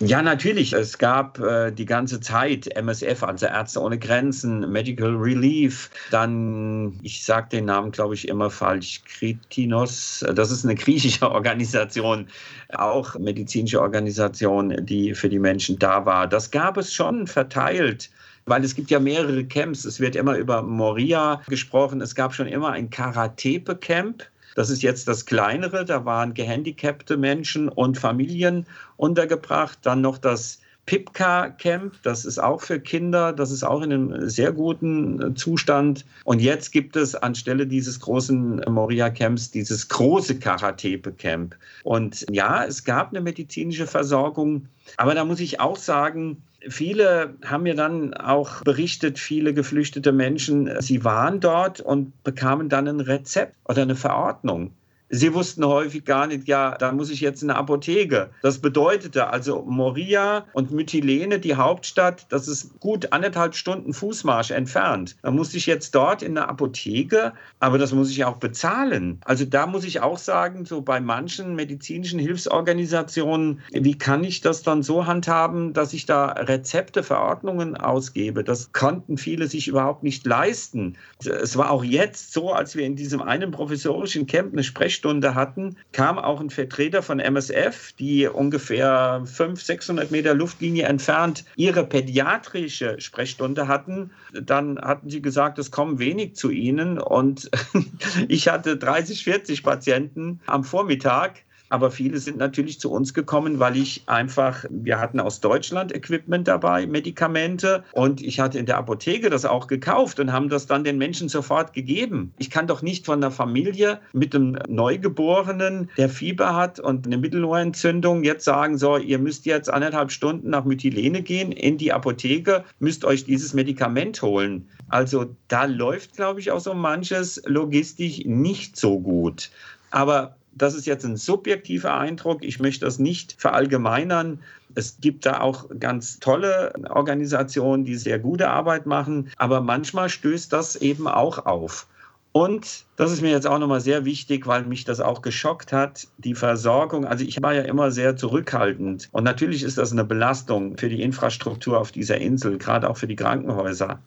Ja, 0.00 0.20
natürlich. 0.20 0.72
Es 0.72 0.98
gab 0.98 1.38
äh, 1.38 1.70
die 1.70 1.84
ganze 1.84 2.20
Zeit 2.20 2.66
MSF, 2.76 3.22
also 3.22 3.46
Ärzte 3.46 3.80
ohne 3.80 3.98
Grenzen, 3.98 4.70
Medical 4.72 5.14
Relief, 5.14 5.90
dann, 6.10 6.98
ich 7.02 7.24
sage 7.24 7.48
den 7.50 7.66
Namen, 7.66 7.92
glaube 7.92 8.14
ich, 8.14 8.26
immer 8.26 8.50
falsch, 8.50 9.02
Kritinos. 9.04 10.24
Das 10.34 10.50
ist 10.50 10.64
eine 10.64 10.74
griechische 10.74 11.30
Organisation, 11.30 12.26
auch 12.74 13.16
medizinische 13.18 13.80
Organisation, 13.80 14.74
die 14.84 15.14
für 15.14 15.28
die 15.28 15.38
Menschen 15.38 15.78
da 15.78 16.04
war. 16.04 16.26
Das 16.26 16.50
gab 16.50 16.76
es 16.76 16.92
schon 16.92 17.26
verteilt 17.26 18.10
weil 18.46 18.64
es 18.64 18.74
gibt 18.74 18.90
ja 18.90 18.98
mehrere 18.98 19.44
Camps. 19.44 19.84
Es 19.84 20.00
wird 20.00 20.16
immer 20.16 20.36
über 20.36 20.62
Moria 20.62 21.40
gesprochen. 21.48 22.00
Es 22.00 22.14
gab 22.14 22.34
schon 22.34 22.46
immer 22.48 22.70
ein 22.70 22.90
Karatepe-Camp. 22.90 24.24
Das 24.54 24.70
ist 24.70 24.82
jetzt 24.82 25.08
das 25.08 25.26
kleinere. 25.26 25.84
Da 25.84 26.04
waren 26.04 26.34
gehandicapte 26.34 27.16
Menschen 27.16 27.68
und 27.68 27.98
Familien 27.98 28.66
untergebracht. 28.96 29.78
Dann 29.82 30.00
noch 30.00 30.18
das 30.18 30.60
Pipka 30.84 31.48
Camp, 31.50 31.94
das 32.02 32.24
ist 32.24 32.40
auch 32.40 32.60
für 32.60 32.80
Kinder, 32.80 33.32
das 33.32 33.52
ist 33.52 33.62
auch 33.62 33.82
in 33.82 33.92
einem 33.92 34.28
sehr 34.28 34.52
guten 34.52 35.36
Zustand. 35.36 36.04
Und 36.24 36.40
jetzt 36.40 36.72
gibt 36.72 36.96
es 36.96 37.14
anstelle 37.14 37.68
dieses 37.68 38.00
großen 38.00 38.62
Moria 38.68 39.08
Camps 39.08 39.52
dieses 39.52 39.88
große 39.88 40.40
Karatepe 40.40 41.12
Camp. 41.12 41.54
Und 41.84 42.26
ja, 42.30 42.64
es 42.64 42.82
gab 42.82 43.10
eine 43.10 43.20
medizinische 43.20 43.86
Versorgung, 43.86 44.66
aber 44.96 45.14
da 45.14 45.24
muss 45.24 45.38
ich 45.38 45.60
auch 45.60 45.76
sagen, 45.76 46.42
Viele 46.68 47.34
haben 47.44 47.64
mir 47.64 47.74
dann 47.74 48.14
auch 48.14 48.62
berichtet, 48.62 49.18
viele 49.18 49.54
geflüchtete 49.54 50.12
Menschen, 50.12 50.70
sie 50.80 51.04
waren 51.04 51.40
dort 51.40 51.80
und 51.80 52.22
bekamen 52.22 52.68
dann 52.68 52.88
ein 52.88 53.00
Rezept 53.00 53.56
oder 53.68 53.82
eine 53.82 53.96
Verordnung. 53.96 54.72
Sie 55.14 55.34
wussten 55.34 55.62
häufig 55.66 56.06
gar 56.06 56.26
nicht, 56.26 56.48
ja, 56.48 56.74
da 56.78 56.90
muss 56.90 57.10
ich 57.10 57.20
jetzt 57.20 57.42
in 57.42 57.50
eine 57.50 57.58
Apotheke. 57.58 58.30
Das 58.40 58.60
bedeutete 58.60 59.28
also 59.28 59.62
Moria 59.62 60.46
und 60.54 60.70
Mytilene, 60.70 61.38
die 61.38 61.54
Hauptstadt, 61.54 62.24
das 62.30 62.48
ist 62.48 62.80
gut 62.80 63.12
anderthalb 63.12 63.54
Stunden 63.54 63.92
Fußmarsch 63.92 64.52
entfernt. 64.52 65.16
Da 65.20 65.30
muss 65.30 65.52
ich 65.52 65.66
jetzt 65.66 65.94
dort 65.94 66.22
in 66.22 66.38
eine 66.38 66.48
Apotheke, 66.48 67.34
aber 67.60 67.76
das 67.76 67.92
muss 67.92 68.10
ich 68.10 68.24
auch 68.24 68.36
bezahlen. 68.36 69.20
Also 69.26 69.44
da 69.44 69.66
muss 69.66 69.84
ich 69.84 70.00
auch 70.00 70.16
sagen, 70.16 70.64
so 70.64 70.80
bei 70.80 70.98
manchen 70.98 71.56
medizinischen 71.56 72.18
Hilfsorganisationen, 72.18 73.60
wie 73.70 73.98
kann 73.98 74.24
ich 74.24 74.40
das 74.40 74.62
dann 74.62 74.82
so 74.82 75.04
handhaben, 75.04 75.74
dass 75.74 75.92
ich 75.92 76.06
da 76.06 76.28
Rezepte, 76.28 77.02
Verordnungen 77.02 77.76
ausgebe? 77.76 78.44
Das 78.44 78.72
konnten 78.72 79.18
viele 79.18 79.46
sich 79.46 79.68
überhaupt 79.68 80.04
nicht 80.04 80.26
leisten. 80.26 80.96
Es 81.22 81.58
war 81.58 81.70
auch 81.70 81.84
jetzt 81.84 82.32
so, 82.32 82.54
als 82.54 82.76
wir 82.76 82.86
in 82.86 82.96
diesem 82.96 83.20
einen 83.20 83.50
professorischen 83.50 84.26
Camp 84.26 84.54
eine 84.54 84.64
Sprechstunde 84.64 85.01
Sprechstunde 85.02 85.34
hatten, 85.34 85.76
kam 85.90 86.16
auch 86.16 86.40
ein 86.40 86.50
Vertreter 86.50 87.02
von 87.02 87.18
MSF, 87.18 87.92
die 87.98 88.28
ungefähr 88.28 89.22
500, 89.24 89.58
600 89.58 90.10
Meter 90.12 90.32
Luftlinie 90.32 90.84
entfernt 90.84 91.44
ihre 91.56 91.84
pädiatrische 91.84 93.00
Sprechstunde 93.00 93.66
hatten. 93.66 94.12
Dann 94.32 94.78
hatten 94.80 95.10
sie 95.10 95.20
gesagt, 95.20 95.58
es 95.58 95.72
kommen 95.72 95.98
wenig 95.98 96.36
zu 96.36 96.50
ihnen. 96.50 96.98
Und 96.98 97.50
ich 98.28 98.46
hatte 98.46 98.76
30, 98.76 99.24
40 99.24 99.64
Patienten 99.64 100.40
am 100.46 100.62
Vormittag 100.62 101.42
aber 101.72 101.90
viele 101.90 102.18
sind 102.18 102.36
natürlich 102.36 102.78
zu 102.78 102.92
uns 102.92 103.14
gekommen, 103.14 103.58
weil 103.58 103.78
ich 103.78 104.02
einfach, 104.04 104.66
wir 104.68 105.00
hatten 105.00 105.18
aus 105.18 105.40
Deutschland 105.40 105.94
Equipment 105.94 106.46
dabei, 106.46 106.86
Medikamente 106.86 107.82
und 107.92 108.20
ich 108.20 108.40
hatte 108.40 108.58
in 108.58 108.66
der 108.66 108.76
Apotheke 108.76 109.30
das 109.30 109.46
auch 109.46 109.68
gekauft 109.68 110.20
und 110.20 110.34
haben 110.34 110.50
das 110.50 110.66
dann 110.66 110.84
den 110.84 110.98
Menschen 110.98 111.30
sofort 111.30 111.72
gegeben. 111.72 112.34
Ich 112.38 112.50
kann 112.50 112.66
doch 112.66 112.82
nicht 112.82 113.06
von 113.06 113.20
einer 113.20 113.30
Familie 113.30 114.00
mit 114.12 114.34
einem 114.34 114.58
Neugeborenen, 114.68 115.88
der 115.96 116.10
Fieber 116.10 116.54
hat 116.54 116.78
und 116.78 117.06
eine 117.06 117.16
Mittelohrentzündung, 117.16 118.22
jetzt 118.22 118.44
sagen, 118.44 118.76
so, 118.76 118.98
ihr 118.98 119.18
müsst 119.18 119.46
jetzt 119.46 119.72
anderthalb 119.72 120.12
Stunden 120.12 120.50
nach 120.50 120.66
Mytilene 120.66 121.22
gehen 121.22 121.52
in 121.52 121.78
die 121.78 121.90
Apotheke, 121.94 122.64
müsst 122.80 123.06
euch 123.06 123.24
dieses 123.24 123.54
Medikament 123.54 124.20
holen. 124.20 124.68
Also 124.88 125.34
da 125.48 125.64
läuft, 125.64 126.16
glaube 126.16 126.40
ich, 126.40 126.50
auch 126.50 126.60
so 126.60 126.74
manches 126.74 127.40
logistisch 127.46 128.26
nicht 128.26 128.76
so 128.76 129.00
gut. 129.00 129.50
Aber 129.90 130.36
das 130.54 130.74
ist 130.74 130.86
jetzt 130.86 131.04
ein 131.04 131.16
subjektiver 131.16 131.94
Eindruck. 131.94 132.44
Ich 132.44 132.60
möchte 132.60 132.84
das 132.84 132.98
nicht 132.98 133.36
verallgemeinern. 133.38 134.40
Es 134.74 134.98
gibt 135.00 135.26
da 135.26 135.40
auch 135.40 135.68
ganz 135.78 136.18
tolle 136.18 136.72
Organisationen, 136.90 137.84
die 137.84 137.96
sehr 137.96 138.18
gute 138.18 138.48
Arbeit 138.48 138.86
machen, 138.86 139.30
aber 139.36 139.60
manchmal 139.60 140.08
stößt 140.08 140.52
das 140.52 140.76
eben 140.76 141.08
auch 141.08 141.46
auf. 141.46 141.86
Und 142.32 142.86
das 142.96 143.12
ist 143.12 143.20
mir 143.20 143.30
jetzt 143.30 143.46
auch 143.46 143.58
nochmal 143.58 143.82
sehr 143.82 144.06
wichtig, 144.06 144.46
weil 144.46 144.64
mich 144.64 144.84
das 144.84 145.00
auch 145.00 145.20
geschockt 145.20 145.70
hat, 145.70 146.08
die 146.16 146.34
Versorgung. 146.34 147.04
Also 147.04 147.24
ich 147.24 147.42
war 147.42 147.52
ja 147.52 147.62
immer 147.62 147.90
sehr 147.90 148.16
zurückhaltend. 148.16 149.10
Und 149.12 149.24
natürlich 149.24 149.62
ist 149.62 149.76
das 149.76 149.92
eine 149.92 150.04
Belastung 150.04 150.78
für 150.78 150.88
die 150.88 151.02
Infrastruktur 151.02 151.78
auf 151.78 151.92
dieser 151.92 152.16
Insel, 152.16 152.56
gerade 152.56 152.88
auch 152.88 152.96
für 152.96 153.06
die 153.06 153.16
Krankenhäuser. 153.16 154.00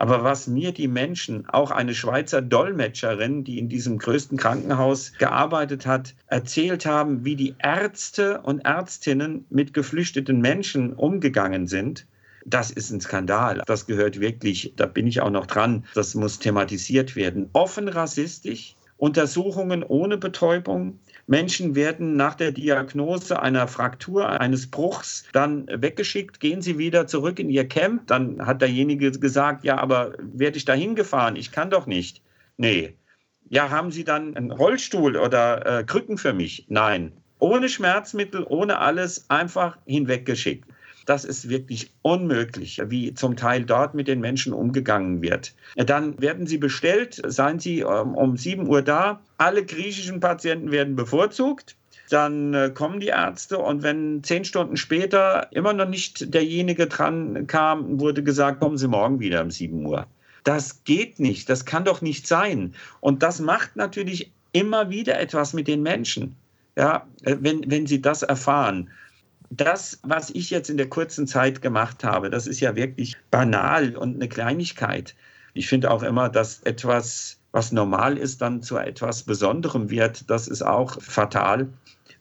Aber 0.00 0.24
was 0.24 0.46
mir 0.46 0.72
die 0.72 0.88
Menschen, 0.88 1.46
auch 1.50 1.70
eine 1.70 1.94
Schweizer 1.94 2.40
Dolmetscherin, 2.40 3.44
die 3.44 3.58
in 3.58 3.68
diesem 3.68 3.98
größten 3.98 4.38
Krankenhaus 4.38 5.12
gearbeitet 5.18 5.84
hat, 5.84 6.14
erzählt 6.26 6.86
haben, 6.86 7.26
wie 7.26 7.36
die 7.36 7.54
Ärzte 7.58 8.40
und 8.40 8.60
Ärztinnen 8.60 9.44
mit 9.50 9.74
geflüchteten 9.74 10.40
Menschen 10.40 10.94
umgegangen 10.94 11.66
sind, 11.66 12.06
das 12.46 12.70
ist 12.70 12.90
ein 12.90 13.02
Skandal. 13.02 13.62
Das 13.66 13.84
gehört 13.84 14.20
wirklich, 14.20 14.72
da 14.74 14.86
bin 14.86 15.06
ich 15.06 15.20
auch 15.20 15.28
noch 15.28 15.44
dran, 15.44 15.84
das 15.92 16.14
muss 16.14 16.38
thematisiert 16.38 17.14
werden. 17.14 17.50
Offen 17.52 17.86
rassistisch, 17.86 18.76
Untersuchungen 18.96 19.82
ohne 19.82 20.16
Betäubung, 20.16 20.98
Menschen 21.30 21.76
werden 21.76 22.16
nach 22.16 22.34
der 22.34 22.50
Diagnose 22.50 23.40
einer 23.40 23.68
Fraktur, 23.68 24.40
eines 24.40 24.68
Bruchs 24.68 25.28
dann 25.32 25.68
weggeschickt, 25.70 26.40
gehen 26.40 26.60
sie 26.60 26.76
wieder 26.76 27.06
zurück 27.06 27.38
in 27.38 27.50
ihr 27.50 27.68
Camp. 27.68 28.08
Dann 28.08 28.44
hat 28.44 28.60
derjenige 28.60 29.12
gesagt, 29.12 29.62
ja, 29.62 29.78
aber 29.78 30.14
werde 30.18 30.56
ich 30.56 30.64
da 30.64 30.72
hingefahren? 30.72 31.36
Ich 31.36 31.52
kann 31.52 31.70
doch 31.70 31.86
nicht. 31.86 32.20
Nee. 32.56 32.96
Ja, 33.48 33.70
haben 33.70 33.92
Sie 33.92 34.02
dann 34.02 34.36
einen 34.36 34.50
Rollstuhl 34.50 35.16
oder 35.16 35.78
äh, 35.80 35.84
Krücken 35.84 36.18
für 36.18 36.32
mich? 36.32 36.66
Nein. 36.68 37.12
Ohne 37.38 37.68
Schmerzmittel, 37.68 38.44
ohne 38.48 38.78
alles, 38.78 39.30
einfach 39.30 39.78
hinweggeschickt. 39.86 40.68
Das 41.10 41.24
ist 41.24 41.48
wirklich 41.48 41.90
unmöglich, 42.02 42.80
wie 42.86 43.12
zum 43.14 43.34
Teil 43.34 43.64
dort 43.64 43.94
mit 43.96 44.06
den 44.06 44.20
Menschen 44.20 44.52
umgegangen 44.52 45.22
wird. 45.22 45.52
Dann 45.74 46.16
werden 46.22 46.46
sie 46.46 46.56
bestellt, 46.56 47.20
seien 47.26 47.58
sie 47.58 47.80
ähm, 47.80 48.14
um 48.14 48.36
7 48.36 48.68
Uhr 48.68 48.80
da. 48.80 49.20
Alle 49.36 49.64
griechischen 49.64 50.20
Patienten 50.20 50.70
werden 50.70 50.94
bevorzugt. 50.94 51.74
Dann 52.10 52.54
äh, 52.54 52.70
kommen 52.72 53.00
die 53.00 53.08
Ärzte 53.08 53.58
und 53.58 53.82
wenn 53.82 54.22
zehn 54.22 54.44
Stunden 54.44 54.76
später 54.76 55.48
immer 55.50 55.72
noch 55.72 55.88
nicht 55.88 56.32
derjenige 56.32 56.86
dran 56.86 57.48
kam, 57.48 57.98
wurde 57.98 58.22
gesagt, 58.22 58.60
kommen 58.60 58.78
Sie 58.78 58.86
morgen 58.86 59.18
wieder 59.18 59.42
um 59.42 59.50
7 59.50 59.84
Uhr. 59.84 60.06
Das 60.44 60.84
geht 60.84 61.18
nicht, 61.18 61.50
das 61.50 61.64
kann 61.64 61.84
doch 61.84 62.02
nicht 62.02 62.28
sein. 62.28 62.72
Und 63.00 63.24
das 63.24 63.40
macht 63.40 63.74
natürlich 63.74 64.30
immer 64.52 64.90
wieder 64.90 65.18
etwas 65.18 65.54
mit 65.54 65.66
den 65.66 65.82
Menschen. 65.82 66.36
Ja, 66.76 67.08
äh, 67.24 67.34
wenn, 67.40 67.68
wenn 67.68 67.88
sie 67.88 68.00
das 68.00 68.22
erfahren 68.22 68.90
das, 69.50 69.98
was 70.02 70.30
ich 70.30 70.50
jetzt 70.50 70.70
in 70.70 70.76
der 70.76 70.88
kurzen 70.88 71.26
Zeit 71.26 71.60
gemacht 71.60 72.04
habe, 72.04 72.30
das 72.30 72.46
ist 72.46 72.60
ja 72.60 72.76
wirklich 72.76 73.16
banal 73.30 73.96
und 73.96 74.14
eine 74.14 74.28
Kleinigkeit. 74.28 75.16
Ich 75.54 75.68
finde 75.68 75.90
auch 75.90 76.04
immer, 76.04 76.28
dass 76.28 76.60
etwas, 76.62 77.38
was 77.50 77.72
normal 77.72 78.16
ist, 78.16 78.40
dann 78.40 78.62
zu 78.62 78.76
etwas 78.76 79.24
Besonderem 79.24 79.90
wird. 79.90 80.30
Das 80.30 80.46
ist 80.46 80.62
auch 80.62 81.02
fatal. 81.02 81.68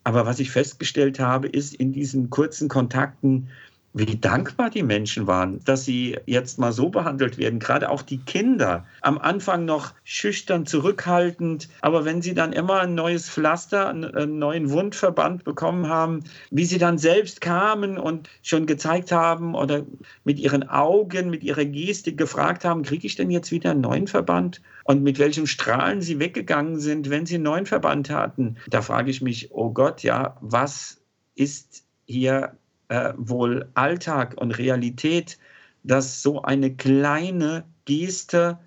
Aber 0.04 0.26
was 0.26 0.40
ich 0.40 0.50
festgestellt 0.50 1.20
habe, 1.20 1.48
ist 1.48 1.76
in 1.76 1.94
diesen 1.94 2.32
kurzen 2.32 2.68
Kontakten, 2.68 3.50
wie 3.94 4.18
dankbar 4.18 4.70
die 4.70 4.84
Menschen 4.84 5.26
waren, 5.26 5.60
dass 5.66 5.84
sie 5.84 6.18
jetzt 6.26 6.60
mal 6.60 6.72
so 6.72 6.90
behandelt 6.90 7.38
werden, 7.38 7.60
gerade 7.60 7.90
auch 7.90 8.02
die 8.02 8.20
Kinder. 8.20 8.86
Am 9.02 9.18
Anfang 9.18 9.66
noch 9.66 9.94
schüchtern, 10.04 10.66
zurückhaltend, 10.66 11.70
aber 11.82 12.06
wenn 12.06 12.22
sie 12.22 12.34
dann 12.34 12.54
immer 12.54 12.82
ein 12.82 12.94
neues 12.94 13.30
Pflaster, 13.30 13.90
einen 13.90 14.38
neuen 14.38 14.70
Wundverband 14.70 15.44
bekommen 15.44 15.88
haben, 15.88 16.24
wie 16.52 16.66
sie 16.66 16.78
dann 16.78 16.98
selbst 16.98 17.42
kamen 17.42 17.98
und 17.98 18.30
schon 18.44 18.68
gezeigt 18.68 19.12
haben 19.12 19.56
oder 19.56 19.84
mit 20.24 20.40
ihren 20.40 20.70
Augen, 20.70 21.30
mit 21.30 21.44
ihrer 21.44 21.66
Gestik 21.66 22.18
gefragt 22.18 22.66
haben, 22.66 22.84
kriege 22.84 23.08
ich 23.08 23.16
denn 23.16 23.32
jetzt 23.32 23.52
wieder 23.52 23.72
einen 23.72 23.82
neuen 23.82 24.08
Verband? 24.08 24.62
Und 24.84 25.04
mit 25.04 25.20
welchem 25.20 25.46
Strahlen 25.46 26.02
sie 26.02 26.20
weggegangen 26.20 26.80
sind, 26.80 27.10
wenn 27.10 27.26
sie 27.26 27.36
einen 27.36 27.44
neuen 27.44 27.66
Verband 27.66 28.10
hatten, 28.10 28.58
da 28.70 28.82
frage 28.82 29.12
ich 29.12 29.22
mich, 29.22 29.52
oh 29.52 29.72
Gott, 29.72 30.04
ja, 30.04 30.38
was 30.42 31.02
ist 31.36 31.84
hier 32.06 32.58
äh, 32.90 33.14
wohl 33.18 33.70
Alltag 33.74 34.36
und 34.38 34.52
Realität, 34.52 35.38
dass 35.84 36.22
so 36.22 36.42
eine 36.42 36.76
kleine 36.76 37.64
Geste 37.86 38.60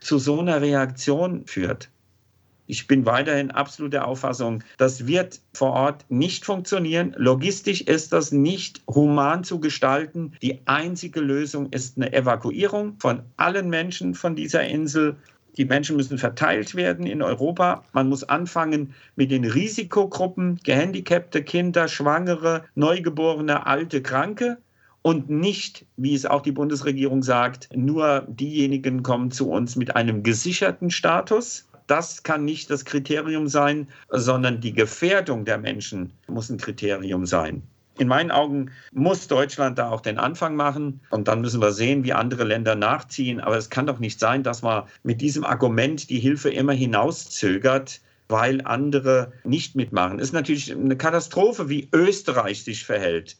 zu 0.00 0.18
so 0.18 0.40
einer 0.40 0.60
Reaktion 0.60 1.46
führt. 1.46 1.90
Ich 2.66 2.86
bin 2.86 3.06
weiterhin 3.06 3.50
absolut 3.50 3.94
der 3.94 4.06
Auffassung, 4.06 4.62
das 4.76 5.06
wird 5.06 5.40
vor 5.54 5.72
Ort 5.72 6.04
nicht 6.10 6.44
funktionieren. 6.44 7.14
Logistisch 7.16 7.80
ist 7.80 8.12
das 8.12 8.30
nicht 8.30 8.82
human 8.86 9.42
zu 9.42 9.58
gestalten. 9.58 10.32
Die 10.42 10.60
einzige 10.66 11.20
Lösung 11.20 11.70
ist 11.70 11.96
eine 11.96 12.12
Evakuierung 12.12 12.96
von 13.00 13.22
allen 13.38 13.70
Menschen 13.70 14.14
von 14.14 14.36
dieser 14.36 14.64
Insel 14.64 15.16
Die 15.58 15.64
Menschen 15.64 15.96
müssen 15.96 16.18
verteilt 16.18 16.76
werden 16.76 17.04
in 17.04 17.20
Europa. 17.20 17.84
Man 17.92 18.08
muss 18.08 18.22
anfangen 18.22 18.94
mit 19.16 19.32
den 19.32 19.44
Risikogruppen, 19.44 20.60
gehandicapte 20.62 21.42
Kinder, 21.42 21.88
Schwangere, 21.88 22.64
Neugeborene, 22.76 23.66
alte, 23.66 24.00
Kranke 24.00 24.58
und 25.02 25.28
nicht, 25.30 25.84
wie 25.96 26.14
es 26.14 26.26
auch 26.26 26.42
die 26.42 26.52
Bundesregierung 26.52 27.24
sagt, 27.24 27.68
nur 27.74 28.24
diejenigen 28.28 29.02
kommen 29.02 29.32
zu 29.32 29.50
uns 29.50 29.74
mit 29.74 29.96
einem 29.96 30.22
gesicherten 30.22 30.90
Status. 30.90 31.68
Das 31.88 32.22
kann 32.22 32.44
nicht 32.44 32.70
das 32.70 32.84
Kriterium 32.84 33.48
sein, 33.48 33.88
sondern 34.10 34.60
die 34.60 34.74
Gefährdung 34.74 35.44
der 35.44 35.58
Menschen 35.58 36.12
muss 36.28 36.50
ein 36.50 36.58
Kriterium 36.58 37.26
sein. 37.26 37.62
In 37.98 38.08
meinen 38.08 38.30
Augen 38.30 38.70
muss 38.92 39.26
Deutschland 39.26 39.78
da 39.78 39.90
auch 39.90 40.00
den 40.00 40.18
Anfang 40.18 40.54
machen 40.54 41.00
und 41.10 41.28
dann 41.28 41.40
müssen 41.40 41.60
wir 41.60 41.72
sehen, 41.72 42.04
wie 42.04 42.12
andere 42.12 42.44
Länder 42.44 42.76
nachziehen. 42.76 43.40
Aber 43.40 43.56
es 43.56 43.70
kann 43.70 43.86
doch 43.86 43.98
nicht 43.98 44.20
sein, 44.20 44.44
dass 44.44 44.62
man 44.62 44.84
mit 45.02 45.20
diesem 45.20 45.44
Argument 45.44 46.08
die 46.08 46.20
Hilfe 46.20 46.50
immer 46.50 46.72
hinauszögert, 46.72 48.00
weil 48.28 48.60
andere 48.64 49.32
nicht 49.42 49.74
mitmachen. 49.74 50.20
Es 50.20 50.28
ist 50.28 50.32
natürlich 50.32 50.72
eine 50.72 50.96
Katastrophe, 50.96 51.68
wie 51.68 51.88
Österreich 51.92 52.62
sich 52.62 52.84
verhält. 52.84 53.36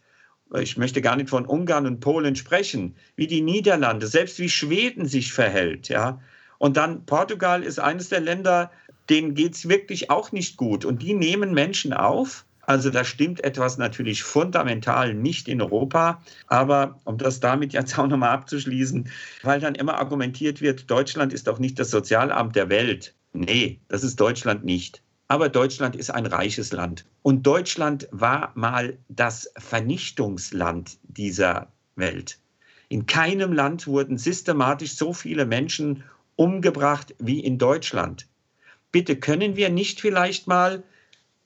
Ich 0.59 0.77
möchte 0.77 1.03
gar 1.03 1.15
nicht 1.17 1.29
von 1.29 1.47
Ungarn 1.47 1.87
und 1.87 2.01
Polen 2.01 2.35
sprechen, 2.35 2.97
wie 3.17 3.27
die 3.27 3.43
Niederlande, 3.43 4.07
selbst 4.07 4.39
wie 4.39 4.49
Schweden 4.49 5.07
sich 5.07 5.33
verhält. 5.33 5.89
Ja. 5.89 6.21
Und 6.57 6.77
dann 6.77 7.05
Portugal 7.05 7.63
ist 7.63 7.79
eines 7.79 8.09
der 8.09 8.21
Länder, 8.21 8.71
denen 9.11 9.35
geht 9.35 9.55
es 9.55 9.69
wirklich 9.69 10.11
auch 10.11 10.33
nicht 10.33 10.57
gut. 10.57 10.85
Und 10.85 11.03
die 11.03 11.15
nehmen 11.15 11.53
Menschen 11.53 11.93
auf 11.93 12.45
also 12.69 12.91
da 12.91 13.03
stimmt 13.03 13.43
etwas 13.45 13.79
natürlich 13.79 14.23
fundamental 14.23 15.15
nicht 15.15 15.49
in 15.49 15.63
Europa. 15.63 16.23
Aber 16.49 17.01
um 17.05 17.17
das 17.17 17.41
damit 17.41 17.73
jetzt 17.73 17.99
auch 17.99 18.07
nochmal 18.07 18.29
abzuschließen, 18.29 19.09
weil 19.43 19.59
dann 19.59 19.75
immer 19.75 19.95
argumentiert 19.95 20.61
wird, 20.61 20.91
Deutschland 20.91 21.33
ist 21.33 21.47
doch 21.47 21.59
nicht 21.59 21.79
das 21.79 21.91
Sozialamt 21.91 22.57
der 22.57 22.69
Welt. 22.69 23.15
Nee, 23.33 23.81
das 23.89 24.05
ist 24.05 24.21
Deutschland 24.21 24.67
nicht. 24.67 25.03
Aber 25.29 25.49
Deutschland 25.49 25.97
ist 25.97 26.11
ein 26.11 26.27
reiches 26.27 26.71
Land. 26.73 27.07
Und 27.23 27.47
Deutschland 27.47 28.07
war 28.11 28.53
mal 28.55 28.99
das 29.09 29.51
Vernichtungsland 29.57 30.99
dieser 31.05 31.73
Welt. 31.97 32.39
In 32.91 33.07
keinem 33.07 33.55
Land 33.55 33.87
wurden 33.87 34.19
systematisch 34.19 34.93
so 34.93 35.15
viele 35.15 35.47
Menschen 35.47 36.05
umgebracht 36.37 37.15
wie 37.19 37.41
in 37.41 37.57
Deutschland. 37.57 38.27
Bitte 38.93 39.17
können 39.17 39.57
wir 39.57 39.71
nicht 39.71 40.03
vielleicht 40.03 40.47
mal 40.49 40.83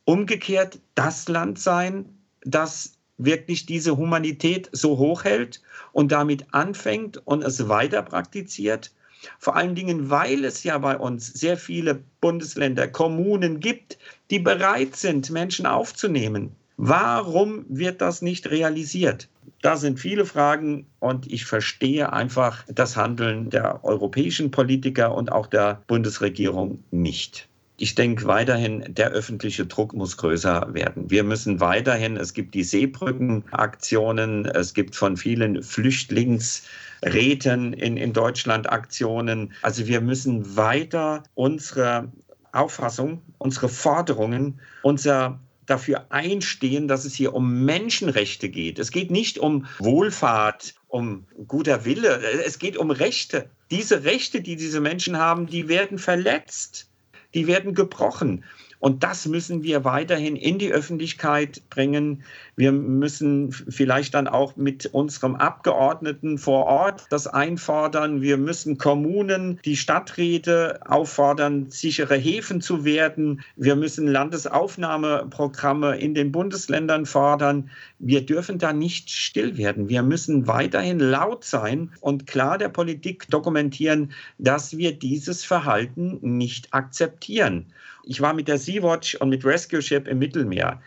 umgekehrt 0.04 0.80
das 0.94 1.28
Land 1.28 1.58
sein, 1.58 2.06
das 2.44 2.94
wirklich 3.18 3.66
diese 3.66 3.96
Humanität 3.96 4.68
so 4.72 4.98
hoch 4.98 5.24
hält 5.24 5.62
und 5.92 6.12
damit 6.12 6.46
anfängt 6.52 7.24
und 7.26 7.44
es 7.44 7.68
weiter 7.68 8.02
praktiziert. 8.02 8.92
Vor 9.38 9.54
allen 9.54 9.74
Dingen, 9.74 10.10
weil 10.10 10.44
es 10.44 10.64
ja 10.64 10.78
bei 10.78 10.98
uns 10.98 11.28
sehr 11.28 11.56
viele 11.56 12.02
Bundesländer, 12.20 12.88
Kommunen 12.88 13.60
gibt, 13.60 13.98
die 14.30 14.40
bereit 14.40 14.96
sind, 14.96 15.30
Menschen 15.30 15.66
aufzunehmen. 15.66 16.56
Warum 16.76 17.64
wird 17.68 18.00
das 18.00 18.22
nicht 18.22 18.50
realisiert? 18.50 19.28
Da 19.60 19.76
sind 19.76 20.00
viele 20.00 20.24
Fragen 20.24 20.86
und 20.98 21.30
ich 21.30 21.44
verstehe 21.44 22.12
einfach 22.12 22.64
das 22.66 22.96
Handeln 22.96 23.50
der 23.50 23.84
europäischen 23.84 24.50
Politiker 24.50 25.14
und 25.14 25.30
auch 25.30 25.46
der 25.46 25.82
Bundesregierung 25.86 26.82
nicht. 26.90 27.48
Ich 27.82 27.96
denke 27.96 28.26
weiterhin, 28.26 28.84
der 28.86 29.10
öffentliche 29.10 29.66
Druck 29.66 29.92
muss 29.92 30.16
größer 30.16 30.72
werden. 30.72 31.10
Wir 31.10 31.24
müssen 31.24 31.58
weiterhin, 31.58 32.16
es 32.16 32.32
gibt 32.32 32.54
die 32.54 32.62
Seebrückenaktionen, 32.62 34.46
es 34.46 34.72
gibt 34.72 34.94
von 34.94 35.16
vielen 35.16 35.64
Flüchtlingsräten 35.64 37.72
in, 37.72 37.96
in 37.96 38.12
Deutschland 38.12 38.70
Aktionen. 38.70 39.52
Also 39.62 39.88
wir 39.88 40.00
müssen 40.00 40.56
weiter 40.56 41.24
unsere 41.34 42.12
Auffassung, 42.52 43.20
unsere 43.38 43.68
Forderungen, 43.68 44.60
unser 44.82 45.40
dafür 45.66 46.06
einstehen, 46.10 46.86
dass 46.86 47.04
es 47.04 47.14
hier 47.14 47.34
um 47.34 47.64
Menschenrechte 47.64 48.48
geht. 48.48 48.78
Es 48.78 48.92
geht 48.92 49.10
nicht 49.10 49.40
um 49.40 49.66
Wohlfahrt, 49.80 50.76
um 50.86 51.26
guter 51.48 51.84
Wille. 51.84 52.20
Es 52.46 52.60
geht 52.60 52.76
um 52.76 52.92
Rechte. 52.92 53.50
Diese 53.72 54.04
Rechte, 54.04 54.40
die 54.40 54.54
diese 54.54 54.80
Menschen 54.80 55.18
haben, 55.18 55.48
die 55.48 55.66
werden 55.66 55.98
verletzt 55.98 56.86
die 57.34 57.46
werden 57.46 57.74
gebrochen. 57.74 58.44
Und 58.82 59.04
das 59.04 59.26
müssen 59.28 59.62
wir 59.62 59.84
weiterhin 59.84 60.34
in 60.34 60.58
die 60.58 60.72
Öffentlichkeit 60.72 61.62
bringen. 61.70 62.24
Wir 62.56 62.72
müssen 62.72 63.52
vielleicht 63.52 64.12
dann 64.14 64.26
auch 64.26 64.56
mit 64.56 64.86
unserem 64.86 65.36
Abgeordneten 65.36 66.36
vor 66.36 66.66
Ort 66.66 67.06
das 67.08 67.28
einfordern. 67.28 68.22
Wir 68.22 68.38
müssen 68.38 68.78
Kommunen, 68.78 69.60
die 69.64 69.76
Stadträte 69.76 70.80
auffordern, 70.84 71.70
sichere 71.70 72.16
Häfen 72.16 72.60
zu 72.60 72.84
werden. 72.84 73.42
Wir 73.54 73.76
müssen 73.76 74.08
Landesaufnahmeprogramme 74.08 75.96
in 75.98 76.14
den 76.14 76.32
Bundesländern 76.32 77.06
fordern. 77.06 77.70
Wir 78.00 78.26
dürfen 78.26 78.58
da 78.58 78.72
nicht 78.72 79.10
still 79.10 79.56
werden. 79.58 79.90
Wir 79.90 80.02
müssen 80.02 80.48
weiterhin 80.48 80.98
laut 80.98 81.44
sein 81.44 81.92
und 82.00 82.26
klar 82.26 82.58
der 82.58 82.68
Politik 82.68 83.30
dokumentieren, 83.30 84.10
dass 84.38 84.76
wir 84.76 84.92
dieses 84.92 85.44
Verhalten 85.44 86.18
nicht 86.20 86.74
akzeptieren. 86.74 87.66
Ich 88.04 88.20
war 88.20 88.34
mit 88.34 88.48
der 88.48 88.58
Sea-Watch 88.58 89.16
und 89.16 89.28
mit 89.28 89.44
Rescue 89.44 89.82
Ship 89.82 90.06
im 90.08 90.18
Mittelmeer. 90.18 90.80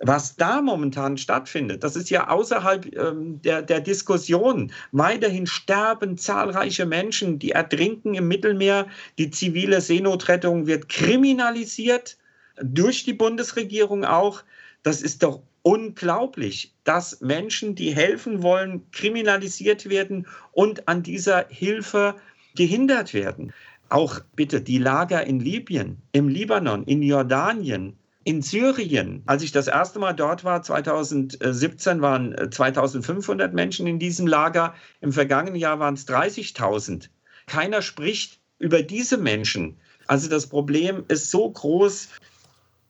Was 0.00 0.36
da 0.36 0.60
momentan 0.60 1.16
stattfindet, 1.16 1.84
das 1.84 1.96
ist 1.96 2.10
ja 2.10 2.28
außerhalb 2.28 2.94
ähm, 2.96 3.40
der, 3.42 3.62
der 3.62 3.80
Diskussion. 3.80 4.72
Weiterhin 4.92 5.46
sterben 5.46 6.18
zahlreiche 6.18 6.84
Menschen, 6.84 7.38
die 7.38 7.52
ertrinken 7.52 8.14
im 8.14 8.28
Mittelmeer. 8.28 8.86
Die 9.18 9.30
zivile 9.30 9.80
Seenotrettung 9.80 10.66
wird 10.66 10.88
kriminalisiert, 10.88 12.18
durch 12.60 13.04
die 13.04 13.14
Bundesregierung 13.14 14.04
auch. 14.04 14.42
Das 14.82 15.00
ist 15.00 15.22
doch 15.22 15.42
unglaublich, 15.62 16.74
dass 16.84 17.20
Menschen, 17.20 17.74
die 17.74 17.94
helfen 17.94 18.42
wollen, 18.42 18.82
kriminalisiert 18.90 19.88
werden 19.88 20.26
und 20.52 20.86
an 20.88 21.02
dieser 21.02 21.46
Hilfe 21.48 22.16
gehindert 22.54 23.14
werden. 23.14 23.52
Auch 23.88 24.20
bitte 24.34 24.60
die 24.60 24.78
Lager 24.78 25.26
in 25.26 25.40
Libyen, 25.40 25.98
im 26.12 26.28
Libanon, 26.28 26.84
in 26.84 27.02
Jordanien, 27.02 27.96
in 28.24 28.40
Syrien, 28.40 29.22
als 29.26 29.42
ich 29.42 29.52
das 29.52 29.66
erste 29.68 29.98
Mal 29.98 30.14
dort 30.14 30.44
war, 30.44 30.62
2017 30.62 32.00
waren 32.00 32.34
2500 32.50 33.50
äh, 33.50 33.54
Menschen 33.54 33.86
in 33.86 33.98
diesem 33.98 34.26
Lager. 34.26 34.74
Im 35.02 35.12
vergangenen 35.12 35.56
Jahr 35.56 35.78
waren 35.78 35.94
es 35.94 36.08
30.000. 36.08 37.10
Keiner 37.46 37.82
spricht 37.82 38.40
über 38.58 38.82
diese 38.82 39.18
Menschen. 39.18 39.76
Also 40.06 40.30
das 40.30 40.46
Problem 40.46 41.04
ist 41.08 41.30
so 41.30 41.50
groß. 41.50 42.08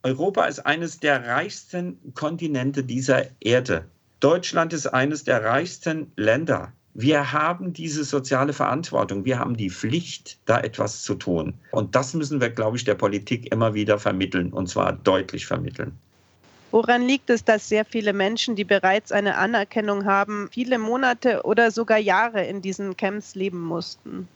Europa 0.03 0.45
ist 0.45 0.59
eines 0.59 0.99
der 0.99 1.25
reichsten 1.25 2.13
Kontinente 2.13 2.83
dieser 2.83 3.25
Erde. 3.41 3.85
Deutschland 4.21 4.71
ist 4.71 4.87
eines 4.87 5.25
der 5.25 5.43
reichsten 5.43 6.13
Länder. 6.15 6.71
Wir 6.97 7.33
haben 7.33 7.73
diese 7.73 8.05
soziale 8.05 8.53
Verantwortung, 8.53 9.25
wir 9.25 9.37
haben 9.37 9.57
die 9.57 9.69
Pflicht, 9.69 10.37
da 10.45 10.61
etwas 10.61 11.03
zu 11.03 11.15
tun. 11.15 11.53
Und 11.71 11.93
das 11.93 12.13
müssen 12.13 12.39
wir, 12.39 12.49
glaube 12.49 12.77
ich, 12.77 12.85
der 12.85 12.95
Politik 12.95 13.51
immer 13.51 13.73
wieder 13.73 13.99
vermitteln, 13.99 14.53
und 14.53 14.69
zwar 14.69 14.93
deutlich 14.93 15.45
vermitteln. 15.45 15.91
Woran 16.71 17.01
liegt 17.01 17.29
es, 17.29 17.43
dass 17.43 17.67
sehr 17.67 17.83
viele 17.83 18.13
Menschen, 18.13 18.55
die 18.55 18.63
bereits 18.63 19.11
eine 19.11 19.35
Anerkennung 19.35 20.05
haben, 20.05 20.47
viele 20.53 20.79
Monate 20.79 21.41
oder 21.43 21.69
sogar 21.69 21.97
Jahre 21.97 22.45
in 22.45 22.61
diesen 22.61 22.95
Camps 22.95 23.35
leben 23.35 23.59
mussten? 23.59 24.29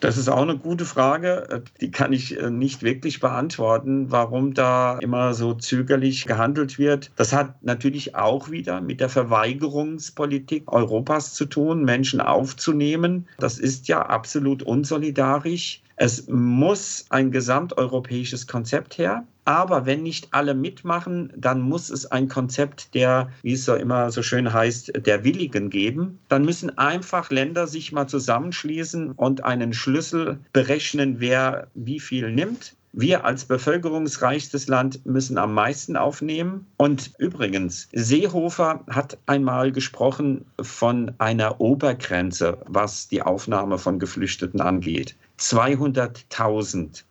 Das 0.00 0.16
ist 0.16 0.28
auch 0.28 0.42
eine 0.42 0.56
gute 0.56 0.84
Frage. 0.84 1.62
Die 1.80 1.90
kann 1.90 2.12
ich 2.12 2.38
äh, 2.38 2.50
nicht 2.50 2.82
wirklich 2.82 3.20
beantworten, 3.20 4.10
warum 4.10 4.54
da 4.54 4.98
immer 4.98 5.34
so 5.34 5.54
zögerlich 5.54 6.26
gehandelt 6.26 6.78
wird. 6.78 7.10
Das 7.16 7.32
hat 7.32 7.62
natürlich 7.62 8.14
auch 8.14 8.50
wieder 8.50 8.80
mit 8.80 9.00
der 9.00 9.08
Verweigerungspolitik 9.08 10.72
Europas 10.72 11.34
zu 11.34 11.46
tun, 11.46 11.84
Menschen 11.84 12.20
aufzunehmen. 12.20 13.26
Das 13.38 13.58
ist 13.58 13.88
ja 13.88 14.02
absolut 14.06 14.62
unsolidarisch. 14.62 15.82
Es 16.00 16.28
muss 16.28 17.06
ein 17.08 17.32
gesamteuropäisches 17.32 18.46
Konzept 18.46 18.98
her. 18.98 19.24
Aber 19.44 19.84
wenn 19.84 20.02
nicht 20.02 20.28
alle 20.30 20.54
mitmachen, 20.54 21.32
dann 21.36 21.60
muss 21.60 21.90
es 21.90 22.06
ein 22.06 22.28
Konzept 22.28 22.94
der, 22.94 23.32
wie 23.42 23.54
es 23.54 23.64
so 23.64 23.74
immer 23.74 24.12
so 24.12 24.22
schön 24.22 24.52
heißt, 24.52 24.92
der 25.06 25.24
Willigen 25.24 25.70
geben. 25.70 26.20
Dann 26.28 26.44
müssen 26.44 26.76
einfach 26.78 27.30
Länder 27.30 27.66
sich 27.66 27.90
mal 27.90 28.06
zusammenschließen 28.06 29.12
und 29.12 29.44
einen 29.44 29.72
Schlüssel 29.72 30.38
berechnen, 30.52 31.16
wer 31.18 31.66
wie 31.74 31.98
viel 31.98 32.30
nimmt. 32.30 32.76
Wir 32.92 33.24
als 33.24 33.44
bevölkerungsreichstes 33.44 34.68
Land 34.68 35.04
müssen 35.04 35.36
am 35.36 35.52
meisten 35.52 35.96
aufnehmen. 35.96 36.66
Und 36.76 37.12
übrigens, 37.18 37.88
Seehofer 37.92 38.84
hat 38.88 39.18
einmal 39.26 39.72
gesprochen 39.72 40.44
von 40.60 41.12
einer 41.18 41.60
Obergrenze, 41.60 42.58
was 42.66 43.08
die 43.08 43.22
Aufnahme 43.22 43.78
von 43.78 43.98
Geflüchteten 43.98 44.60
angeht. 44.60 45.16
200.000. 45.38 47.04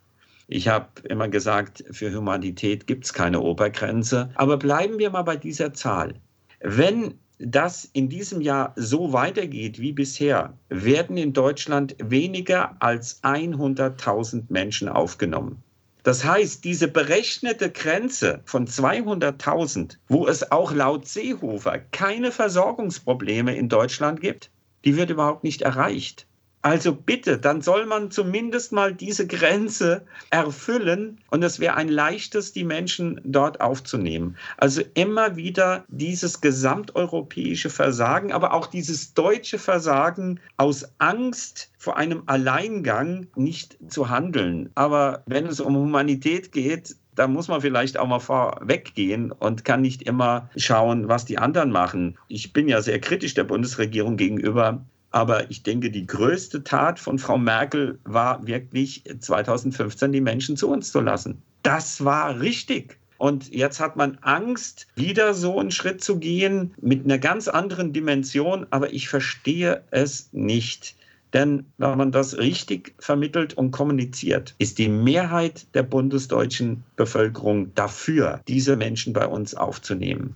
Ich 0.47 0.67
habe 0.67 0.87
immer 1.09 1.27
gesagt, 1.27 1.83
für 1.91 2.13
Humanität 2.13 2.87
gibt 2.87 3.05
es 3.05 3.13
keine 3.13 3.41
Obergrenze. 3.41 4.29
Aber 4.35 4.57
bleiben 4.57 4.97
wir 4.97 5.09
mal 5.09 5.23
bei 5.23 5.35
dieser 5.35 5.73
Zahl. 5.73 6.15
Wenn 6.61 7.15
das 7.39 7.85
in 7.93 8.09
diesem 8.09 8.41
Jahr 8.41 8.73
so 8.75 9.13
weitergeht 9.13 9.79
wie 9.79 9.91
bisher, 9.91 10.53
werden 10.69 11.17
in 11.17 11.33
Deutschland 11.33 11.95
weniger 11.99 12.75
als 12.79 13.21
100.000 13.23 14.43
Menschen 14.49 14.89
aufgenommen. 14.89 15.61
Das 16.03 16.23
heißt, 16.23 16.63
diese 16.63 16.87
berechnete 16.87 17.69
Grenze 17.69 18.41
von 18.45 18.65
200.000, 18.65 19.97
wo 20.07 20.25
es 20.27 20.51
auch 20.51 20.71
laut 20.71 21.07
Seehofer 21.07 21.79
keine 21.91 22.31
Versorgungsprobleme 22.31 23.55
in 23.55 23.67
Deutschland 23.67 24.21
gibt, 24.21 24.49
die 24.85 24.95
wird 24.95 25.09
überhaupt 25.09 25.43
nicht 25.43 25.63
erreicht. 25.63 26.26
Also 26.67 26.93
bitte, 26.93 27.37
dann 27.37 27.61
soll 27.61 27.85
man 27.85 28.11
zumindest 28.11 28.73
mal 28.73 28.93
diese 28.93 29.25
Grenze 29.25 30.01
erfüllen 30.31 31.17
und 31.31 31.41
es 31.41 31.61
wäre 31.61 31.75
ein 31.75 31.87
leichtes, 31.87 32.51
die 32.51 32.65
Menschen 32.65 33.21
dort 33.23 33.61
aufzunehmen. 33.61 34.35
Also 34.57 34.81
immer 34.93 35.37
wieder 35.37 35.85
dieses 35.87 36.41
gesamteuropäische 36.41 37.69
Versagen, 37.69 38.33
aber 38.33 38.53
auch 38.53 38.67
dieses 38.67 39.13
deutsche 39.13 39.59
Versagen 39.59 40.41
aus 40.57 40.85
Angst 40.97 41.71
vor 41.77 41.95
einem 41.95 42.23
Alleingang 42.25 43.27
nicht 43.37 43.77
zu 43.87 44.09
handeln. 44.09 44.69
Aber 44.75 45.23
wenn 45.25 45.45
es 45.47 45.61
um 45.61 45.73
Humanität 45.73 46.51
geht, 46.51 46.97
da 47.15 47.29
muss 47.29 47.47
man 47.47 47.61
vielleicht 47.61 47.97
auch 47.97 48.07
mal 48.07 48.19
vorweggehen 48.19 49.31
und 49.31 49.63
kann 49.63 49.79
nicht 49.79 50.01
immer 50.01 50.49
schauen, 50.57 51.07
was 51.07 51.23
die 51.23 51.37
anderen 51.37 51.71
machen. 51.71 52.17
Ich 52.27 52.51
bin 52.51 52.67
ja 52.67 52.81
sehr 52.81 52.99
kritisch 52.99 53.35
der 53.35 53.45
Bundesregierung 53.45 54.17
gegenüber, 54.17 54.83
aber 55.11 55.49
ich 55.49 55.63
denke, 55.63 55.89
die 55.89 56.05
größte 56.05 56.63
Tat 56.63 56.99
von 56.99 57.19
Frau 57.19 57.37
Merkel 57.37 57.99
war 58.03 58.45
wirklich 58.45 59.03
2015 59.19 60.11
die 60.11 60.21
Menschen 60.21 60.57
zu 60.57 60.69
uns 60.69 60.91
zu 60.91 60.99
lassen. 60.99 61.41
Das 61.63 62.03
war 62.03 62.39
richtig. 62.39 62.97
Und 63.17 63.53
jetzt 63.53 63.79
hat 63.79 63.95
man 63.95 64.17
Angst, 64.21 64.87
wieder 64.95 65.33
so 65.33 65.59
einen 65.59 65.71
Schritt 65.71 66.03
zu 66.03 66.19
gehen 66.19 66.73
mit 66.79 67.03
einer 67.03 67.17
ganz 67.17 67.47
anderen 67.47 67.93
Dimension. 67.93 68.67
Aber 68.69 68.93
ich 68.93 69.09
verstehe 69.09 69.83
es 69.91 70.29
nicht. 70.33 70.95
Denn 71.33 71.65
wenn 71.77 71.97
man 71.97 72.11
das 72.11 72.37
richtig 72.37 72.93
vermittelt 72.99 73.55
und 73.55 73.71
kommuniziert, 73.71 74.55
ist 74.59 74.77
die 74.77 74.87
Mehrheit 74.87 75.65
der 75.73 75.83
bundesdeutschen 75.83 76.83
Bevölkerung 76.95 77.73
dafür, 77.75 78.41
diese 78.47 78.77
Menschen 78.77 79.13
bei 79.13 79.25
uns 79.25 79.53
aufzunehmen. 79.53 80.35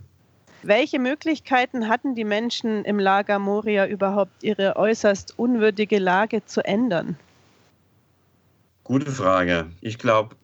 Welche 0.64 1.00
Möglichkeiten 1.00 1.88
hatten 1.88 2.14
die 2.14 2.24
Menschen 2.24 2.84
im 2.84 3.00
Lager 3.00 3.40
Moria 3.40 3.86
überhaupt, 3.86 4.44
ihre 4.44 4.76
äußerst 4.76 5.36
unwürdige 5.36 5.98
Lage 5.98 6.44
zu 6.44 6.64
ändern? 6.64 7.16
Gute 8.84 9.10
Frage. 9.10 9.66
Ich 9.80 9.98
glaube, 9.98 10.36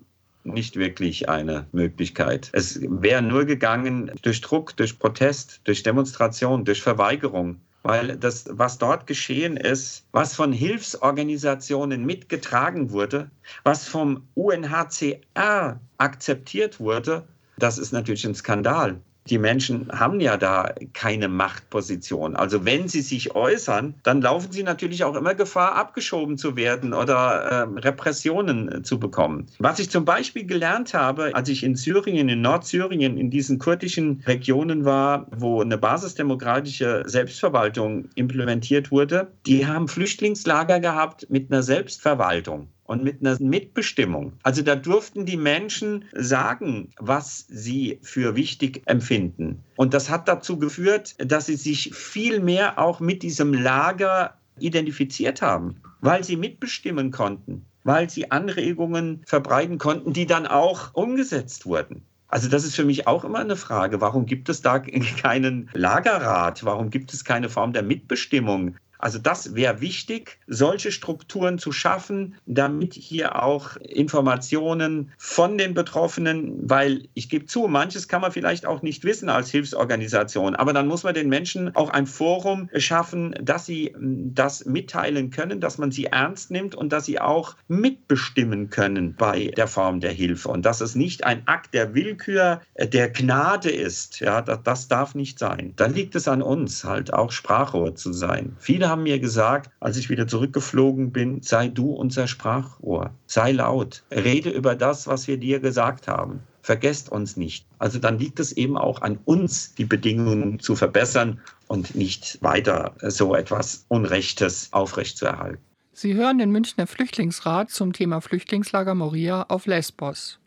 nicht 0.42 0.74
wirklich 0.76 1.28
eine 1.28 1.66
Möglichkeit. 1.70 2.50
Es 2.52 2.80
wäre 2.82 3.22
nur 3.22 3.44
gegangen 3.44 4.10
durch 4.22 4.40
Druck, 4.40 4.76
durch 4.76 4.98
Protest, 4.98 5.60
durch 5.64 5.84
Demonstration, 5.84 6.64
durch 6.64 6.82
Verweigerung. 6.82 7.60
Weil 7.84 8.16
das, 8.16 8.46
was 8.50 8.76
dort 8.76 9.06
geschehen 9.06 9.56
ist, 9.56 10.04
was 10.10 10.34
von 10.34 10.52
Hilfsorganisationen 10.52 12.04
mitgetragen 12.04 12.90
wurde, 12.90 13.30
was 13.62 13.86
vom 13.86 14.26
UNHCR 14.34 15.78
akzeptiert 15.96 16.80
wurde, 16.80 17.24
das 17.56 17.78
ist 17.78 17.92
natürlich 17.92 18.26
ein 18.26 18.34
Skandal 18.34 19.00
die 19.30 19.38
Menschen 19.38 19.88
haben 19.92 20.20
ja 20.20 20.36
da 20.36 20.74
keine 20.92 21.28
Machtposition. 21.28 22.36
Also 22.36 22.64
wenn 22.64 22.88
sie 22.88 23.02
sich 23.02 23.34
äußern, 23.34 23.94
dann 24.02 24.20
laufen 24.22 24.52
sie 24.52 24.62
natürlich 24.62 25.04
auch 25.04 25.14
immer 25.14 25.34
Gefahr, 25.34 25.74
abgeschoben 25.76 26.38
zu 26.38 26.56
werden 26.56 26.94
oder 26.94 27.68
äh, 27.76 27.80
Repressionen 27.80 28.84
zu 28.84 28.98
bekommen. 28.98 29.46
Was 29.58 29.78
ich 29.78 29.90
zum 29.90 30.04
Beispiel 30.04 30.44
gelernt 30.44 30.94
habe, 30.94 31.34
als 31.34 31.48
ich 31.48 31.62
in 31.62 31.76
Syrien, 31.76 32.28
in 32.28 32.40
Nordsyrien, 32.40 33.16
in 33.16 33.30
diesen 33.30 33.58
kurdischen 33.58 34.22
Regionen 34.26 34.84
war, 34.84 35.26
wo 35.36 35.60
eine 35.60 35.78
basisdemokratische 35.78 37.02
Selbstverwaltung 37.06 38.08
implementiert 38.14 38.90
wurde, 38.90 39.28
die 39.46 39.66
haben 39.66 39.88
Flüchtlingslager 39.88 40.80
gehabt 40.80 41.26
mit 41.30 41.50
einer 41.50 41.62
Selbstverwaltung 41.62 42.68
und 42.88 43.04
mit 43.04 43.20
einer 43.20 43.38
Mitbestimmung. 43.38 44.32
Also 44.42 44.62
da 44.62 44.74
durften 44.74 45.26
die 45.26 45.36
Menschen 45.36 46.06
sagen, 46.14 46.90
was 46.98 47.46
sie 47.48 48.00
für 48.02 48.34
wichtig 48.34 48.82
empfinden. 48.86 49.62
Und 49.76 49.92
das 49.92 50.08
hat 50.08 50.26
dazu 50.26 50.58
geführt, 50.58 51.14
dass 51.18 51.46
sie 51.46 51.56
sich 51.56 51.94
viel 51.94 52.40
mehr 52.40 52.78
auch 52.78 52.98
mit 52.98 53.22
diesem 53.22 53.52
Lager 53.52 54.38
identifiziert 54.58 55.42
haben, 55.42 55.76
weil 56.00 56.24
sie 56.24 56.36
mitbestimmen 56.36 57.10
konnten, 57.10 57.66
weil 57.84 58.08
sie 58.08 58.30
Anregungen 58.30 59.22
verbreiten 59.26 59.76
konnten, 59.76 60.14
die 60.14 60.26
dann 60.26 60.46
auch 60.46 60.94
umgesetzt 60.94 61.66
wurden. 61.66 62.02
Also 62.26 62.48
das 62.48 62.64
ist 62.64 62.74
für 62.74 62.84
mich 62.84 63.06
auch 63.06 63.24
immer 63.24 63.38
eine 63.38 63.56
Frage. 63.56 64.00
Warum 64.00 64.24
gibt 64.24 64.48
es 64.48 64.62
da 64.62 64.78
keinen 65.20 65.68
Lagerrat? 65.74 66.64
Warum 66.64 66.88
gibt 66.88 67.12
es 67.12 67.24
keine 67.24 67.50
Form 67.50 67.74
der 67.74 67.82
Mitbestimmung? 67.82 68.76
Also 68.98 69.18
das 69.18 69.54
wäre 69.54 69.80
wichtig, 69.80 70.38
solche 70.46 70.92
Strukturen 70.92 71.58
zu 71.58 71.72
schaffen, 71.72 72.34
damit 72.46 72.94
hier 72.94 73.42
auch 73.42 73.76
Informationen 73.76 75.12
von 75.16 75.56
den 75.56 75.74
Betroffenen, 75.74 76.68
weil 76.68 77.08
ich 77.14 77.28
gebe 77.28 77.46
zu, 77.46 77.68
manches 77.68 78.08
kann 78.08 78.20
man 78.20 78.32
vielleicht 78.32 78.66
auch 78.66 78.82
nicht 78.82 79.04
wissen 79.04 79.28
als 79.28 79.50
Hilfsorganisation, 79.50 80.56
aber 80.56 80.72
dann 80.72 80.88
muss 80.88 81.04
man 81.04 81.14
den 81.14 81.28
Menschen 81.28 81.74
auch 81.76 81.90
ein 81.90 82.06
Forum 82.06 82.68
schaffen, 82.74 83.34
dass 83.40 83.66
sie 83.66 83.92
hm, 83.94 84.34
das 84.34 84.64
mitteilen 84.64 85.30
können, 85.30 85.60
dass 85.60 85.78
man 85.78 85.90
sie 85.90 86.06
ernst 86.06 86.50
nimmt 86.50 86.74
und 86.74 86.92
dass 86.92 87.04
sie 87.04 87.20
auch 87.20 87.56
mitbestimmen 87.68 88.70
können 88.70 89.14
bei 89.14 89.52
der 89.56 89.68
Form 89.68 90.00
der 90.00 90.12
Hilfe 90.12 90.48
und 90.48 90.64
dass 90.66 90.80
es 90.80 90.94
nicht 90.94 91.24
ein 91.24 91.46
Akt 91.46 91.74
der 91.74 91.94
Willkür, 91.94 92.60
äh, 92.74 92.88
der 92.88 93.10
Gnade 93.10 93.70
ist. 93.70 94.20
Ja, 94.20 94.42
das, 94.42 94.62
das 94.64 94.88
darf 94.88 95.14
nicht 95.14 95.38
sein. 95.38 95.72
Dann 95.76 95.94
liegt 95.94 96.14
es 96.14 96.28
an 96.28 96.42
uns, 96.42 96.84
halt 96.84 97.12
auch 97.12 97.30
Sprachrohr 97.30 97.94
zu 97.94 98.12
sein. 98.12 98.56
Viele 98.58 98.87
haben 98.88 99.04
mir 99.04 99.18
gesagt, 99.18 99.70
als 99.80 99.96
ich 99.96 100.10
wieder 100.10 100.26
zurückgeflogen 100.26 101.12
bin, 101.12 101.42
sei 101.42 101.68
du 101.68 101.92
unser 101.92 102.26
Sprachrohr, 102.26 103.10
sei 103.26 103.52
laut, 103.52 104.02
rede 104.10 104.50
über 104.50 104.74
das, 104.74 105.06
was 105.06 105.28
wir 105.28 105.36
dir 105.36 105.60
gesagt 105.60 106.08
haben. 106.08 106.40
Vergesst 106.62 107.10
uns 107.10 107.36
nicht. 107.36 107.66
Also 107.78 107.98
dann 107.98 108.18
liegt 108.18 108.40
es 108.40 108.52
eben 108.52 108.76
auch 108.76 109.00
an 109.00 109.18
uns, 109.24 109.74
die 109.74 109.84
Bedingungen 109.84 110.60
zu 110.60 110.76
verbessern 110.76 111.40
und 111.66 111.94
nicht 111.94 112.42
weiter 112.42 112.94
so 113.02 113.34
etwas 113.34 113.86
Unrechtes 113.88 114.68
aufrechtzuerhalten. 114.72 115.62
Sie 115.92 116.14
hören 116.14 116.38
den 116.38 116.50
Münchner 116.50 116.86
Flüchtlingsrat 116.86 117.70
zum 117.70 117.92
Thema 117.92 118.20
Flüchtlingslager 118.20 118.94
Moria 118.94 119.46
auf 119.48 119.66
Lesbos. 119.66 120.38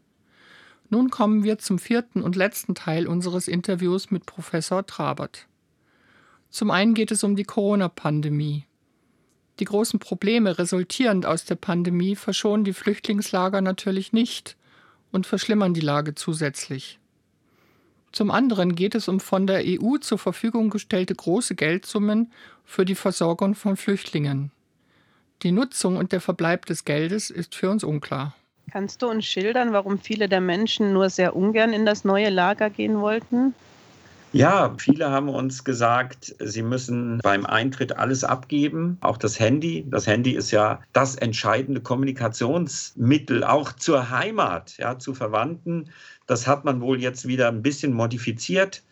Nun 0.90 1.10
kommen 1.10 1.44
wir 1.44 1.58
zum 1.58 1.80
vierten 1.80 2.22
und 2.22 2.36
letzten 2.36 2.76
Teil 2.76 3.08
unseres 3.08 3.48
Interviews 3.48 4.12
mit 4.12 4.26
Professor 4.26 4.86
Trabert. 4.86 5.48
Zum 6.52 6.70
einen 6.70 6.94
geht 6.94 7.12
es 7.12 7.24
um 7.24 7.36
die 7.36 7.46
Corona-Pandemie. 7.46 8.66
Die 9.60 9.66
großen 9.66 10.00
Probleme 10.00 10.58
resultierend 10.58 11.26
aus 11.26 11.46
der 11.46 11.56
Pandemie 11.56 12.16
verschonen 12.16 12.66
die 12.66 12.74
Flüchtlingslager 12.74 13.62
natürlich 13.62 14.12
nicht 14.12 14.58
und 15.12 15.26
verschlimmern 15.26 15.74
die 15.74 15.82
Lage 15.82 16.14
zusätzlich. 16.14 17.00
Zum 18.12 18.30
anderen 18.30 18.76
geht 18.76 18.96
es 18.96 19.08
um 19.08 19.22
von 19.22 19.48
der 19.48 19.64
EU 19.66 19.98
zur 19.98 20.18
Verfügung 20.18 20.70
gestellte 20.70 21.16
große 21.16 21.56
Geldsummen 21.56 22.32
für 22.66 22.84
die 22.84 22.96
Versorgung 22.96 23.56
von 23.56 23.78
Flüchtlingen. 23.78 24.52
Die 25.44 25.54
Nutzung 25.54 25.96
und 25.96 26.12
der 26.12 26.20
Verbleib 26.20 26.66
des 26.66 26.84
Geldes 26.84 27.30
ist 27.30 27.56
für 27.56 27.70
uns 27.70 27.86
unklar. 27.86 28.36
Kannst 28.72 29.02
du 29.02 29.08
uns 29.08 29.26
schildern, 29.26 29.72
warum 29.72 30.00
viele 30.00 30.28
der 30.28 30.42
Menschen 30.42 30.92
nur 30.92 31.10
sehr 31.10 31.36
ungern 31.36 31.72
in 31.72 31.86
das 31.86 32.04
neue 32.04 32.30
Lager 32.30 32.70
gehen 32.70 33.00
wollten? 33.00 33.54
Ja, 34.34 34.74
viele 34.78 35.10
haben 35.10 35.28
uns 35.28 35.66
gesagt, 35.66 36.34
sie 36.40 36.62
müssen 36.62 37.20
beim 37.22 37.46
Eintritt 37.46 37.98
alles 37.98 38.24
abgeben, 38.24 38.98
auch 39.02 39.18
das 39.18 39.42
Handy. 39.42 39.86
Das 39.90 40.08
Handy 40.08 40.32
ist 40.32 40.52
ja 40.52 40.80
das 40.94 41.16
entscheidende 41.16 41.82
Kommunikationsmittel 41.82 43.44
auch 43.44 43.74
zur 43.74 44.10
Heimat, 44.10 44.78
ja, 44.78 44.98
zu 44.98 45.14
Verwandten. 45.14 45.90
Das 46.28 46.48
hat 46.48 46.64
man 46.64 46.80
wohl 46.80 47.02
jetzt 47.02 47.28
wieder 47.28 47.50
ein 47.50 47.62
bisschen 47.62 47.92
modifiziert. 47.92 48.84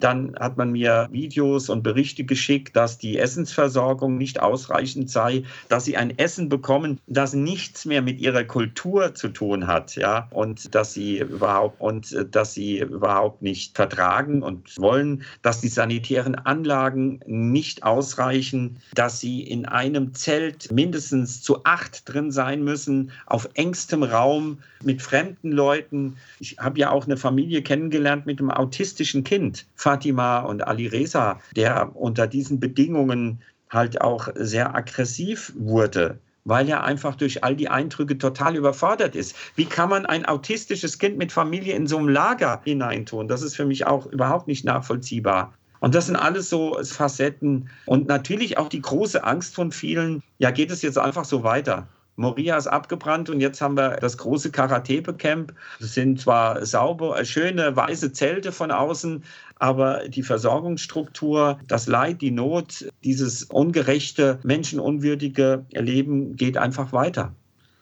Dann 0.00 0.34
hat 0.38 0.56
man 0.56 0.72
mir 0.72 1.08
Videos 1.12 1.68
und 1.68 1.82
Berichte 1.82 2.24
geschickt, 2.24 2.76
dass 2.76 2.98
die 2.98 3.18
Essensversorgung 3.18 4.18
nicht 4.18 4.40
ausreichend 4.40 5.10
sei, 5.10 5.44
dass 5.68 5.84
sie 5.84 5.96
ein 5.96 6.18
Essen 6.18 6.48
bekommen, 6.48 6.98
das 7.06 7.34
nichts 7.34 7.84
mehr 7.84 8.02
mit 8.02 8.20
ihrer 8.20 8.44
Kultur 8.44 9.14
zu 9.14 9.28
tun 9.28 9.66
hat, 9.66 9.96
ja, 9.96 10.28
und 10.30 10.74
dass 10.74 10.94
sie 10.94 11.18
überhaupt 11.18 11.80
und 11.80 12.12
äh, 12.12 12.26
dass 12.26 12.54
sie 12.54 12.80
überhaupt 12.80 13.42
nicht 13.42 13.76
vertragen 13.76 14.42
und 14.42 14.78
wollen, 14.78 15.22
dass 15.42 15.60
die 15.60 15.68
sanitären 15.68 16.34
Anlagen 16.34 17.20
nicht 17.26 17.82
ausreichen, 17.82 18.76
dass 18.94 19.20
sie 19.20 19.42
in 19.42 19.66
einem 19.66 20.14
Zelt 20.14 20.70
mindestens 20.72 21.42
zu 21.42 21.64
acht 21.64 22.08
drin 22.08 22.30
sein 22.30 22.64
müssen, 22.64 23.12
auf 23.26 23.48
engstem 23.54 24.02
Raum 24.02 24.58
mit 24.82 25.02
fremden 25.02 25.52
Leuten. 25.52 26.16
Ich 26.40 26.58
habe 26.58 26.78
ja 26.78 26.90
auch 26.90 27.06
eine 27.06 27.16
Familie 27.16 27.62
kennengelernt 27.62 28.26
mit 28.26 28.38
einem 28.38 28.50
autistischen 28.50 29.24
Kind. 29.24 29.66
Fatima 29.84 30.38
und 30.38 30.66
Ali 30.66 30.86
Reza, 30.86 31.38
der 31.54 31.94
unter 31.94 32.26
diesen 32.26 32.58
Bedingungen 32.58 33.42
halt 33.68 34.00
auch 34.00 34.28
sehr 34.34 34.74
aggressiv 34.74 35.52
wurde, 35.58 36.18
weil 36.46 36.70
er 36.70 36.84
einfach 36.84 37.16
durch 37.16 37.44
all 37.44 37.54
die 37.54 37.68
Eindrücke 37.68 38.16
total 38.16 38.56
überfordert 38.56 39.14
ist. 39.14 39.36
Wie 39.56 39.66
kann 39.66 39.90
man 39.90 40.06
ein 40.06 40.24
autistisches 40.24 40.98
Kind 40.98 41.18
mit 41.18 41.32
Familie 41.32 41.74
in 41.74 41.86
so 41.86 41.98
einem 41.98 42.08
Lager 42.08 42.62
hineintun? 42.64 43.28
Das 43.28 43.42
ist 43.42 43.56
für 43.56 43.66
mich 43.66 43.86
auch 43.86 44.06
überhaupt 44.06 44.48
nicht 44.48 44.64
nachvollziehbar. 44.64 45.52
Und 45.80 45.94
das 45.94 46.06
sind 46.06 46.16
alles 46.16 46.48
so 46.48 46.78
Facetten 46.82 47.68
und 47.84 48.08
natürlich 48.08 48.56
auch 48.56 48.70
die 48.70 48.80
große 48.80 49.22
Angst 49.22 49.54
von 49.54 49.70
vielen, 49.70 50.22
ja, 50.38 50.50
geht 50.50 50.70
es 50.70 50.80
jetzt 50.80 50.96
einfach 50.96 51.26
so 51.26 51.42
weiter? 51.42 51.88
Moria 52.16 52.56
ist 52.56 52.66
abgebrannt 52.66 53.28
und 53.28 53.40
jetzt 53.40 53.60
haben 53.60 53.76
wir 53.76 53.96
das 53.96 54.18
große 54.18 54.50
Karatepe-Camp. 54.50 55.52
Das 55.80 55.94
sind 55.94 56.20
zwar 56.20 56.64
sauber, 56.64 57.24
schöne 57.24 57.74
weiße 57.74 58.12
Zelte 58.12 58.52
von 58.52 58.70
außen, 58.70 59.24
aber 59.58 60.08
die 60.08 60.22
Versorgungsstruktur, 60.22 61.58
das 61.66 61.86
Leid, 61.86 62.20
die 62.20 62.30
Not, 62.30 62.86
dieses 63.02 63.44
ungerechte, 63.44 64.38
menschenunwürdige 64.42 65.64
Leben 65.72 66.36
geht 66.36 66.56
einfach 66.56 66.92
weiter. 66.92 67.32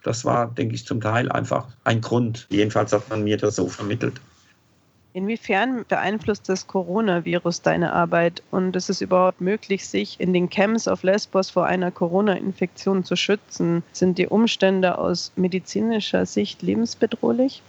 Das 0.02 0.24
war, 0.24 0.48
denke 0.48 0.74
ich, 0.74 0.86
zum 0.86 1.00
Teil 1.00 1.30
einfach 1.30 1.68
ein 1.84 2.00
Grund. 2.00 2.46
Jedenfalls 2.50 2.92
hat 2.92 3.08
man 3.08 3.24
mir 3.24 3.36
das 3.36 3.56
so 3.56 3.68
vermittelt. 3.68 4.20
Inwiefern 5.14 5.84
beeinflusst 5.86 6.48
das 6.48 6.66
Coronavirus 6.66 7.60
deine 7.60 7.92
Arbeit 7.92 8.42
und 8.50 8.74
ist 8.76 8.88
es 8.88 9.02
überhaupt 9.02 9.42
möglich, 9.42 9.86
sich 9.86 10.18
in 10.18 10.32
den 10.32 10.48
Camps 10.48 10.88
auf 10.88 11.02
Lesbos 11.02 11.50
vor 11.50 11.66
einer 11.66 11.90
Corona-Infektion 11.90 13.04
zu 13.04 13.14
schützen? 13.14 13.82
Sind 13.92 14.16
die 14.16 14.26
Umstände 14.26 14.96
aus 14.96 15.32
medizinischer 15.36 16.24
Sicht 16.24 16.62
lebensbedrohlich? 16.62 17.62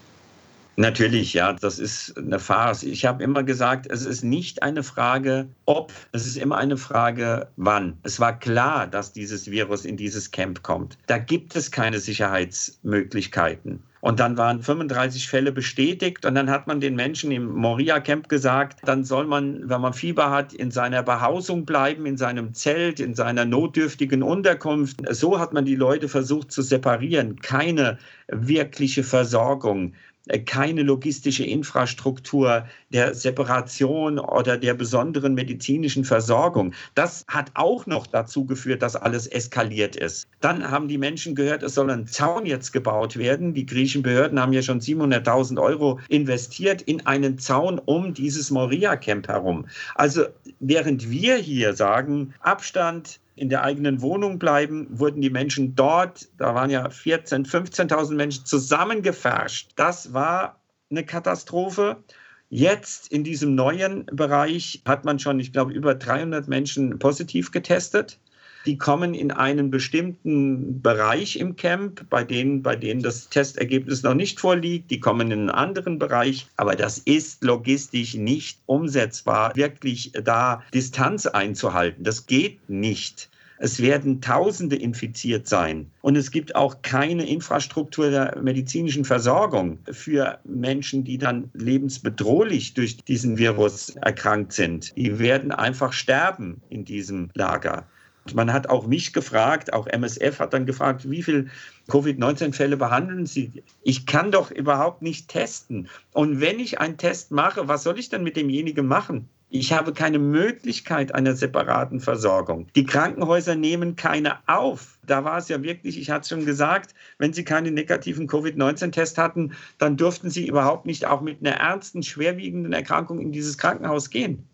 Natürlich, 0.75 1.33
ja, 1.33 1.53
das 1.53 1.79
ist 1.79 2.17
eine 2.17 2.39
Farce. 2.39 2.83
Ich 2.83 3.05
habe 3.05 3.23
immer 3.23 3.43
gesagt, 3.43 3.85
es 3.91 4.05
ist 4.05 4.23
nicht 4.23 4.63
eine 4.63 4.81
Frage, 4.81 5.47
ob, 5.65 5.91
es 6.13 6.25
ist 6.25 6.37
immer 6.37 6.57
eine 6.57 6.77
Frage, 6.77 7.47
wann. 7.57 7.97
Es 8.03 8.19
war 8.19 8.39
klar, 8.39 8.87
dass 8.87 9.11
dieses 9.11 9.51
Virus 9.51 9.85
in 9.85 9.97
dieses 9.97 10.31
Camp 10.31 10.63
kommt. 10.63 10.97
Da 11.05 11.19
gibt 11.19 11.55
es 11.55 11.69
keine 11.69 11.99
Sicherheitsmöglichkeiten. 11.99 13.83
Und 14.03 14.19
dann 14.19 14.35
waren 14.35 14.61
35 14.61 15.29
Fälle 15.29 15.53
bestätigt 15.53 16.25
und 16.25 16.35
dann 16.35 16.49
hat 16.49 16.67
man 16.67 16.81
den 16.81 16.93
Menschen 16.93 17.31
im 17.31 17.45
Moria-Camp 17.45 18.27
gesagt, 18.27 18.81
dann 18.83 19.05
soll 19.05 19.25
man, 19.25 19.69
wenn 19.69 19.79
man 19.79 19.93
Fieber 19.93 20.29
hat, 20.29 20.51
in 20.51 20.71
seiner 20.71 21.03
Behausung 21.03 21.63
bleiben, 21.63 22.05
in 22.05 22.17
seinem 22.17 22.53
Zelt, 22.53 22.99
in 22.99 23.15
seiner 23.15 23.45
notdürftigen 23.45 24.21
Unterkunft. 24.21 24.97
So 25.09 25.39
hat 25.39 25.53
man 25.53 25.63
die 25.63 25.77
Leute 25.77 26.09
versucht 26.09 26.51
zu 26.51 26.61
separieren. 26.61 27.39
Keine 27.39 27.97
wirkliche 28.27 29.05
Versorgung. 29.05 29.93
Äh, 30.27 30.39
keine 30.39 30.83
logistische 30.83 31.43
Infrastruktur 31.43 32.65
der 32.91 33.13
Separation 33.13 34.19
oder 34.19 34.57
der 34.57 34.73
besonderen 34.73 35.33
medizinischen 35.33 36.05
Versorgung. 36.05 36.73
Das 36.95 37.25
hat 37.27 37.51
auch 37.55 37.85
noch 37.87 38.07
dazu 38.07 38.45
geführt, 38.45 38.81
dass 38.81 38.95
alles 38.95 39.27
eskaliert 39.27 39.97
ist. 39.97 40.27
Dann 40.39 40.71
haben 40.71 40.87
die 40.87 40.97
Menschen 40.97 41.35
gehört, 41.35 41.61
es 41.61 41.75
soll 41.75 41.89
ein 41.89 42.07
Zaun 42.07 42.45
jetzt 42.45 42.71
gebaut 42.71 43.17
werden. 43.17 43.53
Die 43.53 43.65
griechischen 43.65 44.01
Behörden 44.01 44.39
haben 44.39 44.53
ja 44.53 44.61
schon 44.61 44.79
700.000 44.79 45.61
Euro 45.61 45.99
investiert 46.07 46.81
in 46.83 47.05
einen 47.05 47.37
Zaun 47.37 47.79
um 47.79 48.13
dieses 48.13 48.49
Moria-Camp 48.49 49.27
herum. 49.27 49.65
Also 49.95 50.25
während 50.61 51.09
wir 51.09 51.35
hier 51.35 51.73
sagen, 51.73 52.33
Abstand, 52.39 53.19
in 53.35 53.49
der 53.49 53.63
eigenen 53.63 54.01
Wohnung 54.01 54.39
bleiben, 54.39 54.87
wurden 54.91 55.21
die 55.21 55.29
Menschen 55.29 55.75
dort, 55.75 56.29
da 56.37 56.53
waren 56.53 56.69
ja 56.69 56.87
14.000, 56.87 57.49
15.000 57.49 58.15
Menschen 58.15 58.45
zusammengefärscht. 58.45 59.71
Das 59.75 60.13
war 60.13 60.61
eine 60.89 61.05
Katastrophe. 61.05 62.03
Jetzt 62.49 63.11
in 63.11 63.23
diesem 63.23 63.55
neuen 63.55 64.05
Bereich 64.05 64.83
hat 64.85 65.05
man 65.05 65.17
schon, 65.17 65.39
ich 65.39 65.51
glaube, 65.51 65.73
über 65.73 65.95
300 65.95 66.47
Menschen 66.47 66.99
positiv 66.99 67.51
getestet. 67.51 68.19
Die 68.65 68.77
kommen 68.77 69.13
in 69.13 69.31
einen 69.31 69.71
bestimmten 69.71 70.81
Bereich 70.81 71.35
im 71.35 71.55
Camp, 71.55 72.09
bei 72.09 72.23
denen, 72.23 72.63
bei 72.63 72.75
denen 72.75 73.01
das 73.01 73.29
Testergebnis 73.29 74.03
noch 74.03 74.13
nicht 74.13 74.39
vorliegt. 74.39 74.89
Die 74.89 74.99
kommen 74.99 75.31
in 75.31 75.39
einen 75.39 75.49
anderen 75.49 75.99
Bereich. 75.99 76.47
Aber 76.55 76.75
das 76.75 76.99
ist 76.99 77.43
logistisch 77.43 78.15
nicht 78.15 78.59
umsetzbar, 78.65 79.55
wirklich 79.55 80.11
da 80.23 80.63
Distanz 80.73 81.25
einzuhalten. 81.25 82.03
Das 82.03 82.25
geht 82.25 82.69
nicht. 82.69 83.29
Es 83.59 83.81
werden 83.81 84.19
Tausende 84.19 84.75
infiziert 84.75 85.47
sein. 85.47 85.89
Und 86.01 86.17
es 86.17 86.31
gibt 86.31 86.55
auch 86.55 86.81
keine 86.81 87.25
Infrastruktur 87.25 88.09
der 88.09 88.37
medizinischen 88.41 89.05
Versorgung 89.05 89.79
für 89.89 90.39
Menschen, 90.43 91.03
die 91.03 91.17
dann 91.17 91.49
lebensbedrohlich 91.53 92.73
durch 92.73 92.97
diesen 92.97 93.37
Virus 93.37 93.91
erkrankt 93.91 94.51
sind. 94.53 94.95
Die 94.97 95.17
werden 95.19 95.51
einfach 95.51 95.93
sterben 95.93 96.61
in 96.69 96.83
diesem 96.83 97.29
Lager. 97.35 97.87
Man 98.33 98.53
hat 98.53 98.69
auch 98.69 98.87
mich 98.87 99.11
gefragt, 99.11 99.73
auch 99.73 99.87
MSF 99.87 100.39
hat 100.39 100.53
dann 100.53 100.65
gefragt, 100.65 101.09
wie 101.09 101.23
viele 101.23 101.47
Covid-19-Fälle 101.89 102.77
behandeln 102.77 103.25
Sie? 103.25 103.63
Ich 103.83 104.05
kann 104.05 104.31
doch 104.31 104.49
überhaupt 104.49 105.01
nicht 105.01 105.27
testen. 105.27 105.89
Und 106.13 106.39
wenn 106.39 106.59
ich 106.59 106.79
einen 106.79 106.97
Test 106.97 107.31
mache, 107.31 107.67
was 107.67 107.83
soll 107.83 107.99
ich 107.99 108.09
dann 108.09 108.23
mit 108.23 108.37
demjenigen 108.37 108.87
machen? 108.87 109.27
Ich 109.55 109.71
habe 109.71 109.93
keine 109.93 110.17
Möglichkeit 110.17 111.13
einer 111.13 111.35
separaten 111.35 111.99
Versorgung. 111.99 112.65
Die 112.75 112.85
Krankenhäuser 112.85 113.53
nehmen 113.53 113.95
keine 113.95 114.39
auf. 114.47 114.97
Da 115.05 115.25
war 115.25 115.37
es 115.37 115.47
ja 115.47 115.61
wirklich, 115.61 115.99
ich 115.99 116.09
hatte 116.09 116.21
es 116.21 116.29
schon 116.29 116.45
gesagt, 116.45 116.95
wenn 117.19 117.33
sie 117.33 117.43
keinen 117.43 117.75
negativen 117.75 118.25
Covid-19-Test 118.25 119.19
hatten, 119.19 119.51
dann 119.77 119.95
durften 119.95 120.31
sie 120.31 120.47
überhaupt 120.47 120.87
nicht 120.87 121.05
auch 121.05 121.21
mit 121.21 121.39
einer 121.41 121.57
ernsten, 121.57 122.01
schwerwiegenden 122.01 122.73
Erkrankung 122.73 123.19
in 123.19 123.31
dieses 123.31 123.59
Krankenhaus 123.59 124.09
gehen. 124.09 124.47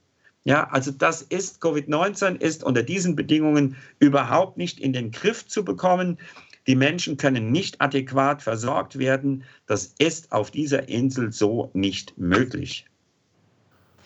Ja, 0.44 0.70
also 0.70 0.92
das 0.92 1.22
ist 1.22 1.62
Covid-19 1.62 2.42
ist 2.42 2.64
unter 2.64 2.84
diesen 2.84 3.16
Bedingungen 3.16 3.76
überhaupt 4.00 4.58
nicht 4.58 4.80
in 4.80 4.94
den 4.94 5.12
Griff 5.12 5.46
zu 5.46 5.66
bekommen. 5.66 6.18
Die 6.68 6.76
Menschen 6.76 7.18
können 7.18 7.52
nicht 7.52 7.82
adäquat 7.82 8.42
versorgt 8.42 9.00
werden. 9.00 9.44
Das 9.66 9.94
ist 9.98 10.32
auf 10.32 10.52
dieser 10.52 10.88
Insel 10.88 11.32
so 11.32 11.72
nicht 11.74 12.18
möglich. 12.18 12.86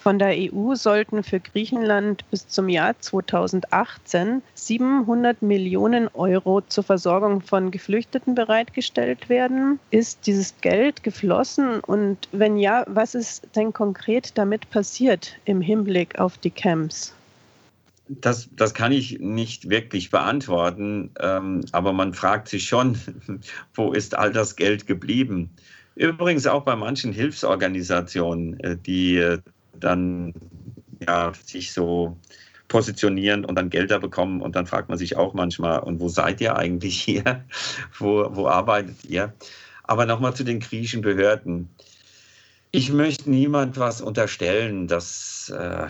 Von 0.03 0.19
der 0.19 0.35
EU 0.35 0.75
sollten 0.75 1.23
für 1.23 1.39
Griechenland 1.39 2.29
bis 2.29 2.45
zum 2.49 2.67
Jahr 2.67 2.99
2018 2.99 4.41
700 4.53 5.41
Millionen 5.41 6.09
Euro 6.09 6.59
zur 6.59 6.83
Versorgung 6.83 7.39
von 7.39 7.71
Geflüchteten 7.71 8.35
bereitgestellt 8.35 9.29
werden. 9.29 9.79
Ist 9.91 10.27
dieses 10.27 10.55
Geld 10.59 11.03
geflossen 11.03 11.79
und 11.79 12.17
wenn 12.33 12.57
ja, 12.57 12.83
was 12.89 13.15
ist 13.15 13.47
denn 13.55 13.71
konkret 13.71 14.37
damit 14.37 14.69
passiert 14.71 15.37
im 15.45 15.61
Hinblick 15.61 16.19
auf 16.19 16.37
die 16.37 16.51
Camps? 16.51 17.15
Das, 18.09 18.49
das 18.57 18.73
kann 18.73 18.91
ich 18.91 19.19
nicht 19.19 19.69
wirklich 19.69 20.09
beantworten, 20.09 21.11
ähm, 21.21 21.63
aber 21.71 21.93
man 21.93 22.13
fragt 22.13 22.49
sich 22.49 22.65
schon, 22.65 22.97
wo 23.73 23.93
ist 23.93 24.17
all 24.17 24.33
das 24.33 24.57
Geld 24.57 24.85
geblieben? 24.85 25.49
Übrigens 25.95 26.45
auch 26.45 26.65
bei 26.65 26.75
manchen 26.75 27.13
Hilfsorganisationen, 27.13 28.59
äh, 28.59 28.75
die 28.75 29.15
äh, 29.15 29.39
dann 29.73 30.33
ja, 31.07 31.31
sich 31.45 31.73
so 31.73 32.17
positionieren 32.67 33.45
und 33.45 33.55
dann 33.55 33.69
Gelder 33.69 33.99
bekommen. 33.99 34.41
Und 34.41 34.55
dann 34.55 34.65
fragt 34.65 34.89
man 34.89 34.97
sich 34.97 35.15
auch 35.15 35.33
manchmal, 35.33 35.79
und 35.79 35.99
wo 35.99 36.09
seid 36.09 36.41
ihr 36.41 36.55
eigentlich 36.55 36.99
hier? 37.01 37.45
wo, 37.99 38.27
wo 38.35 38.47
arbeitet 38.47 39.05
ihr? 39.05 39.33
Aber 39.83 40.05
nochmal 40.05 40.33
zu 40.33 40.43
den 40.43 40.59
griechischen 40.59 41.01
Behörden. 41.01 41.69
Ich 42.71 42.91
möchte 42.91 43.29
niemand 43.29 43.77
was 43.77 44.01
unterstellen, 44.01 44.87
das, 44.87 45.53
äh, 45.55 45.87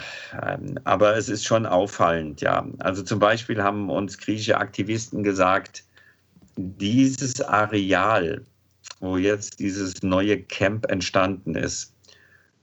aber 0.83 1.15
es 1.15 1.29
ist 1.29 1.45
schon 1.45 1.65
auffallend, 1.65 2.41
ja. 2.41 2.67
Also 2.79 3.03
zum 3.03 3.19
Beispiel 3.19 3.63
haben 3.63 3.89
uns 3.89 4.17
griechische 4.17 4.57
Aktivisten 4.57 5.23
gesagt, 5.23 5.85
dieses 6.57 7.39
Areal, 7.39 8.43
wo 8.99 9.15
jetzt 9.15 9.61
dieses 9.61 10.03
neue 10.03 10.41
Camp 10.41 10.91
entstanden 10.91 11.55
ist, 11.55 11.92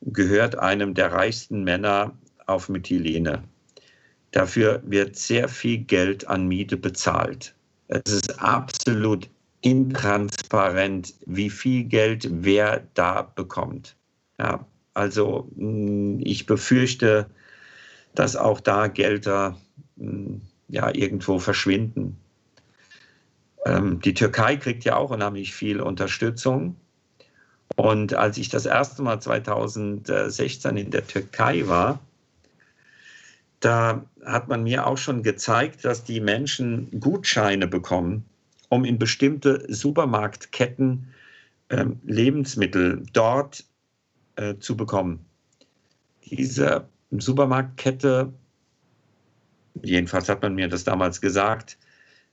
gehört 0.03 0.59
einem 0.59 0.95
der 0.95 1.13
reichsten 1.13 1.63
Männer 1.65 2.17
auf 2.47 2.69
Mytilene. 2.69 3.43
Dafür 4.33 4.83
wird 4.85 5.17
sehr 5.17 5.49
viel 5.49 5.79
Geld 5.79 6.27
an 6.29 6.47
Miete 6.47 6.77
bezahlt. 6.77 7.55
Es 7.89 8.13
ist 8.13 8.41
absolut 8.41 9.29
intransparent, 9.63 11.15
wie 11.27 11.51
viel 11.51 11.85
Geld 11.85 12.29
wer 12.31 12.87
da 12.95 13.23
bekommt. 13.23 13.97
Ja, 14.39 14.65
also 14.95 15.51
hm, 15.57 16.21
ich 16.23 16.47
befürchte, 16.47 17.27
dass 18.15 18.37
auch 18.37 18.61
da 18.61 18.87
Gelder 18.87 19.57
hm, 19.99 20.41
ja, 20.69 20.95
irgendwo 20.95 21.39
verschwinden. 21.39 22.17
Ähm, 23.67 24.01
die 24.01 24.15
Türkei 24.15 24.57
kriegt 24.57 24.85
ja 24.85 24.97
auch 24.97 25.11
unheimlich 25.11 25.53
viel 25.53 25.81
Unterstützung. 25.81 26.77
Und 27.77 28.15
als 28.15 28.37
ich 28.37 28.49
das 28.49 28.67
erste 28.67 29.03
Mal 29.03 29.21
2016 29.21 30.77
in 30.77 30.91
der 30.91 31.07
Türkei 31.07 31.67
war, 31.67 32.01
da 33.61 34.05
hat 34.25 34.49
man 34.49 34.65
mir 34.65 34.87
auch 34.87 34.99
schon 34.99 35.23
gezeigt, 35.23 35.85
dass 35.85 36.03
die 36.03 36.21
Menschen 36.21 36.99
Gutscheine 36.99 37.67
bekommen, 37.67 38.25
um 38.71 38.85
in 38.85 38.99
bestimmte 38.99 39.65
Supermarktketten 39.73 41.09
äh, 41.69 41.87
Lebensmittel 42.05 43.03
dort 43.13 43.65
äh, 44.37 44.57
zu 44.59 44.77
bekommen. 44.77 45.25
Diese 46.25 46.89
Supermarktkette, 47.11 48.33
jedenfalls 49.83 50.29
hat 50.29 50.43
man 50.43 50.55
mir 50.55 50.69
das 50.69 50.85
damals 50.85 51.21
gesagt, 51.21 51.77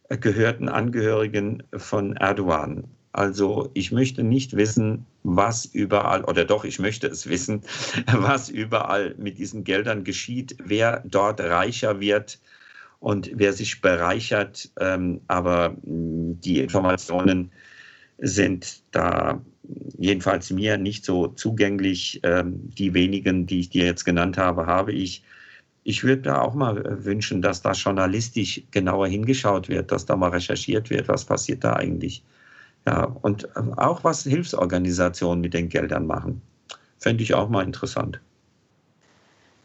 äh, 0.10 0.18
gehörten 0.18 0.70
Angehörigen 0.70 1.64
von 1.76 2.16
Erdogan. 2.16 2.86
Also 3.18 3.72
ich 3.74 3.92
möchte 3.92 4.24
nicht 4.24 4.56
wissen, 4.56 5.08
was 5.24 5.66
überall, 5.66 6.24
oder 6.26 6.46
doch, 6.46 6.64
ich 6.64 6.78
möchte 6.78 7.08
es 7.08 7.28
wissen, 7.28 7.64
was 8.14 8.48
überall 8.48 9.16
mit 9.18 9.40
diesen 9.40 9.64
Geldern 9.64 10.04
geschieht, 10.04 10.56
wer 10.64 11.02
dort 11.04 11.42
reicher 11.42 12.00
wird 12.00 12.40
und 13.00 13.32
wer 13.34 13.54
sich 13.54 13.82
bereichert. 13.82 14.70
Ähm, 14.80 15.22
aber 15.28 15.76
die 15.82 16.60
Informationen 16.60 17.50
sind 18.20 18.84
da 18.92 19.42
jedenfalls 19.98 20.52
mir 20.52 20.78
nicht 20.78 21.04
so 21.04 21.30
zugänglich. 21.30 22.20
Ähm, 22.22 22.70
die 22.78 22.94
wenigen, 22.94 23.48
die 23.48 23.62
ich 23.62 23.72
dir 23.72 23.86
jetzt 23.86 24.06
genannt 24.06 24.38
habe, 24.38 24.68
habe 24.68 24.94
ich. 24.94 25.24
Ich 25.84 26.04
würde 26.04 26.22
da 26.22 26.42
auch 26.42 26.54
mal 26.54 27.04
wünschen, 27.04 27.42
dass 27.42 27.64
da 27.64 27.72
journalistisch 27.72 28.62
genauer 28.70 29.08
hingeschaut 29.08 29.70
wird, 29.70 29.92
dass 29.92 30.06
da 30.06 30.16
mal 30.16 30.30
recherchiert 30.30 30.92
wird, 30.92 31.08
was 31.08 31.26
passiert 31.26 31.64
da 31.64 31.74
eigentlich. 31.74 32.22
Ja, 32.88 33.04
und 33.22 33.50
auch 33.78 34.06
was 34.06 34.24
Hilfsorganisationen 34.24 35.42
mit 35.42 35.54
den 35.54 35.68
Geldern 35.68 36.08
machen. 36.08 36.42
Fände 37.00 37.22
ich 37.22 37.34
auch 37.34 37.50
mal 37.50 37.64
interessant. 37.64 38.22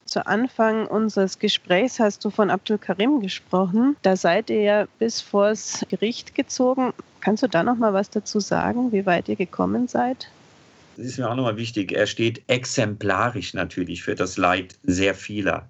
Zu 0.07 0.27
Anfang 0.27 0.89
unseres 0.89 1.39
Gesprächs 1.39 2.01
hast 2.01 2.25
du 2.25 2.31
von 2.31 2.51
Abdul 2.51 2.79
Karim 2.79 3.21
gesprochen. 3.21 3.95
Da 4.03 4.17
seid 4.17 4.51
ihr 4.51 4.63
ja 4.63 4.87
bis 4.99 5.21
vors 5.21 5.87
Gericht 5.89 6.35
gezogen. 6.35 6.93
Kannst 7.21 7.45
du 7.45 7.47
da 7.47 7.63
noch 7.63 7.77
mal 7.77 7.95
was 7.95 8.11
dazu 8.11 8.41
sagen, 8.41 8.91
wie 8.91 9.07
weit 9.07 9.29
ihr 9.29 9.37
gekommen 9.37 9.87
seid? 9.87 10.29
Das 10.97 11.07
ist 11.07 11.19
mir 11.19 11.31
auch 11.31 11.37
nochmal 11.37 11.57
wichtig. 11.57 11.93
Er 11.93 12.09
steht 12.09 12.43
exemplarisch 12.49 13.55
natürlich 13.55 14.03
für 14.03 14.17
das 14.17 14.37
Leid 14.37 14.77
sehr 14.83 15.15
vieler. 15.15 15.69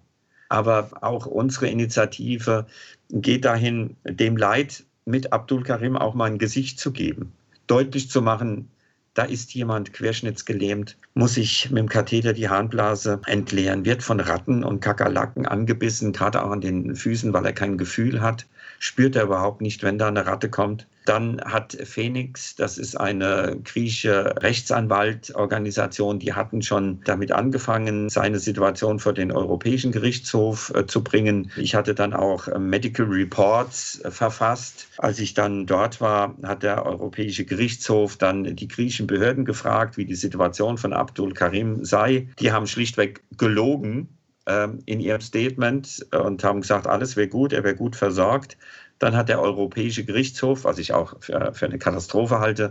Aber 0.48 0.88
auch 1.02 1.26
unsere 1.26 1.68
Initiative 1.68 2.66
geht 3.10 3.44
dahin, 3.44 3.94
dem 4.04 4.38
Leid 4.38 4.84
mit 5.04 5.34
Abdul 5.34 5.62
Karim 5.62 5.98
auch 5.98 6.14
mal 6.14 6.30
ein 6.30 6.38
Gesicht 6.38 6.80
zu 6.80 6.92
geben. 6.92 7.34
Deutlich 7.72 8.10
zu 8.10 8.20
machen, 8.20 8.68
da 9.14 9.22
ist 9.22 9.54
jemand 9.54 9.94
querschnittsgelähmt, 9.94 10.98
muss 11.14 11.36
sich 11.36 11.70
mit 11.70 11.78
dem 11.78 11.88
Katheter 11.88 12.34
die 12.34 12.50
Harnblase 12.50 13.22
entleeren, 13.24 13.86
wird 13.86 14.02
von 14.02 14.20
Ratten 14.20 14.62
und 14.62 14.80
Kakerlaken 14.80 15.46
angebissen, 15.46 16.12
gerade 16.12 16.44
auch 16.44 16.50
an 16.50 16.60
den 16.60 16.94
Füßen, 16.94 17.32
weil 17.32 17.46
er 17.46 17.54
kein 17.54 17.78
Gefühl 17.78 18.20
hat, 18.20 18.46
spürt 18.82 19.14
er 19.14 19.22
überhaupt 19.22 19.60
nicht, 19.60 19.84
wenn 19.84 19.96
da 19.96 20.08
eine 20.08 20.26
Ratte 20.26 20.50
kommt. 20.50 20.88
Dann 21.04 21.40
hat 21.40 21.76
Phoenix, 21.84 22.56
das 22.56 22.78
ist 22.78 22.96
eine 22.96 23.56
griechische 23.62 24.34
Rechtsanwaltorganisation, 24.40 26.18
die 26.18 26.32
hatten 26.32 26.62
schon 26.62 27.00
damit 27.04 27.30
angefangen, 27.30 28.08
seine 28.08 28.40
Situation 28.40 28.98
vor 28.98 29.12
den 29.12 29.30
Europäischen 29.30 29.92
Gerichtshof 29.92 30.72
äh, 30.74 30.84
zu 30.84 31.04
bringen. 31.04 31.52
Ich 31.56 31.76
hatte 31.76 31.94
dann 31.94 32.12
auch 32.12 32.48
äh, 32.48 32.58
Medical 32.58 33.06
Reports 33.06 34.00
äh, 34.00 34.10
verfasst. 34.10 34.88
Als 34.98 35.20
ich 35.20 35.34
dann 35.34 35.66
dort 35.66 36.00
war, 36.00 36.36
hat 36.42 36.64
der 36.64 36.84
Europäische 36.84 37.44
Gerichtshof 37.44 38.16
dann 38.16 38.56
die 38.56 38.68
griechischen 38.68 39.06
Behörden 39.06 39.44
gefragt, 39.44 39.96
wie 39.96 40.06
die 40.06 40.16
Situation 40.16 40.76
von 40.76 40.92
Abdul 40.92 41.34
Karim 41.34 41.84
sei. 41.84 42.28
Die 42.40 42.50
haben 42.50 42.66
schlichtweg 42.66 43.22
gelogen 43.38 44.08
in 44.44 45.00
ihrem 45.00 45.20
Statement 45.20 46.06
und 46.12 46.42
haben 46.42 46.62
gesagt, 46.62 46.86
alles 46.86 47.16
wäre 47.16 47.28
gut, 47.28 47.52
er 47.52 47.62
wäre 47.62 47.76
gut 47.76 47.94
versorgt. 47.94 48.56
Dann 48.98 49.16
hat 49.16 49.28
der 49.28 49.40
Europäische 49.40 50.04
Gerichtshof, 50.04 50.64
was 50.64 50.78
ich 50.78 50.92
auch 50.92 51.16
für, 51.20 51.52
eine 51.60 51.78
Katastrophe 51.78 52.38
halte, 52.38 52.70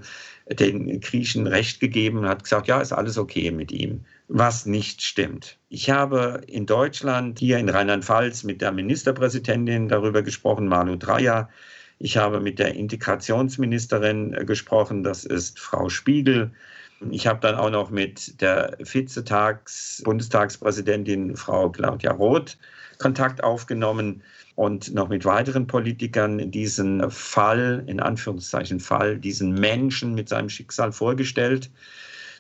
den 0.49 1.01
Griechen 1.01 1.45
Recht 1.45 1.81
gegeben 1.81 2.19
und 2.19 2.27
hat 2.27 2.43
gesagt, 2.43 2.67
ja, 2.67 2.79
ist 2.79 2.93
alles 2.93 3.17
okay 3.17 3.51
mit 3.51 3.71
ihm, 3.71 4.05
was 4.29 4.65
nicht 4.65 5.01
stimmt. 5.01 5.57
Ich 5.67 5.89
habe 5.89 6.41
in 6.47 6.65
Deutschland, 6.65 7.39
hier 7.39 7.57
in 7.57 7.67
Rheinland-Pfalz, 7.67 8.43
mit 8.43 8.61
der 8.61 8.71
Ministerpräsidentin 8.71 9.89
darüber 9.89 10.21
gesprochen, 10.21 10.67
Malu 10.67 10.95
Dreyer. 10.95 11.49
Ich 11.99 12.17
habe 12.17 12.39
mit 12.39 12.59
der 12.59 12.75
Integrationsministerin 12.75 14.31
gesprochen, 14.45 15.03
das 15.03 15.25
ist 15.25 15.59
Frau 15.59 15.89
Spiegel. 15.89 16.51
Ich 17.09 17.25
habe 17.25 17.39
dann 17.39 17.55
auch 17.55 17.71
noch 17.71 17.89
mit 17.89 18.39
der 18.41 18.77
Vizetags-Bundestagspräsidentin 18.79 21.35
Frau 21.35 21.69
Claudia 21.69 22.11
Roth 22.11 22.59
Kontakt 22.99 23.43
aufgenommen 23.43 24.21
und 24.55 24.93
noch 24.93 25.09
mit 25.09 25.25
weiteren 25.25 25.65
Politikern 25.65 26.51
diesen 26.51 27.09
Fall, 27.09 27.83
in 27.87 27.99
Anführungszeichen 27.99 28.79
Fall, 28.79 29.17
diesen 29.17 29.53
Menschen 29.53 30.13
mit 30.13 30.29
seinem 30.29 30.49
Schicksal 30.49 30.91
vorgestellt. 30.91 31.71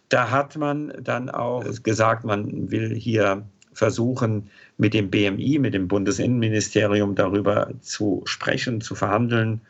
Da 0.09 0.29
hat 0.29 0.55
man 0.57 0.93
dann 1.01 1.31
auch 1.31 1.65
gesagt, 1.81 2.23
man 2.23 2.69
will 2.69 2.93
hier 2.93 3.43
versuchen, 3.73 4.51
mit 4.77 4.93
dem 4.93 5.09
BMI, 5.09 5.57
mit 5.57 5.73
dem 5.73 5.87
Bundesinnenministerium 5.87 7.15
darüber 7.15 7.71
zu 7.79 8.21
sprechen, 8.25 8.81
zu 8.81 8.93
verhandeln. 8.93 9.61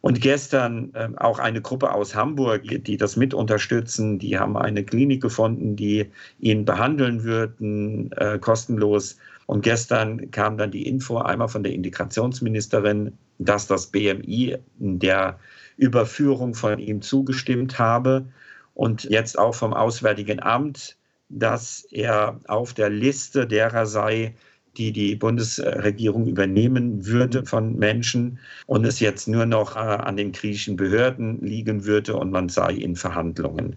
Und 0.00 0.20
gestern 0.20 0.94
äh, 0.94 1.08
auch 1.16 1.38
eine 1.38 1.60
Gruppe 1.60 1.92
aus 1.92 2.14
Hamburg, 2.14 2.62
die 2.64 2.96
das 2.96 3.16
mit 3.16 3.34
unterstützen, 3.34 4.18
die 4.18 4.38
haben 4.38 4.56
eine 4.56 4.84
Klinik 4.84 5.20
gefunden, 5.20 5.76
die 5.76 6.06
ihn 6.38 6.64
behandeln 6.64 7.24
würden, 7.24 8.12
äh, 8.12 8.38
kostenlos. 8.38 9.18
Und 9.46 9.62
gestern 9.62 10.30
kam 10.30 10.56
dann 10.56 10.70
die 10.70 10.86
Info 10.86 11.18
einmal 11.18 11.48
von 11.48 11.62
der 11.62 11.72
Integrationsministerin, 11.72 13.16
dass 13.38 13.66
das 13.66 13.86
BMI 13.86 14.58
der 14.78 15.38
Überführung 15.76 16.54
von 16.54 16.78
ihm 16.78 17.02
zugestimmt 17.02 17.78
habe 17.78 18.26
und 18.74 19.04
jetzt 19.04 19.38
auch 19.38 19.54
vom 19.54 19.72
Auswärtigen 19.72 20.40
Amt, 20.40 20.96
dass 21.28 21.86
er 21.90 22.40
auf 22.46 22.74
der 22.74 22.90
Liste 22.90 23.46
derer 23.46 23.86
sei, 23.86 24.34
die 24.78 24.92
die 24.92 25.16
Bundesregierung 25.16 26.26
übernehmen 26.26 27.06
würde 27.06 27.44
von 27.44 27.76
Menschen 27.76 28.38
und 28.66 28.84
es 28.84 29.00
jetzt 29.00 29.28
nur 29.28 29.44
noch 29.46 29.76
äh, 29.76 29.80
an 29.80 30.16
den 30.16 30.32
griechischen 30.32 30.76
Behörden 30.76 31.40
liegen 31.42 31.84
würde 31.84 32.16
und 32.16 32.30
man 32.30 32.48
sei 32.48 32.72
in 32.72 32.96
Verhandlungen. 32.96 33.76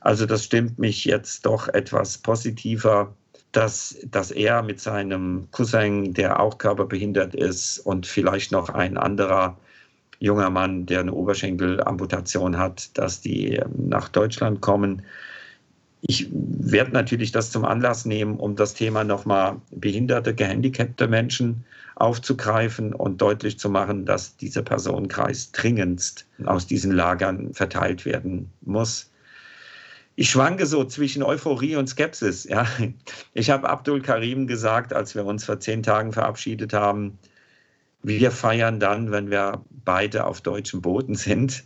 Also 0.00 0.26
das 0.26 0.44
stimmt 0.44 0.78
mich 0.78 1.04
jetzt 1.04 1.46
doch 1.46 1.68
etwas 1.68 2.18
positiver 2.18 3.14
dass, 3.52 3.98
dass 4.10 4.30
er 4.30 4.62
mit 4.62 4.80
seinem 4.80 5.46
Cousin, 5.50 6.14
der 6.14 6.40
auch 6.40 6.58
körperbehindert 6.58 7.34
ist, 7.34 7.78
und 7.80 8.06
vielleicht 8.06 8.50
noch 8.50 8.70
ein 8.70 8.96
anderer 8.96 9.56
junger 10.18 10.50
Mann, 10.50 10.86
der 10.86 11.00
eine 11.00 11.12
Oberschenkelamputation 11.12 12.56
hat, 12.56 12.96
dass 12.96 13.20
die 13.20 13.56
ähm, 13.56 13.88
nach 13.88 14.08
Deutschland 14.08 14.60
kommen. 14.60 15.02
Ich 16.02 16.28
werde 16.32 16.92
natürlich 16.92 17.32
das 17.32 17.50
zum 17.50 17.64
Anlass 17.64 18.04
nehmen, 18.04 18.38
um 18.38 18.56
das 18.56 18.74
Thema 18.74 19.04
nochmal 19.04 19.60
behinderte, 19.70 20.34
gehandicapte 20.34 21.08
Menschen 21.08 21.64
aufzugreifen 21.94 22.92
und 22.92 23.20
deutlich 23.20 23.58
zu 23.58 23.70
machen, 23.70 24.04
dass 24.04 24.36
dieser 24.36 24.62
Personenkreis 24.62 25.52
dringendst 25.52 26.26
aus 26.44 26.66
diesen 26.66 26.92
Lagern 26.92 27.54
verteilt 27.54 28.04
werden 28.04 28.50
muss 28.62 29.12
ich 30.14 30.30
schwanke 30.30 30.66
so 30.66 30.84
zwischen 30.84 31.22
Euphorie 31.22 31.76
und 31.76 31.88
Skepsis. 31.88 32.44
Ja. 32.44 32.66
Ich 33.34 33.50
habe 33.50 33.68
Abdul 33.68 34.02
Karim 34.02 34.46
gesagt, 34.46 34.92
als 34.92 35.14
wir 35.14 35.24
uns 35.24 35.44
vor 35.44 35.60
zehn 35.60 35.82
Tagen 35.82 36.12
verabschiedet 36.12 36.72
haben, 36.72 37.18
wir 38.02 38.30
feiern 38.30 38.80
dann, 38.80 39.10
wenn 39.10 39.30
wir 39.30 39.64
beide 39.84 40.26
auf 40.26 40.40
deutschem 40.40 40.82
Boden 40.82 41.14
sind. 41.14 41.64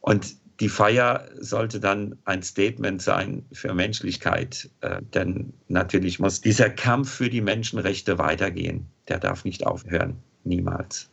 Und 0.00 0.36
die 0.60 0.68
Feier 0.68 1.26
sollte 1.38 1.80
dann 1.80 2.16
ein 2.24 2.42
Statement 2.42 3.00
sein 3.00 3.46
für 3.50 3.72
Menschlichkeit. 3.74 4.68
Äh, 4.82 5.00
denn 5.14 5.54
natürlich 5.68 6.20
muss 6.20 6.42
dieser 6.42 6.68
Kampf 6.68 7.10
für 7.10 7.30
die 7.30 7.40
Menschenrechte 7.40 8.18
weitergehen. 8.18 8.86
Der 9.08 9.18
darf 9.18 9.44
nicht 9.44 9.66
aufhören. 9.66 10.16
Niemals. 10.44 11.10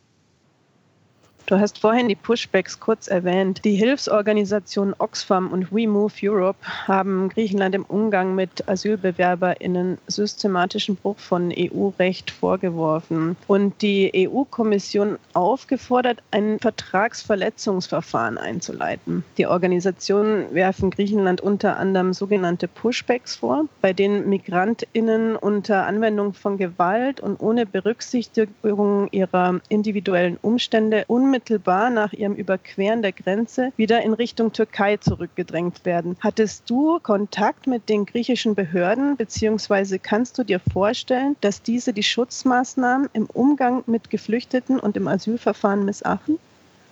Du 1.48 1.58
hast 1.58 1.78
vorhin 1.78 2.08
die 2.08 2.14
Pushbacks 2.14 2.78
kurz 2.78 3.08
erwähnt. 3.08 3.64
Die 3.64 3.74
Hilfsorganisationen 3.74 4.94
Oxfam 4.98 5.50
und 5.50 5.72
We 5.72 5.88
Move 5.88 6.12
Europe 6.22 6.58
haben 6.86 7.30
Griechenland 7.30 7.74
im 7.74 7.86
Umgang 7.86 8.34
mit 8.34 8.68
AsylbewerberInnen 8.68 9.96
systematischen 10.08 10.96
Bruch 10.96 11.18
von 11.18 11.50
EU-Recht 11.50 12.30
vorgeworfen 12.30 13.34
und 13.46 13.80
die 13.80 14.28
EU-Kommission 14.28 15.16
aufgefordert, 15.32 16.22
ein 16.32 16.58
Vertragsverletzungsverfahren 16.58 18.36
einzuleiten. 18.36 19.24
Die 19.38 19.46
Organisationen 19.46 20.52
werfen 20.52 20.90
Griechenland 20.90 21.40
unter 21.40 21.78
anderem 21.78 22.12
sogenannte 22.12 22.68
Pushbacks 22.68 23.36
vor, 23.36 23.64
bei 23.80 23.94
denen 23.94 24.28
MigrantInnen 24.28 25.34
unter 25.34 25.86
Anwendung 25.86 26.34
von 26.34 26.58
Gewalt 26.58 27.22
und 27.22 27.40
ohne 27.40 27.64
Berücksichtigung 27.64 29.08
ihrer 29.12 29.62
individuellen 29.70 30.36
Umstände 30.42 31.06
unmittelbar 31.06 31.37
unmittelbar 31.38 31.90
nach 31.90 32.12
ihrem 32.12 32.34
Überqueren 32.34 33.00
der 33.00 33.12
Grenze 33.12 33.72
wieder 33.76 34.02
in 34.02 34.12
Richtung 34.12 34.52
Türkei 34.52 34.96
zurückgedrängt 34.96 35.84
werden. 35.84 36.16
Hattest 36.18 36.68
du 36.68 36.98
Kontakt 36.98 37.68
mit 37.68 37.88
den 37.88 38.06
griechischen 38.06 38.56
Behörden, 38.56 39.16
beziehungsweise 39.16 40.00
kannst 40.00 40.36
du 40.38 40.42
dir 40.42 40.58
vorstellen, 40.58 41.36
dass 41.40 41.62
diese 41.62 41.92
die 41.92 42.02
Schutzmaßnahmen 42.02 43.08
im 43.12 43.26
Umgang 43.26 43.84
mit 43.86 44.10
Geflüchteten 44.10 44.80
und 44.80 44.96
im 44.96 45.06
Asylverfahren 45.06 45.84
missachten? 45.84 46.40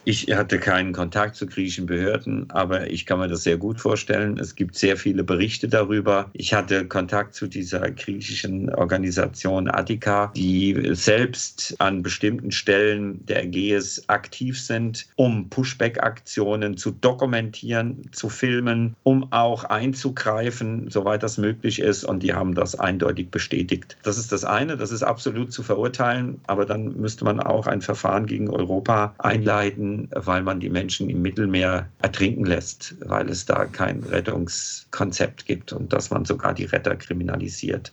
Ich 0.08 0.32
hatte 0.32 0.60
keinen 0.60 0.92
Kontakt 0.92 1.34
zu 1.34 1.46
griechischen 1.46 1.86
Behörden, 1.86 2.48
aber 2.50 2.88
ich 2.88 3.06
kann 3.06 3.18
mir 3.18 3.26
das 3.26 3.42
sehr 3.42 3.56
gut 3.56 3.80
vorstellen. 3.80 4.38
Es 4.38 4.54
gibt 4.54 4.76
sehr 4.76 4.96
viele 4.96 5.24
Berichte 5.24 5.66
darüber. 5.66 6.30
Ich 6.32 6.54
hatte 6.54 6.86
Kontakt 6.86 7.34
zu 7.34 7.48
dieser 7.48 7.90
griechischen 7.90 8.72
Organisation 8.72 9.68
Attika, 9.68 10.30
die 10.36 10.90
selbst 10.92 11.74
an 11.80 12.04
bestimmten 12.04 12.52
Stellen 12.52 13.26
der 13.26 13.42
Ägäis 13.42 14.04
aktiv 14.06 14.60
sind, 14.60 15.08
um 15.16 15.48
Pushback-Aktionen 15.50 16.76
zu 16.76 16.92
dokumentieren, 16.92 18.08
zu 18.12 18.28
filmen, 18.28 18.94
um 19.02 19.32
auch 19.32 19.64
einzugreifen, 19.64 20.88
soweit 20.88 21.24
das 21.24 21.36
möglich 21.36 21.80
ist. 21.80 22.04
Und 22.04 22.22
die 22.22 22.32
haben 22.32 22.54
das 22.54 22.78
eindeutig 22.78 23.32
bestätigt. 23.32 23.96
Das 24.04 24.18
ist 24.18 24.30
das 24.30 24.44
eine, 24.44 24.76
das 24.76 24.92
ist 24.92 25.02
absolut 25.02 25.52
zu 25.52 25.64
verurteilen, 25.64 26.40
aber 26.46 26.64
dann 26.64 26.96
müsste 26.96 27.24
man 27.24 27.40
auch 27.40 27.66
ein 27.66 27.82
Verfahren 27.82 28.26
gegen 28.26 28.48
Europa 28.48 29.12
einleiten 29.18 29.95
weil 30.10 30.42
man 30.42 30.60
die 30.60 30.70
Menschen 30.70 31.10
im 31.10 31.22
Mittelmeer 31.22 31.88
ertrinken 32.00 32.44
lässt, 32.44 32.94
weil 33.00 33.28
es 33.28 33.44
da 33.44 33.64
kein 33.64 34.02
Rettungskonzept 34.02 35.46
gibt 35.46 35.72
und 35.72 35.92
dass 35.92 36.10
man 36.10 36.24
sogar 36.24 36.54
die 36.54 36.64
Retter 36.64 36.96
kriminalisiert. 36.96 37.92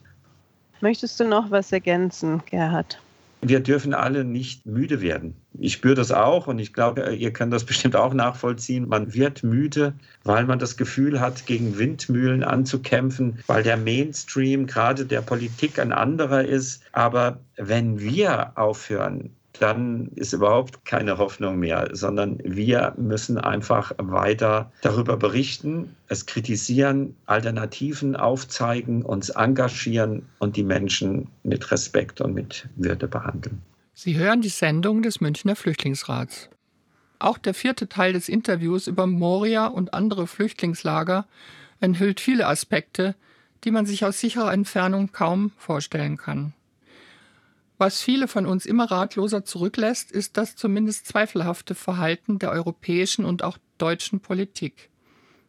Möchtest 0.81 1.19
du 1.19 1.27
noch 1.27 1.49
was 1.49 1.71
ergänzen, 1.71 2.41
Gerhard? 2.49 2.99
Wir 3.45 3.59
dürfen 3.59 3.93
alle 3.93 4.23
nicht 4.23 4.65
müde 4.65 5.01
werden. 5.01 5.35
Ich 5.59 5.73
spüre 5.73 5.95
das 5.95 6.13
auch 6.13 6.47
und 6.47 6.59
ich 6.59 6.71
glaube, 6.71 7.13
ihr 7.13 7.33
könnt 7.33 7.51
das 7.51 7.65
bestimmt 7.65 7.95
auch 7.95 8.13
nachvollziehen. 8.13 8.87
Man 8.87 9.13
wird 9.13 9.43
müde, 9.43 9.93
weil 10.23 10.45
man 10.45 10.59
das 10.59 10.77
Gefühl 10.77 11.19
hat, 11.19 11.45
gegen 11.45 11.77
Windmühlen 11.77 12.43
anzukämpfen, 12.43 13.39
weil 13.47 13.63
der 13.63 13.75
Mainstream 13.75 14.65
gerade 14.65 15.05
der 15.05 15.21
Politik 15.21 15.77
ein 15.77 15.91
anderer 15.91 16.45
ist. 16.45 16.83
Aber 16.93 17.39
wenn 17.57 17.99
wir 17.99 18.53
aufhören, 18.55 19.29
dann 19.59 20.09
ist 20.15 20.33
überhaupt 20.33 20.83
keine 20.85 21.17
Hoffnung 21.17 21.59
mehr, 21.59 21.89
sondern 21.93 22.39
wir 22.43 22.93
müssen 22.97 23.37
einfach 23.37 23.91
weiter 23.97 24.71
darüber 24.81 25.17
berichten, 25.17 25.95
es 26.07 26.25
kritisieren, 26.25 27.15
Alternativen 27.25 28.15
aufzeigen, 28.15 29.03
uns 29.03 29.29
engagieren 29.29 30.27
und 30.39 30.57
die 30.57 30.63
Menschen 30.63 31.27
mit 31.43 31.71
Respekt 31.71 32.19
und 32.19 32.33
mit 32.33 32.67
Würde 32.75 33.07
behandeln. 33.07 33.61
Sie 33.93 34.17
hören 34.17 34.41
die 34.41 34.49
Sendung 34.49 35.03
des 35.03 35.21
Münchner 35.21 35.55
Flüchtlingsrats. 35.55 36.49
Auch 37.19 37.37
der 37.37 37.53
vierte 37.53 37.87
Teil 37.87 38.13
des 38.13 38.27
Interviews 38.27 38.87
über 38.87 39.05
Moria 39.05 39.67
und 39.67 39.93
andere 39.93 40.27
Flüchtlingslager 40.27 41.25
enthüllt 41.79 42.19
viele 42.19 42.47
Aspekte, 42.47 43.15
die 43.63 43.71
man 43.71 43.85
sich 43.85 44.03
aus 44.03 44.19
sicherer 44.19 44.51
Entfernung 44.51 45.11
kaum 45.11 45.51
vorstellen 45.57 46.17
kann. 46.17 46.53
Was 47.77 48.01
viele 48.01 48.27
von 48.27 48.45
uns 48.45 48.65
immer 48.65 48.91
ratloser 48.91 49.45
zurücklässt, 49.45 50.11
ist 50.11 50.37
das 50.37 50.55
zumindest 50.55 51.07
zweifelhafte 51.07 51.75
Verhalten 51.75 52.39
der 52.39 52.51
europäischen 52.51 53.25
und 53.25 53.43
auch 53.43 53.57
deutschen 53.77 54.19
Politik. 54.19 54.89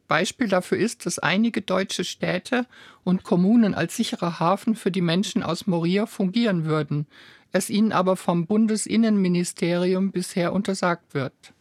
Beispiel 0.08 0.48
dafür 0.48 0.78
ist, 0.78 1.06
dass 1.06 1.18
einige 1.18 1.62
deutsche 1.62 2.04
Städte 2.04 2.66
und 3.04 3.24
Kommunen 3.24 3.74
als 3.74 3.96
sicherer 3.96 4.38
Hafen 4.38 4.74
für 4.74 4.90
die 4.90 5.00
Menschen 5.00 5.42
aus 5.42 5.66
Moria 5.66 6.04
fungieren 6.06 6.66
würden, 6.66 7.06
es 7.52 7.70
ihnen 7.70 7.92
aber 7.92 8.16
vom 8.16 8.46
Bundesinnenministerium 8.46 10.10
bisher 10.10 10.52
untersagt 10.52 11.14
wird. 11.14 11.54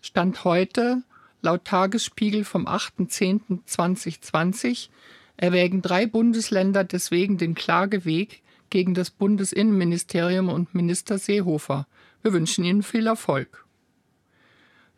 Stand 0.00 0.42
heute, 0.44 1.02
laut 1.42 1.64
Tagesspiegel 1.64 2.44
vom 2.44 2.66
8.10.2020, 2.66 4.88
erwägen 5.36 5.82
drei 5.82 6.06
Bundesländer 6.06 6.82
deswegen 6.82 7.38
den 7.38 7.54
Klageweg 7.54 8.42
gegen 8.70 8.94
das 8.94 9.10
Bundesinnenministerium 9.10 10.48
und 10.48 10.74
Minister 10.74 11.18
Seehofer. 11.18 11.86
Wir 12.22 12.32
wünschen 12.32 12.64
Ihnen 12.64 12.82
viel 12.82 13.06
Erfolg. 13.06 13.64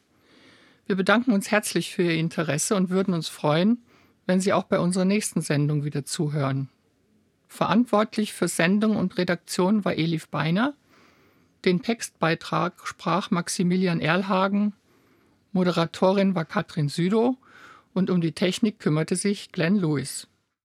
Wir 0.88 0.96
bedanken 0.96 1.32
uns 1.32 1.50
herzlich 1.50 1.94
für 1.94 2.02
Ihr 2.02 2.14
Interesse 2.14 2.74
und 2.74 2.88
würden 2.88 3.12
uns 3.12 3.28
freuen, 3.28 3.84
wenn 4.24 4.40
Sie 4.40 4.54
auch 4.54 4.62
bei 4.62 4.78
unserer 4.78 5.04
nächsten 5.04 5.42
Sendung 5.42 5.84
wieder 5.84 6.06
zuhören. 6.06 6.70
Verantwortlich 7.46 8.32
für 8.32 8.48
Sendung 8.48 8.96
und 8.96 9.18
Redaktion 9.18 9.84
war 9.84 9.98
Elif 9.98 10.28
Beiner. 10.28 10.72
Den 11.66 11.82
Textbeitrag 11.82 12.86
sprach 12.86 13.30
Maximilian 13.30 14.00
Erlhagen. 14.00 14.72
Moderatorin 15.52 16.34
war 16.34 16.46
Katrin 16.46 16.88
Südow 16.88 17.36
und 17.92 18.08
um 18.08 18.22
die 18.22 18.32
Technik 18.32 18.78
kümmerte 18.78 19.16
sich 19.16 19.52
Glenn 19.52 19.76
Lewis. 19.76 20.26